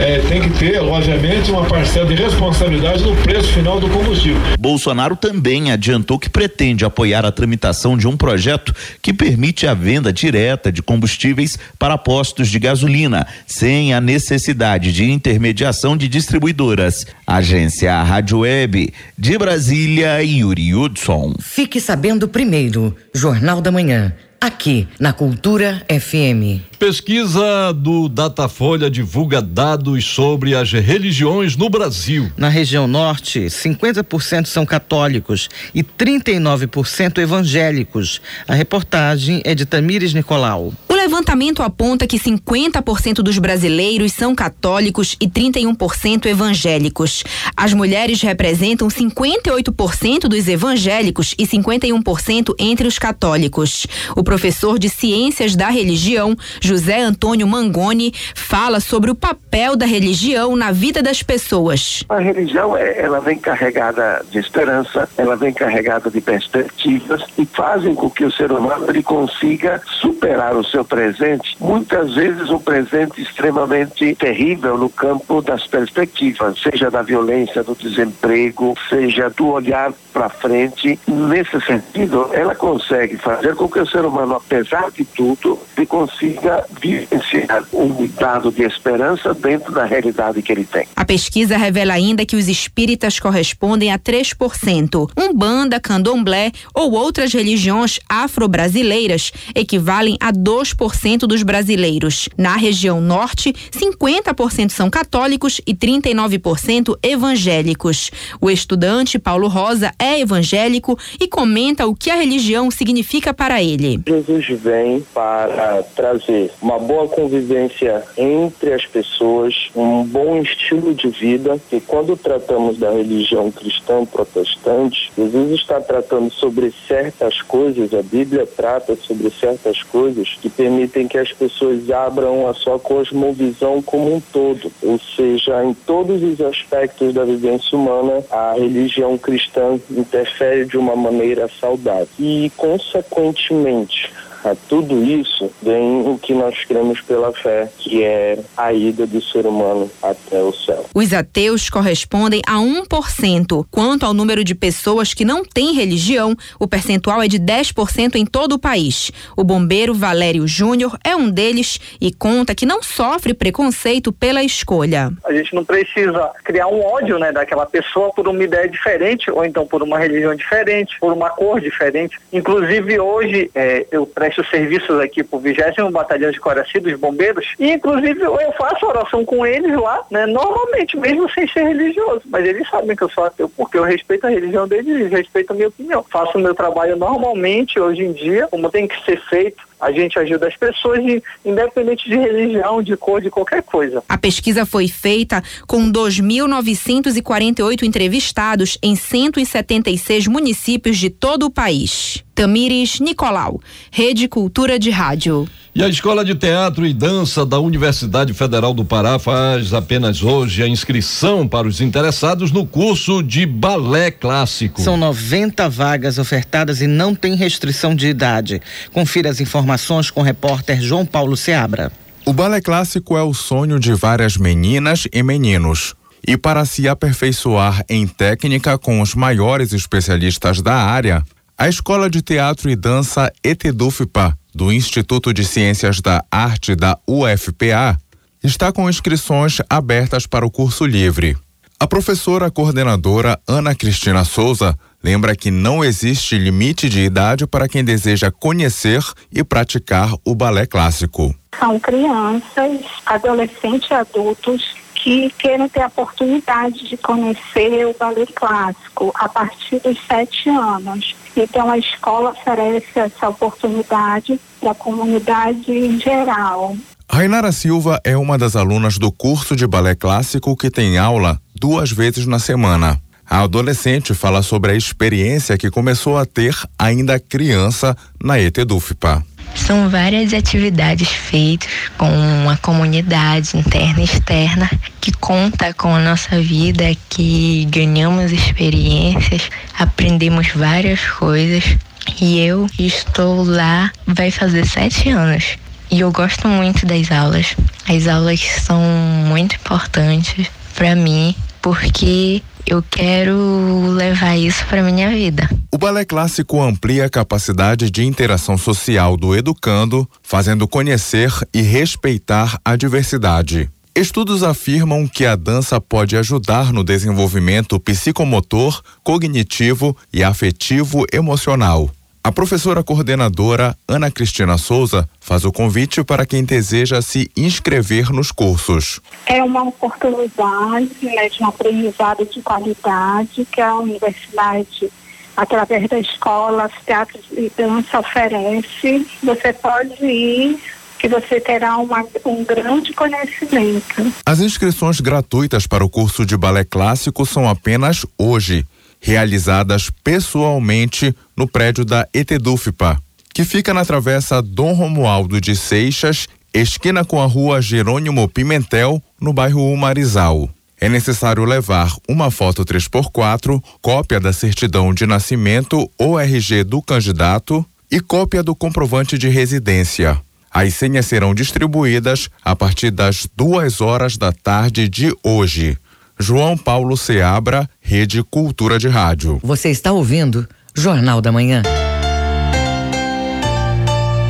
eh, 0.00 0.20
têm 0.28 0.42
que 0.42 0.50
ter, 0.50 0.80
logicamente, 0.80 1.50
uma 1.50 1.64
parcela 1.64 2.06
de 2.06 2.14
responsabilidade 2.14 3.02
no 3.02 3.14
preço 3.16 3.52
final 3.52 3.78
do 3.78 3.88
combustível. 3.88 4.40
Bolsonaro 4.58 5.14
também 5.14 5.70
adiantou 5.70 6.18
que 6.18 6.28
pretende 6.28 6.84
apoiar 6.84 7.24
a 7.24 7.30
tramitação 7.30 7.96
de 7.96 8.08
um 8.08 8.16
projeto 8.16 8.74
que 9.00 9.12
permite 9.12 9.66
a 9.66 9.74
venda 9.74 10.12
direta 10.12 10.72
de 10.72 10.82
combustíveis 10.82 11.58
para 11.78 11.96
postos 11.96 12.48
de 12.48 12.58
gasolina, 12.58 13.26
sem 13.46 13.94
a 13.94 14.00
necessidade 14.00 14.92
de 14.92 15.10
intermediação 15.10 15.96
de 15.96 16.08
distribuidoras. 16.08 17.06
Agência 17.26 18.02
Rádio 18.02 18.40
Web 18.40 18.92
de 19.16 19.38
Brasília, 19.38 20.22
Yuri 20.22 20.74
Hudson. 20.74 21.34
Fique 21.40 21.80
sabendo 21.80 22.03
primeiro, 22.28 22.94
Jornal 23.14 23.62
da 23.62 23.72
Manhã, 23.72 24.12
aqui 24.40 24.88
na 24.98 25.12
Cultura 25.12 25.84
FM. 25.88 26.62
Pesquisa 26.78 27.72
do 27.72 28.08
Datafolha 28.08 28.90
divulga 28.90 29.40
dados 29.40 30.04
sobre 30.04 30.54
as 30.54 30.70
religiões 30.70 31.56
no 31.56 31.70
Brasil. 31.70 32.30
Na 32.36 32.48
região 32.48 32.86
norte, 32.86 33.40
50% 33.40 34.46
são 34.46 34.66
católicos 34.66 35.48
e 35.74 35.82
39% 35.82 37.18
evangélicos. 37.18 38.20
A 38.46 38.54
reportagem 38.54 39.40
é 39.44 39.54
de 39.54 39.64
Tamires 39.64 40.12
Nicolau. 40.12 40.74
O 40.88 40.94
levantamento 40.94 41.62
aponta 41.62 42.06
que 42.06 42.18
50% 42.18 43.16
dos 43.16 43.38
brasileiros 43.38 44.12
são 44.12 44.34
católicos 44.34 45.16
e 45.20 45.26
31% 45.26 46.26
evangélicos. 46.26 47.24
As 47.56 47.72
mulheres 47.72 48.20
representam 48.20 48.88
58% 48.88 50.28
dos 50.28 50.48
evangélicos 50.48 51.34
e 51.38 51.46
51% 51.46 52.54
entre 52.58 52.86
os 52.86 52.98
católicos. 52.98 53.86
O 54.14 54.22
professor 54.34 54.80
de 54.80 54.88
Ciências 54.88 55.54
da 55.54 55.68
Religião, 55.68 56.36
José 56.60 57.00
Antônio 57.00 57.46
Mangoni, 57.46 58.12
fala 58.34 58.80
sobre 58.80 59.08
o 59.08 59.14
papel 59.14 59.76
da 59.76 59.86
religião 59.86 60.56
na 60.56 60.72
vida 60.72 61.00
das 61.00 61.22
pessoas. 61.22 62.02
A 62.08 62.18
religião, 62.18 62.76
é, 62.76 62.98
ela 62.98 63.20
vem 63.20 63.38
carregada 63.38 64.26
de 64.32 64.40
esperança, 64.40 65.08
ela 65.16 65.36
vem 65.36 65.52
carregada 65.52 66.10
de 66.10 66.20
perspectivas 66.20 67.22
e 67.38 67.46
fazem 67.46 67.94
com 67.94 68.10
que 68.10 68.24
o 68.24 68.32
ser 68.32 68.50
humano 68.50 68.86
ele 68.88 69.04
consiga 69.04 69.80
superar 70.00 70.56
o 70.56 70.64
seu 70.64 70.84
presente, 70.84 71.56
muitas 71.60 72.14
vezes 72.14 72.50
um 72.50 72.58
presente 72.58 73.22
extremamente 73.22 74.16
terrível 74.16 74.76
no 74.76 74.90
campo 74.90 75.40
das 75.42 75.64
perspectivas, 75.64 76.58
seja 76.60 76.90
da 76.90 77.02
violência, 77.02 77.62
do 77.62 77.76
desemprego, 77.76 78.74
seja 78.88 79.30
do 79.30 79.46
olhar 79.46 79.92
para 80.12 80.28
frente. 80.28 80.98
Nesse 81.06 81.60
sentido, 81.60 82.30
ela 82.32 82.54
consegue 82.54 83.16
fazer 83.16 83.54
com 83.54 83.68
que 83.68 83.78
o 83.78 83.86
ser 83.86 84.04
humano, 84.04 84.13
apesar 84.18 84.90
de 84.90 85.04
tudo, 85.04 85.58
ele 85.76 85.86
consiga 85.86 86.64
vivenciar 86.80 87.64
um 87.72 88.06
dado 88.06 88.50
de 88.50 88.62
esperança 88.62 89.34
dentro 89.34 89.72
da 89.72 89.84
realidade 89.84 90.42
que 90.42 90.52
ele 90.52 90.64
tem. 90.64 90.86
A 90.94 91.04
pesquisa 91.04 91.56
revela 91.56 91.94
ainda 91.94 92.24
que 92.24 92.36
os 92.36 92.48
espíritas 92.48 93.18
correspondem 93.18 93.92
a 93.92 93.98
3%. 93.98 95.10
Umbanda, 95.16 95.80
candomblé 95.80 96.52
ou 96.74 96.92
outras 96.92 97.32
religiões 97.32 97.98
afro-brasileiras 98.08 99.32
equivalem 99.54 100.16
a 100.20 100.32
2% 100.32 101.20
dos 101.20 101.42
brasileiros. 101.42 102.28
Na 102.36 102.56
região 102.56 103.00
norte, 103.00 103.52
50% 103.70 104.70
são 104.70 104.90
católicos 104.90 105.60
e 105.66 105.74
39% 105.74 106.96
evangélicos. 107.02 108.10
O 108.40 108.50
estudante 108.50 109.18
Paulo 109.18 109.48
Rosa 109.48 109.92
é 109.98 110.20
evangélico 110.20 110.98
e 111.20 111.28
comenta 111.28 111.86
o 111.86 111.94
que 111.94 112.10
a 112.10 112.16
religião 112.16 112.70
significa 112.70 113.32
para 113.32 113.62
ele. 113.62 114.00
Jesus 114.06 114.46
vem 114.60 115.00
para 115.14 115.82
trazer 115.94 116.50
uma 116.60 116.78
boa 116.78 117.08
convivência 117.08 118.02
entre 118.18 118.74
as 118.74 118.84
pessoas, 118.84 119.70
um 119.74 120.04
bom 120.04 120.36
estilo 120.42 120.92
de 120.92 121.08
vida, 121.08 121.58
que 121.70 121.80
quando 121.80 122.14
tratamos 122.14 122.78
da 122.78 122.90
religião 122.90 123.50
cristã 123.50 124.04
protestante, 124.04 125.10
Jesus 125.16 125.52
está 125.52 125.80
tratando 125.80 126.30
sobre 126.30 126.70
certas 126.86 127.40
coisas, 127.40 127.94
a 127.94 128.02
Bíblia 128.02 128.46
trata 128.46 128.94
sobre 128.94 129.30
certas 129.30 129.82
coisas 129.82 130.36
que 130.40 130.50
permitem 130.50 131.08
que 131.08 131.16
as 131.16 131.32
pessoas 131.32 131.90
abram 131.90 132.46
a 132.46 132.52
sua 132.52 132.78
cosmovisão 132.78 133.80
como 133.80 134.14
um 134.14 134.20
todo, 134.20 134.70
ou 134.82 134.98
seja, 135.16 135.64
em 135.64 135.72
todos 135.72 136.22
os 136.22 136.42
aspectos 136.42 137.14
da 137.14 137.24
vivência 137.24 137.76
humana, 137.76 138.22
a 138.30 138.52
religião 138.52 139.16
cristã 139.16 139.80
interfere 139.90 140.66
de 140.66 140.76
uma 140.76 140.94
maneira 140.94 141.48
saudável. 141.58 142.08
E, 142.18 142.52
consequentemente, 142.56 143.93
age 143.94 144.10
a 144.44 144.54
tudo 144.54 145.02
isso 145.02 145.50
vem 145.62 146.06
o 146.06 146.18
que 146.18 146.34
nós 146.34 146.64
cremos 146.64 147.00
pela 147.00 147.32
fé, 147.32 147.68
que 147.78 148.02
é 148.02 148.38
a 148.56 148.72
ida 148.72 149.06
do 149.06 149.20
ser 149.22 149.46
humano 149.46 149.90
até 150.02 150.42
o 150.42 150.52
céu. 150.52 150.84
Os 150.94 151.12
ateus 151.12 151.70
correspondem 151.70 152.42
a 152.46 152.58
1%. 152.58 153.66
Quanto 153.70 154.04
ao 154.04 154.14
número 154.14 154.44
de 154.44 154.54
pessoas 154.54 155.14
que 155.14 155.24
não 155.24 155.44
têm 155.44 155.74
religião, 155.74 156.36
o 156.58 156.68
percentual 156.68 157.22
é 157.22 157.28
de 157.28 157.38
10% 157.38 158.16
em 158.16 158.26
todo 158.26 158.52
o 158.52 158.58
país. 158.58 159.10
O 159.36 159.44
bombeiro 159.44 159.94
Valério 159.94 160.46
Júnior 160.46 160.98
é 161.04 161.16
um 161.16 161.30
deles 161.30 161.80
e 162.00 162.12
conta 162.12 162.54
que 162.54 162.66
não 162.66 162.82
sofre 162.82 163.34
preconceito 163.34 164.12
pela 164.12 164.42
escolha. 164.42 165.10
A 165.24 165.32
gente 165.32 165.54
não 165.54 165.64
precisa 165.64 166.30
criar 166.44 166.66
um 166.66 166.80
ódio 166.84 167.18
né, 167.18 167.32
daquela 167.32 167.66
pessoa 167.66 168.12
por 168.12 168.28
uma 168.28 168.42
ideia 168.42 168.68
diferente 168.68 169.30
ou 169.30 169.44
então 169.44 169.66
por 169.66 169.82
uma 169.82 169.98
religião 169.98 170.34
diferente, 170.34 170.98
por 171.00 171.12
uma 171.12 171.30
cor 171.30 171.60
diferente. 171.60 172.18
Inclusive 172.32 172.98
hoje 172.98 173.50
é, 173.54 173.86
eu 173.90 174.06
presto 174.06 174.33
serviços 174.42 174.98
aqui 175.00 175.22
pro 175.22 175.38
20 175.38 175.54
Batalhão 175.92 176.30
de 176.30 176.40
Coraci 176.40 176.80
dos 176.80 176.98
Bombeiros. 176.98 177.54
E 177.58 177.72
inclusive 177.72 178.22
eu 178.22 178.52
faço 178.58 178.86
oração 178.86 179.24
com 179.24 179.46
eles 179.46 179.74
lá, 179.76 180.04
né, 180.10 180.26
normalmente, 180.26 180.96
mesmo 180.96 181.30
sem 181.30 181.46
ser 181.48 181.64
religioso, 181.64 182.22
mas 182.26 182.46
eles 182.46 182.68
sabem 182.68 182.96
que 182.96 183.02
eu 183.02 183.10
sou 183.10 183.24
ateu 183.24 183.48
porque 183.48 183.78
eu 183.78 183.84
respeito 183.84 184.26
a 184.26 184.30
religião 184.30 184.66
deles 184.66 185.00
e 185.00 185.14
respeito 185.14 185.52
a 185.52 185.54
minha 185.54 185.68
opinião. 185.68 186.04
Faço 186.10 186.38
o 186.38 186.40
meu 186.40 186.54
trabalho 186.54 186.96
normalmente 186.96 187.78
hoje 187.78 188.02
em 188.02 188.12
dia, 188.12 188.46
como 188.48 188.70
tem 188.70 188.88
que 188.88 189.04
ser 189.04 189.20
feito, 189.28 189.62
a 189.84 189.92
gente 189.92 190.18
ajuda 190.18 190.48
as 190.48 190.56
pessoas, 190.56 191.00
independente 191.44 192.08
de 192.08 192.16
religião, 192.16 192.82
de 192.82 192.96
cor, 192.96 193.20
de 193.20 193.30
qualquer 193.30 193.62
coisa. 193.62 194.02
A 194.08 194.16
pesquisa 194.16 194.64
foi 194.64 194.88
feita 194.88 195.44
com 195.66 195.92
2.948 195.92 197.82
entrevistados 197.82 198.78
em 198.82 198.96
176 198.96 200.26
municípios 200.26 200.96
de 200.96 201.10
todo 201.10 201.44
o 201.44 201.50
país. 201.50 202.24
Tamires 202.34 202.98
Nicolau, 202.98 203.60
Rede 203.90 204.26
Cultura 204.26 204.78
de 204.78 204.90
Rádio. 204.90 205.46
E 205.76 205.82
a 205.82 205.88
Escola 205.88 206.24
de 206.24 206.36
Teatro 206.36 206.86
e 206.86 206.94
Dança 206.94 207.44
da 207.44 207.58
Universidade 207.58 208.32
Federal 208.32 208.72
do 208.72 208.84
Pará 208.84 209.18
faz 209.18 209.74
apenas 209.74 210.22
hoje 210.22 210.62
a 210.62 210.68
inscrição 210.68 211.48
para 211.48 211.66
os 211.66 211.80
interessados 211.80 212.52
no 212.52 212.64
curso 212.64 213.24
de 213.24 213.44
balé 213.44 214.12
clássico. 214.12 214.80
São 214.80 214.96
90 214.96 215.68
vagas 215.68 216.16
ofertadas 216.16 216.80
e 216.80 216.86
não 216.86 217.12
tem 217.12 217.34
restrição 217.34 217.92
de 217.92 218.06
idade. 218.06 218.62
Confira 218.92 219.28
as 219.28 219.40
informações 219.40 220.12
com 220.12 220.20
o 220.20 220.22
repórter 220.22 220.80
João 220.80 221.04
Paulo 221.04 221.36
Seabra. 221.36 221.90
O 222.24 222.32
balé 222.32 222.60
clássico 222.60 223.16
é 223.16 223.22
o 223.24 223.34
sonho 223.34 223.80
de 223.80 223.94
várias 223.94 224.36
meninas 224.36 225.08
e 225.12 225.24
meninos. 225.24 225.96
E 226.24 226.36
para 226.36 226.64
se 226.64 226.86
aperfeiçoar 226.86 227.84
em 227.88 228.06
técnica 228.06 228.78
com 228.78 229.00
os 229.00 229.16
maiores 229.16 229.72
especialistas 229.72 230.62
da 230.62 230.76
área, 230.76 231.24
a 231.58 231.68
Escola 231.68 232.08
de 232.08 232.22
Teatro 232.22 232.70
e 232.70 232.76
Dança 232.76 233.32
ETEDUFPA, 233.42 234.38
do 234.54 234.72
Instituto 234.72 235.32
de 235.32 235.44
Ciências 235.44 236.00
da 236.00 236.24
Arte 236.30 236.74
da 236.74 236.98
UFPA, 237.06 237.98
está 238.42 238.70
com 238.72 238.88
inscrições 238.88 239.58
abertas 239.68 240.26
para 240.26 240.46
o 240.46 240.50
curso 240.50 240.86
livre. 240.86 241.36
A 241.80 241.86
professora 241.86 242.50
coordenadora 242.50 243.40
Ana 243.46 243.74
Cristina 243.74 244.24
Souza 244.24 244.78
lembra 245.02 245.34
que 245.34 245.50
não 245.50 245.84
existe 245.84 246.38
limite 246.38 246.88
de 246.88 247.00
idade 247.00 247.46
para 247.46 247.68
quem 247.68 247.84
deseja 247.84 248.30
conhecer 248.30 249.02
e 249.30 249.42
praticar 249.42 250.14
o 250.24 250.34
balé 250.34 250.66
clássico. 250.66 251.34
São 251.58 251.78
crianças, 251.78 252.80
adolescentes 253.04 253.90
e 253.90 253.94
adultos 253.94 254.83
que 255.04 255.30
queiram 255.36 255.68
ter 255.68 255.82
a 255.82 255.88
oportunidade 255.88 256.88
de 256.88 256.96
conhecer 256.96 257.86
o 257.86 257.94
balé 257.98 258.24
clássico 258.34 259.12
a 259.14 259.28
partir 259.28 259.78
dos 259.80 259.98
sete 260.08 260.48
anos. 260.48 261.14
Então 261.36 261.70
a 261.70 261.76
escola 261.76 262.30
oferece 262.30 262.98
essa 262.98 263.28
oportunidade 263.28 264.40
para 264.58 264.70
a 264.70 264.74
comunidade 264.74 265.70
em 265.70 266.00
geral. 266.00 266.74
Rainara 267.06 267.52
Silva 267.52 268.00
é 268.02 268.16
uma 268.16 268.38
das 268.38 268.56
alunas 268.56 268.96
do 268.96 269.12
curso 269.12 269.54
de 269.54 269.66
balé 269.66 269.94
clássico 269.94 270.56
que 270.56 270.70
tem 270.70 270.96
aula 270.96 271.38
duas 271.54 271.92
vezes 271.92 272.24
na 272.24 272.38
semana. 272.38 272.98
A 273.28 273.42
adolescente 273.42 274.14
fala 274.14 274.40
sobre 274.40 274.72
a 274.72 274.74
experiência 274.74 275.58
que 275.58 275.70
começou 275.70 276.16
a 276.16 276.24
ter 276.24 276.56
ainda 276.78 277.20
criança 277.20 277.94
na 278.22 278.40
ETDUFPA. 278.40 279.22
São 279.54 279.88
várias 279.88 280.34
atividades 280.34 281.08
feitas 281.08 281.68
com 281.96 282.08
uma 282.08 282.56
comunidade 282.56 283.56
interna 283.56 284.00
e 284.00 284.04
externa 284.04 284.70
que 285.00 285.12
conta 285.12 285.72
com 285.72 285.94
a 285.94 286.00
nossa 286.00 286.40
vida, 286.40 286.84
que 287.08 287.66
ganhamos 287.70 288.32
experiências, 288.32 289.50
aprendemos 289.78 290.48
várias 290.54 291.00
coisas. 291.00 291.76
E 292.20 292.40
eu 292.40 292.66
estou 292.78 293.44
lá, 293.44 293.90
vai 294.06 294.30
fazer 294.30 294.66
sete 294.66 295.08
anos. 295.10 295.56
E 295.90 296.00
eu 296.00 296.10
gosto 296.10 296.48
muito 296.48 296.84
das 296.86 297.10
aulas. 297.10 297.54
As 297.88 298.08
aulas 298.08 298.40
são 298.40 298.80
muito 299.26 299.56
importantes 299.56 300.50
para 300.74 300.94
mim, 300.94 301.34
porque 301.62 302.42
eu 302.66 302.82
quero 302.82 303.88
levar 303.92 304.36
isso 304.36 304.64
para 304.66 304.82
minha 304.82 305.10
vida. 305.10 305.48
O 305.72 305.78
balé 305.78 306.04
clássico 306.04 306.62
amplia 306.62 307.06
a 307.06 307.10
capacidade 307.10 307.90
de 307.90 308.04
interação 308.04 308.56
social 308.56 309.16
do 309.16 309.34
educando, 309.34 310.08
fazendo 310.22 310.66
conhecer 310.66 311.32
e 311.52 311.60
respeitar 311.62 312.58
a 312.64 312.76
diversidade. 312.76 313.68
Estudos 313.96 314.42
afirmam 314.42 315.06
que 315.06 315.24
a 315.24 315.36
dança 315.36 315.80
pode 315.80 316.16
ajudar 316.16 316.72
no 316.72 316.82
desenvolvimento 316.82 317.78
psicomotor, 317.78 318.82
cognitivo 319.04 319.96
e 320.12 320.24
afetivo 320.24 321.04
emocional. 321.12 321.88
A 322.26 322.32
professora 322.32 322.82
coordenadora 322.82 323.76
Ana 323.86 324.10
Cristina 324.10 324.56
Souza 324.56 325.06
faz 325.20 325.44
o 325.44 325.52
convite 325.52 326.02
para 326.02 326.24
quem 326.24 326.42
deseja 326.42 327.02
se 327.02 327.30
inscrever 327.36 328.10
nos 328.10 328.32
cursos. 328.32 328.98
É 329.26 329.44
uma 329.44 329.64
oportunidade 329.64 330.88
né, 331.02 331.28
de 331.28 331.42
um 331.42 331.48
aprendizado 331.48 332.24
de 332.24 332.40
qualidade 332.40 333.46
que 333.52 333.60
a 333.60 333.74
universidade, 333.74 334.90
através 335.36 335.86
da 335.86 335.98
escola, 335.98 336.70
teatro 336.86 337.20
e 337.30 337.52
dança 337.54 338.00
oferece. 338.00 339.06
Você 339.22 339.52
pode 339.52 340.02
ir 340.02 340.58
que 340.98 341.06
você 341.10 341.38
terá 341.38 341.76
uma, 341.76 342.06
um 342.24 342.42
grande 342.42 342.94
conhecimento. 342.94 344.14
As 344.24 344.40
inscrições 344.40 344.98
gratuitas 344.98 345.66
para 345.66 345.84
o 345.84 345.90
curso 345.90 346.24
de 346.24 346.38
balé 346.38 346.64
clássico 346.64 347.26
são 347.26 347.46
apenas 347.46 348.06
hoje 348.16 348.64
realizadas 348.98 349.90
pessoalmente 350.02 351.14
no 351.36 351.48
prédio 351.48 351.84
da 351.84 352.06
ETDUFPA, 352.12 352.98
que 353.32 353.44
fica 353.44 353.74
na 353.74 353.84
travessa 353.84 354.40
Dom 354.40 354.72
Romualdo 354.72 355.40
de 355.40 355.56
Seixas, 355.56 356.28
esquina 356.52 357.04
com 357.04 357.20
a 357.20 357.26
rua 357.26 357.60
Jerônimo 357.60 358.28
Pimentel, 358.28 359.02
no 359.20 359.32
bairro 359.32 359.72
Umarizal. 359.72 360.48
É 360.80 360.88
necessário 360.88 361.44
levar 361.44 361.96
uma 362.08 362.30
foto 362.30 362.64
3x4, 362.64 363.62
cópia 363.80 364.20
da 364.20 364.32
certidão 364.32 364.92
de 364.92 365.06
nascimento 365.06 365.90
ou 365.98 366.20
RG 366.20 366.62
do 366.64 366.82
candidato 366.82 367.64
e 367.90 368.00
cópia 368.00 368.42
do 368.42 368.54
comprovante 368.54 369.16
de 369.16 369.28
residência. 369.28 370.20
As 370.50 370.74
senhas 370.74 371.06
serão 371.06 371.34
distribuídas 371.34 372.28
a 372.44 372.54
partir 372.54 372.90
das 372.90 373.26
duas 373.36 373.80
horas 373.80 374.16
da 374.16 374.30
tarde 374.30 374.88
de 374.88 375.12
hoje. 375.24 375.76
João 376.18 376.56
Paulo 376.56 376.96
Seabra, 376.96 377.68
Rede 377.80 378.22
Cultura 378.22 378.78
de 378.78 378.86
Rádio. 378.86 379.40
Você 379.42 379.70
está 379.70 379.90
ouvindo 379.90 380.48
Jornal 380.76 381.20
da 381.20 381.30
Manhã. 381.30 381.62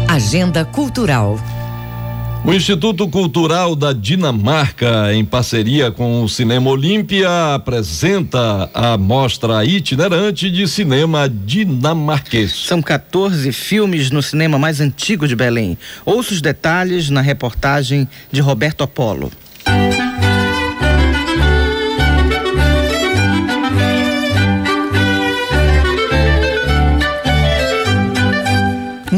Agenda 0.07 0.62
Cultural. 0.62 1.38
O 2.45 2.53
Instituto 2.53 3.09
Cultural 3.09 3.74
da 3.74 3.95
Dinamarca, 3.95 5.14
em 5.14 5.24
parceria 5.24 5.90
com 5.90 6.22
o 6.22 6.28
Cinema 6.28 6.68
Olímpia, 6.68 7.55
apresenta 7.55 8.70
a 8.74 8.99
mostra 8.99 9.64
itinerante 9.64 10.51
de 10.51 10.68
cinema 10.68 11.26
dinamarquês. 11.26 12.55
São 12.55 12.82
14 12.82 13.51
filmes 13.51 14.11
no 14.11 14.22
cinema 14.22 14.59
mais 14.59 14.82
antigo 14.82 15.26
de 15.26 15.34
Belém. 15.34 15.78
Ouça 16.05 16.34
os 16.34 16.42
detalhes 16.42 17.09
na 17.09 17.22
reportagem 17.22 18.07
de 18.30 18.42
Roberto 18.42 18.84
Apolo. 18.84 19.32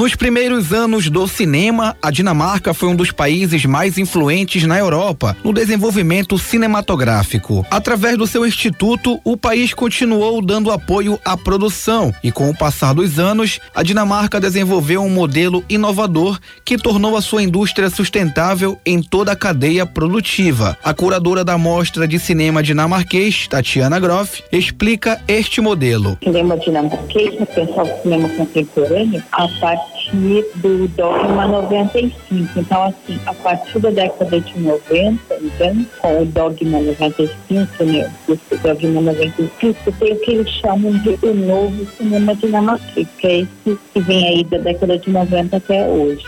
Nos 0.07 0.15
primeiros 0.15 0.73
anos 0.73 1.11
do 1.11 1.27
cinema, 1.27 1.97
a 2.01 2.13
Dinamarca 2.13 2.73
foi 2.73 2.89
um 2.89 2.95
dos 2.95 3.11
países 3.11 3.65
mais 3.65 3.99
influentes 3.99 4.63
na 4.63 4.79
Europa 4.79 5.37
no 5.43 5.53
desenvolvimento 5.53 6.39
cinematográfico. 6.39 7.67
Através 7.69 8.17
do 8.17 8.25
seu 8.25 8.47
instituto, 8.47 9.21
o 9.25 9.37
país 9.37 9.75
continuou 9.75 10.41
dando 10.41 10.71
apoio 10.71 11.19
à 11.25 11.37
produção 11.37 12.15
e, 12.23 12.31
com 12.31 12.49
o 12.49 12.57
passar 12.57 12.95
dos 12.95 13.19
anos, 13.19 13.59
a 13.75 13.83
Dinamarca 13.83 14.39
desenvolveu 14.39 15.03
um 15.03 15.11
modelo 15.11 15.65
inovador 15.69 16.39
que 16.65 16.79
tornou 16.79 17.17
a 17.17 17.21
sua 17.21 17.43
indústria 17.43 17.91
sustentável 17.91 18.79
em 18.87 19.03
toda 19.03 19.33
a 19.33 19.37
cadeia 19.37 19.85
produtiva. 19.85 20.79
A 20.85 20.95
curadora 20.95 21.45
da 21.45 21.59
Mostra 21.59 22.07
de 22.07 22.21
Cinema 22.21 22.63
Dinamarquês, 22.63 23.49
Tatiana 23.49 23.99
Groff, 23.99 24.41
explica 24.53 25.21
este 25.27 25.61
modelo. 25.61 26.17
Cinema 26.23 26.57
dinamarquês, 26.57 27.35
o 27.41 28.03
cinema 28.05 28.29
contemporâneo, 28.29 29.21
a 29.33 29.49
parte 29.59 29.96
do 30.57 30.89
Dogma 30.89 31.47
95. 31.47 32.17
Então, 32.57 32.85
assim, 32.85 33.21
a 33.27 33.35
partir 33.35 33.79
da 33.79 33.91
década 33.91 34.41
de 34.41 34.59
90, 34.59 35.21
então, 35.43 35.87
com 36.01 36.23
o 36.23 36.27
Dogma 36.27 36.81
95, 36.81 37.85
né, 37.85 38.13
o 38.29 38.57
Dogma 38.57 39.01
95, 39.01 39.93
tem 39.93 40.13
o 40.13 40.21
que 40.21 40.31
eles 40.33 40.51
chamam 40.51 40.93
de 40.99 41.19
o 41.23 41.35
novo 41.35 41.87
cinema 41.97 42.35
dinamarquês, 42.35 43.09
que 43.19 43.27
é 43.27 43.39
esse 43.41 43.79
que 43.93 44.01
vem 44.01 44.29
aí 44.29 44.45
da 44.45 44.59
década 44.59 44.99
de 44.99 45.11
90 45.11 45.57
até 45.57 45.87
hoje. 45.87 46.27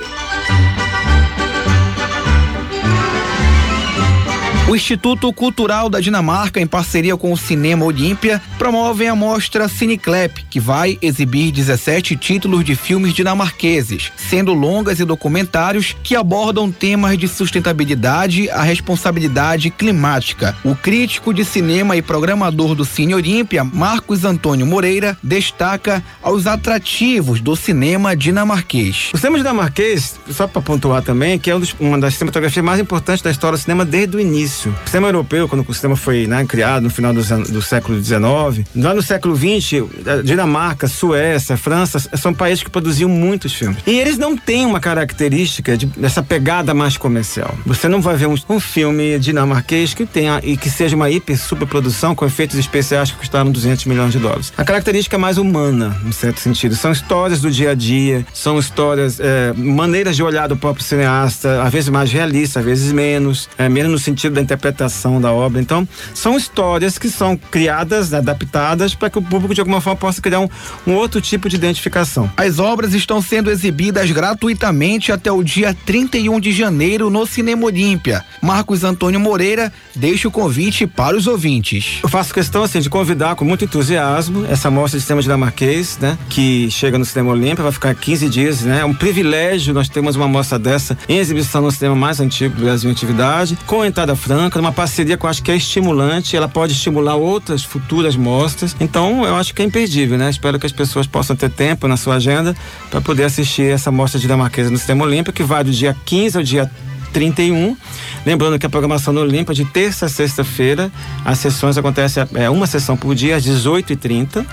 O 4.69 4.77
Instituto 4.77 5.33
Cultural 5.33 5.89
da 5.89 5.99
Dinamarca, 5.99 6.61
em 6.61 6.67
parceria 6.67 7.17
com 7.17 7.33
o 7.33 7.39
Cinema 7.39 7.87
Olímpia, 7.87 8.39
promovem 8.59 9.09
a 9.09 9.15
mostra 9.15 9.67
Cineclap, 9.67 10.45
que 10.51 10.61
vai 10.61 10.99
exibir 11.01 11.51
17 11.51 12.15
títulos 12.17 12.63
de 12.63 12.77
filmes 12.77 13.15
dinamarqueses, 13.15 14.13
sendo 14.15 14.53
longas 14.53 15.01
e 15.01 15.07
documentários 15.07 15.97
que 16.03 16.15
abordam 16.15 16.71
temas 16.71 17.17
de 17.17 17.27
sustentabilidade, 17.27 18.51
a 18.51 18.61
responsabilidade 18.61 19.71
climática. 19.71 20.55
O 20.63 20.75
crítico 20.75 21.33
de 21.33 21.47
cinema 21.47 21.97
e 21.97 22.03
programador 22.03 22.75
do 22.75 22.85
Cine 22.85 23.15
Olímpia, 23.15 23.65
Marcos 23.65 24.27
Antônio 24.27 24.67
Moreira, 24.67 25.17
destaca 25.23 26.05
os 26.23 26.47
atrativos 26.47 27.41
do 27.41 27.57
cinema 27.57 28.15
dinamarquês. 28.15 29.13
O 29.15 29.17
cinema 29.17 29.39
dinamarquês, 29.39 30.21
só 30.31 30.47
para 30.47 30.61
pontuar 30.61 31.01
também, 31.01 31.39
que 31.39 31.51
é 31.51 31.57
um 31.57 31.63
uma 31.81 31.99
das 31.99 32.15
cinematografias 32.15 32.65
mais 32.65 32.79
importantes 32.79 33.23
da 33.23 33.31
história 33.31 33.57
do 33.57 33.61
cinema 33.61 33.83
desde 33.83 34.15
o 34.15 34.21
início 34.21 34.58
início. 34.59 34.73
O 34.73 34.83
sistema 34.83 35.09
europeu, 35.09 35.49
quando 35.49 35.67
o 35.67 35.73
sistema 35.73 35.97
foi 35.97 36.27
né, 36.27 36.45
criado 36.45 36.83
no 36.83 36.91
final 36.91 37.13
do, 37.13 37.23
do 37.23 37.63
século 37.63 38.03
XIX, 38.03 38.67
lá 38.75 38.95
no 38.95 39.03
século 39.03 39.37
XX, 39.37 39.85
Dinamarca, 40.25 40.89
Suécia, 40.89 41.57
França, 41.57 41.99
são 42.17 42.35
países 42.35 42.63
que 42.63 42.71
produziam 42.71 43.09
muitos 43.09 43.53
filmes. 43.53 43.79
E 43.87 43.99
eles 43.99 44.19
não 44.19 44.37
têm 44.37 44.67
uma 44.67 44.81
característica 44.81 45.77
de, 45.77 45.87
dessa 45.87 46.23
pegada 46.23 46.75
mais 46.75 46.97
comercial. 46.97 47.57
Você 47.65 47.89
não 47.89 48.01
vai 48.01 48.17
ver 48.17 48.27
um, 48.27 48.37
um 48.49 48.61
filme 48.61 49.19
dinamarquês 49.19 49.95
que 49.95 50.05
tenha 50.05 50.41
e 50.43 50.57
que 50.57 50.71
seja 50.71 50.97
uma 50.97 51.11
hiper 51.11 51.39
superprodução 51.39 52.15
com 52.15 52.27
efeitos 52.27 52.59
especiais 52.59 53.11
que 53.11 53.19
custaram 53.19 53.51
200 53.51 53.85
milhões 53.85 54.13
de 54.13 54.19
dólares. 54.19 54.53
A 54.57 54.65
característica 54.65 55.17
é 55.17 55.19
mais 55.19 55.39
humana, 55.39 55.97
em 56.05 56.13
certo 56.13 56.41
sentido. 56.41 56.75
São 56.75 56.91
histórias 56.91 57.41
do 57.41 57.51
dia 57.51 57.71
a 57.71 57.75
dia, 57.75 58.27
são 58.33 58.59
histórias, 58.59 59.21
é, 59.21 59.53
maneiras 59.55 60.17
de 60.17 60.23
olhar 60.23 60.49
do 60.49 60.57
próprio 60.57 60.85
cineasta, 60.85 61.63
às 61.63 61.73
vezes 61.73 61.89
mais 61.89 62.11
realista, 62.11 62.61
às 62.61 62.65
vezes 62.65 62.93
menos, 62.93 63.49
é, 63.59 63.69
menos 63.69 63.93
no 63.93 63.99
sentido 63.99 64.35
da 64.35 64.41
interpretação 64.49 65.21
da 65.21 65.33
obra. 65.33 65.61
Então, 65.61 65.87
são 66.15 66.37
histórias 66.37 66.99
que 66.99 67.11
são 67.11 67.37
criadas, 67.37 68.13
adaptadas, 68.15 68.95
para 68.95 69.11
que 69.11 69.19
o 69.19 69.23
público 69.23 69.55
de 69.55 69.61
alguma 69.61 69.81
forma 69.81 69.99
possa 69.99 70.23
criar 70.23 70.41
um, 70.41 70.49
um 70.87 70.95
outro 70.95 71.21
tipo 71.21 71.49
de 71.49 71.57
identificação. 71.57 72.31
As 72.37 72.59
obras 72.59 72.95
estão 72.95 73.21
sendo 73.21 73.51
exibidas 73.51 74.11
gratuitamente 74.11 75.13
até 75.13 75.31
o 75.31 75.43
dia 75.43 75.77
31 75.87 76.41
de 76.41 76.53
janeiro 76.53 77.11
no 77.11 77.27
Cinema 77.27 77.67
Olímpia. 77.67 78.25
Marcos 78.43 78.85
Antônio 78.85 79.21
Moreira 79.21 79.73
deixa 79.95 80.29
o 80.29 80.31
convite 80.31 80.87
para 80.87 81.17
os 81.17 81.27
ouvintes. 81.27 81.99
Eu 82.03 82.09
faço 82.09 82.33
questão 82.33 82.63
assim 82.63 82.81
de 82.81 82.89
convidar 82.89 83.35
com 83.35 83.45
muito 83.45 83.65
entusiasmo 83.65 84.47
essa 84.49 84.71
mostra 84.71 84.99
de 84.99 85.05
cinema 85.05 85.23
dinamarquês, 85.23 85.99
né, 85.99 86.17
que 86.29 86.71
chega 86.71 86.99
no 86.99 87.05
Cinema 87.05 87.33
Olímpia, 87.33 87.63
vai 87.63 87.73
ficar 87.73 87.95
15 87.95 88.29
dias, 88.29 88.63
né? 88.63 88.81
É 88.81 88.85
um 88.85 88.95
privilégio 88.95 89.75
nós 89.75 89.89
termos 89.89 90.17
uma 90.17 90.29
mostra 90.29 90.59
dessa 90.59 90.97
em 91.09 91.19
exibição 91.19 91.63
no 91.63 91.71
cinema 91.71 91.97
mais 91.97 92.21
antigo 92.21 92.55
do 92.55 92.63
Brasil 92.63 92.89
em 92.89 92.93
atividade, 92.93 93.59
com 93.67 93.85
entrada 93.85 94.15
franca, 94.15 94.38
uma 94.61 94.73
parceria 94.73 95.17
que 95.17 95.25
eu 95.25 95.31
acho 95.31 95.43
que 95.43 95.51
é 95.51 95.57
estimulante, 95.57 96.37
ela 96.37 96.49
pode 96.49 96.73
estimular 96.73 97.17
outras 97.17 97.63
futuras 97.63 98.17
mostras. 98.17 98.77
Então, 98.81 99.25
eu 99.25 99.35
acho 99.37 99.55
que 99.55 99.63
é 99.63 99.65
imperdível, 99.65 100.17
né? 100.17 100.31
Espero 100.31 100.59
que 100.59 100.67
as 100.67 100.73
pessoas 100.73 101.07
possam 101.07 101.35
ter 101.35 101.51
tempo 101.51 101.89
na 101.89 101.97
sua 101.97 102.17
agenda 102.17 102.57
para 102.91 103.01
poder 103.01 103.25
assistir 103.25 103.71
essa 103.71 103.91
mostra 103.91 104.21
dinamarquesa 104.21 104.71
no 104.71 104.79
Cinema 104.79 105.05
Olímpia, 105.05 105.33
que 105.33 105.43
vai 105.43 105.65
do 105.65 105.71
dia 105.71 105.97
15 106.05 106.37
ao 106.37 106.43
dia 106.43 106.71
31. 107.13 107.77
Lembrando 108.25 108.59
que 108.59 108.67
a 108.67 108.71
programação 108.71 109.13
no 109.13 109.21
Olimpa 109.21 109.55
de 109.55 109.65
terça 109.65 110.07
a 110.07 110.09
sexta-feira, 110.09 110.91
as 111.25 111.39
sessões 111.39 111.79
acontecem 111.79 112.25
é, 112.35 112.51
uma 112.51 112.67
sessão 112.67 112.97
por 112.97 113.15
dia 113.15 113.37
às 113.37 113.45
18h30 113.45 114.45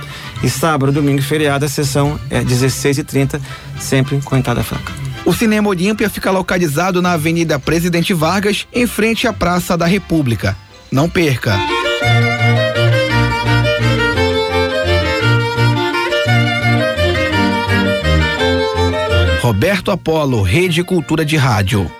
e 0.44 0.50
sábado, 0.50 0.92
domingo 0.92 1.20
e 1.20 1.24
feriado 1.24 1.66
a 1.66 1.70
sessão 1.70 2.20
é 2.30 2.42
16h30, 2.42 3.40
sempre 3.80 4.20
com 4.22 4.36
entrada 4.36 4.64
franca. 4.64 5.05
O 5.26 5.34
Cinema 5.34 5.70
Olímpia 5.70 6.08
fica 6.08 6.30
localizado 6.30 7.02
na 7.02 7.14
Avenida 7.14 7.58
Presidente 7.58 8.14
Vargas, 8.14 8.68
em 8.72 8.86
frente 8.86 9.28
à 9.28 9.34
Praça 9.34 9.76
da 9.76 9.88
República. 9.88 10.56
Não 10.92 11.10
perca! 11.10 11.60
Roberto 19.42 19.92
Apolo, 19.92 20.42
Rede 20.42 20.84
Cultura 20.84 21.26
de 21.26 21.38
Rádio. 21.38 21.92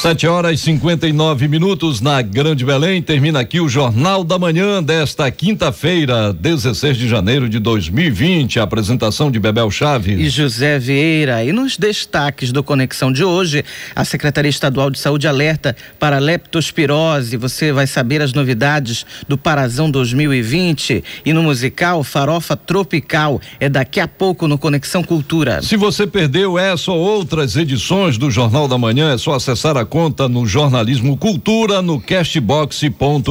Sete 0.00 0.26
horas 0.26 0.58
e 0.58 0.62
59 0.62 1.46
minutos 1.46 2.00
na 2.00 2.22
Grande 2.22 2.64
Belém. 2.64 3.02
Termina 3.02 3.40
aqui 3.40 3.60
o 3.60 3.68
Jornal 3.68 4.24
da 4.24 4.38
Manhã 4.38 4.82
desta 4.82 5.30
quinta-feira, 5.30 6.32
16 6.32 6.96
de 6.96 7.06
janeiro 7.06 7.50
de 7.50 7.58
2020. 7.58 8.58
A 8.58 8.62
apresentação 8.62 9.30
de 9.30 9.38
Bebel 9.38 9.70
Chaves 9.70 10.18
e 10.18 10.30
José 10.30 10.78
Vieira. 10.78 11.44
E 11.44 11.52
nos 11.52 11.76
destaques 11.76 12.50
do 12.50 12.62
Conexão 12.62 13.12
de 13.12 13.22
hoje, 13.22 13.62
a 13.94 14.02
Secretaria 14.02 14.48
Estadual 14.48 14.90
de 14.90 14.98
Saúde 14.98 15.28
alerta 15.28 15.76
para 15.98 16.18
leptospirose. 16.18 17.36
Você 17.36 17.70
vai 17.70 17.86
saber 17.86 18.22
as 18.22 18.32
novidades 18.32 19.04
do 19.28 19.36
Parazão 19.36 19.90
2020. 19.90 21.04
E 21.26 21.32
no 21.34 21.42
musical, 21.42 22.02
Farofa 22.02 22.56
Tropical. 22.56 23.38
É 23.60 23.68
daqui 23.68 24.00
a 24.00 24.08
pouco 24.08 24.48
no 24.48 24.56
Conexão 24.56 25.04
Cultura. 25.04 25.60
Se 25.60 25.76
você 25.76 26.06
perdeu 26.06 26.58
essa 26.58 26.90
ou 26.90 26.98
outras 26.98 27.54
edições 27.54 28.16
do 28.16 28.30
Jornal 28.30 28.66
da 28.66 28.78
Manhã, 28.78 29.12
é 29.12 29.18
só 29.18 29.34
acessar 29.34 29.76
a 29.76 29.89
conta 29.90 30.28
no 30.28 30.46
Jornalismo 30.46 31.16
Cultura 31.16 31.82
no 31.82 32.00
castbox.fm. 32.00 33.26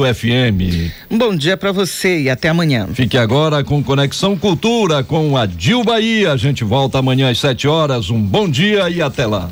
Bom 1.10 1.34
dia 1.34 1.56
para 1.56 1.72
você 1.72 2.20
e 2.20 2.30
até 2.30 2.50
amanhã. 2.50 2.86
Fique 2.92 3.16
agora 3.16 3.64
com 3.64 3.82
Conexão 3.82 4.36
Cultura 4.36 5.02
com 5.02 5.36
a 5.36 5.46
Dil 5.46 5.82
Bahia. 5.82 6.32
A 6.32 6.36
gente 6.36 6.62
volta 6.62 6.98
amanhã 6.98 7.30
às 7.30 7.40
7 7.40 7.66
horas. 7.66 8.10
Um 8.10 8.20
bom 8.20 8.48
dia 8.48 8.90
e 8.90 9.00
até 9.00 9.26
lá. 9.26 9.50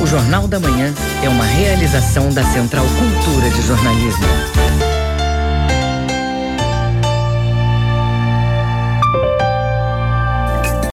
O 0.00 0.06
Jornal 0.06 0.48
da 0.48 0.58
Manhã 0.58 0.94
é 1.22 1.28
uma 1.28 1.44
realização 1.44 2.32
da 2.32 2.42
Central 2.42 2.86
Cultura 2.98 3.50
de 3.50 3.60
Jornalismo. 3.66 4.49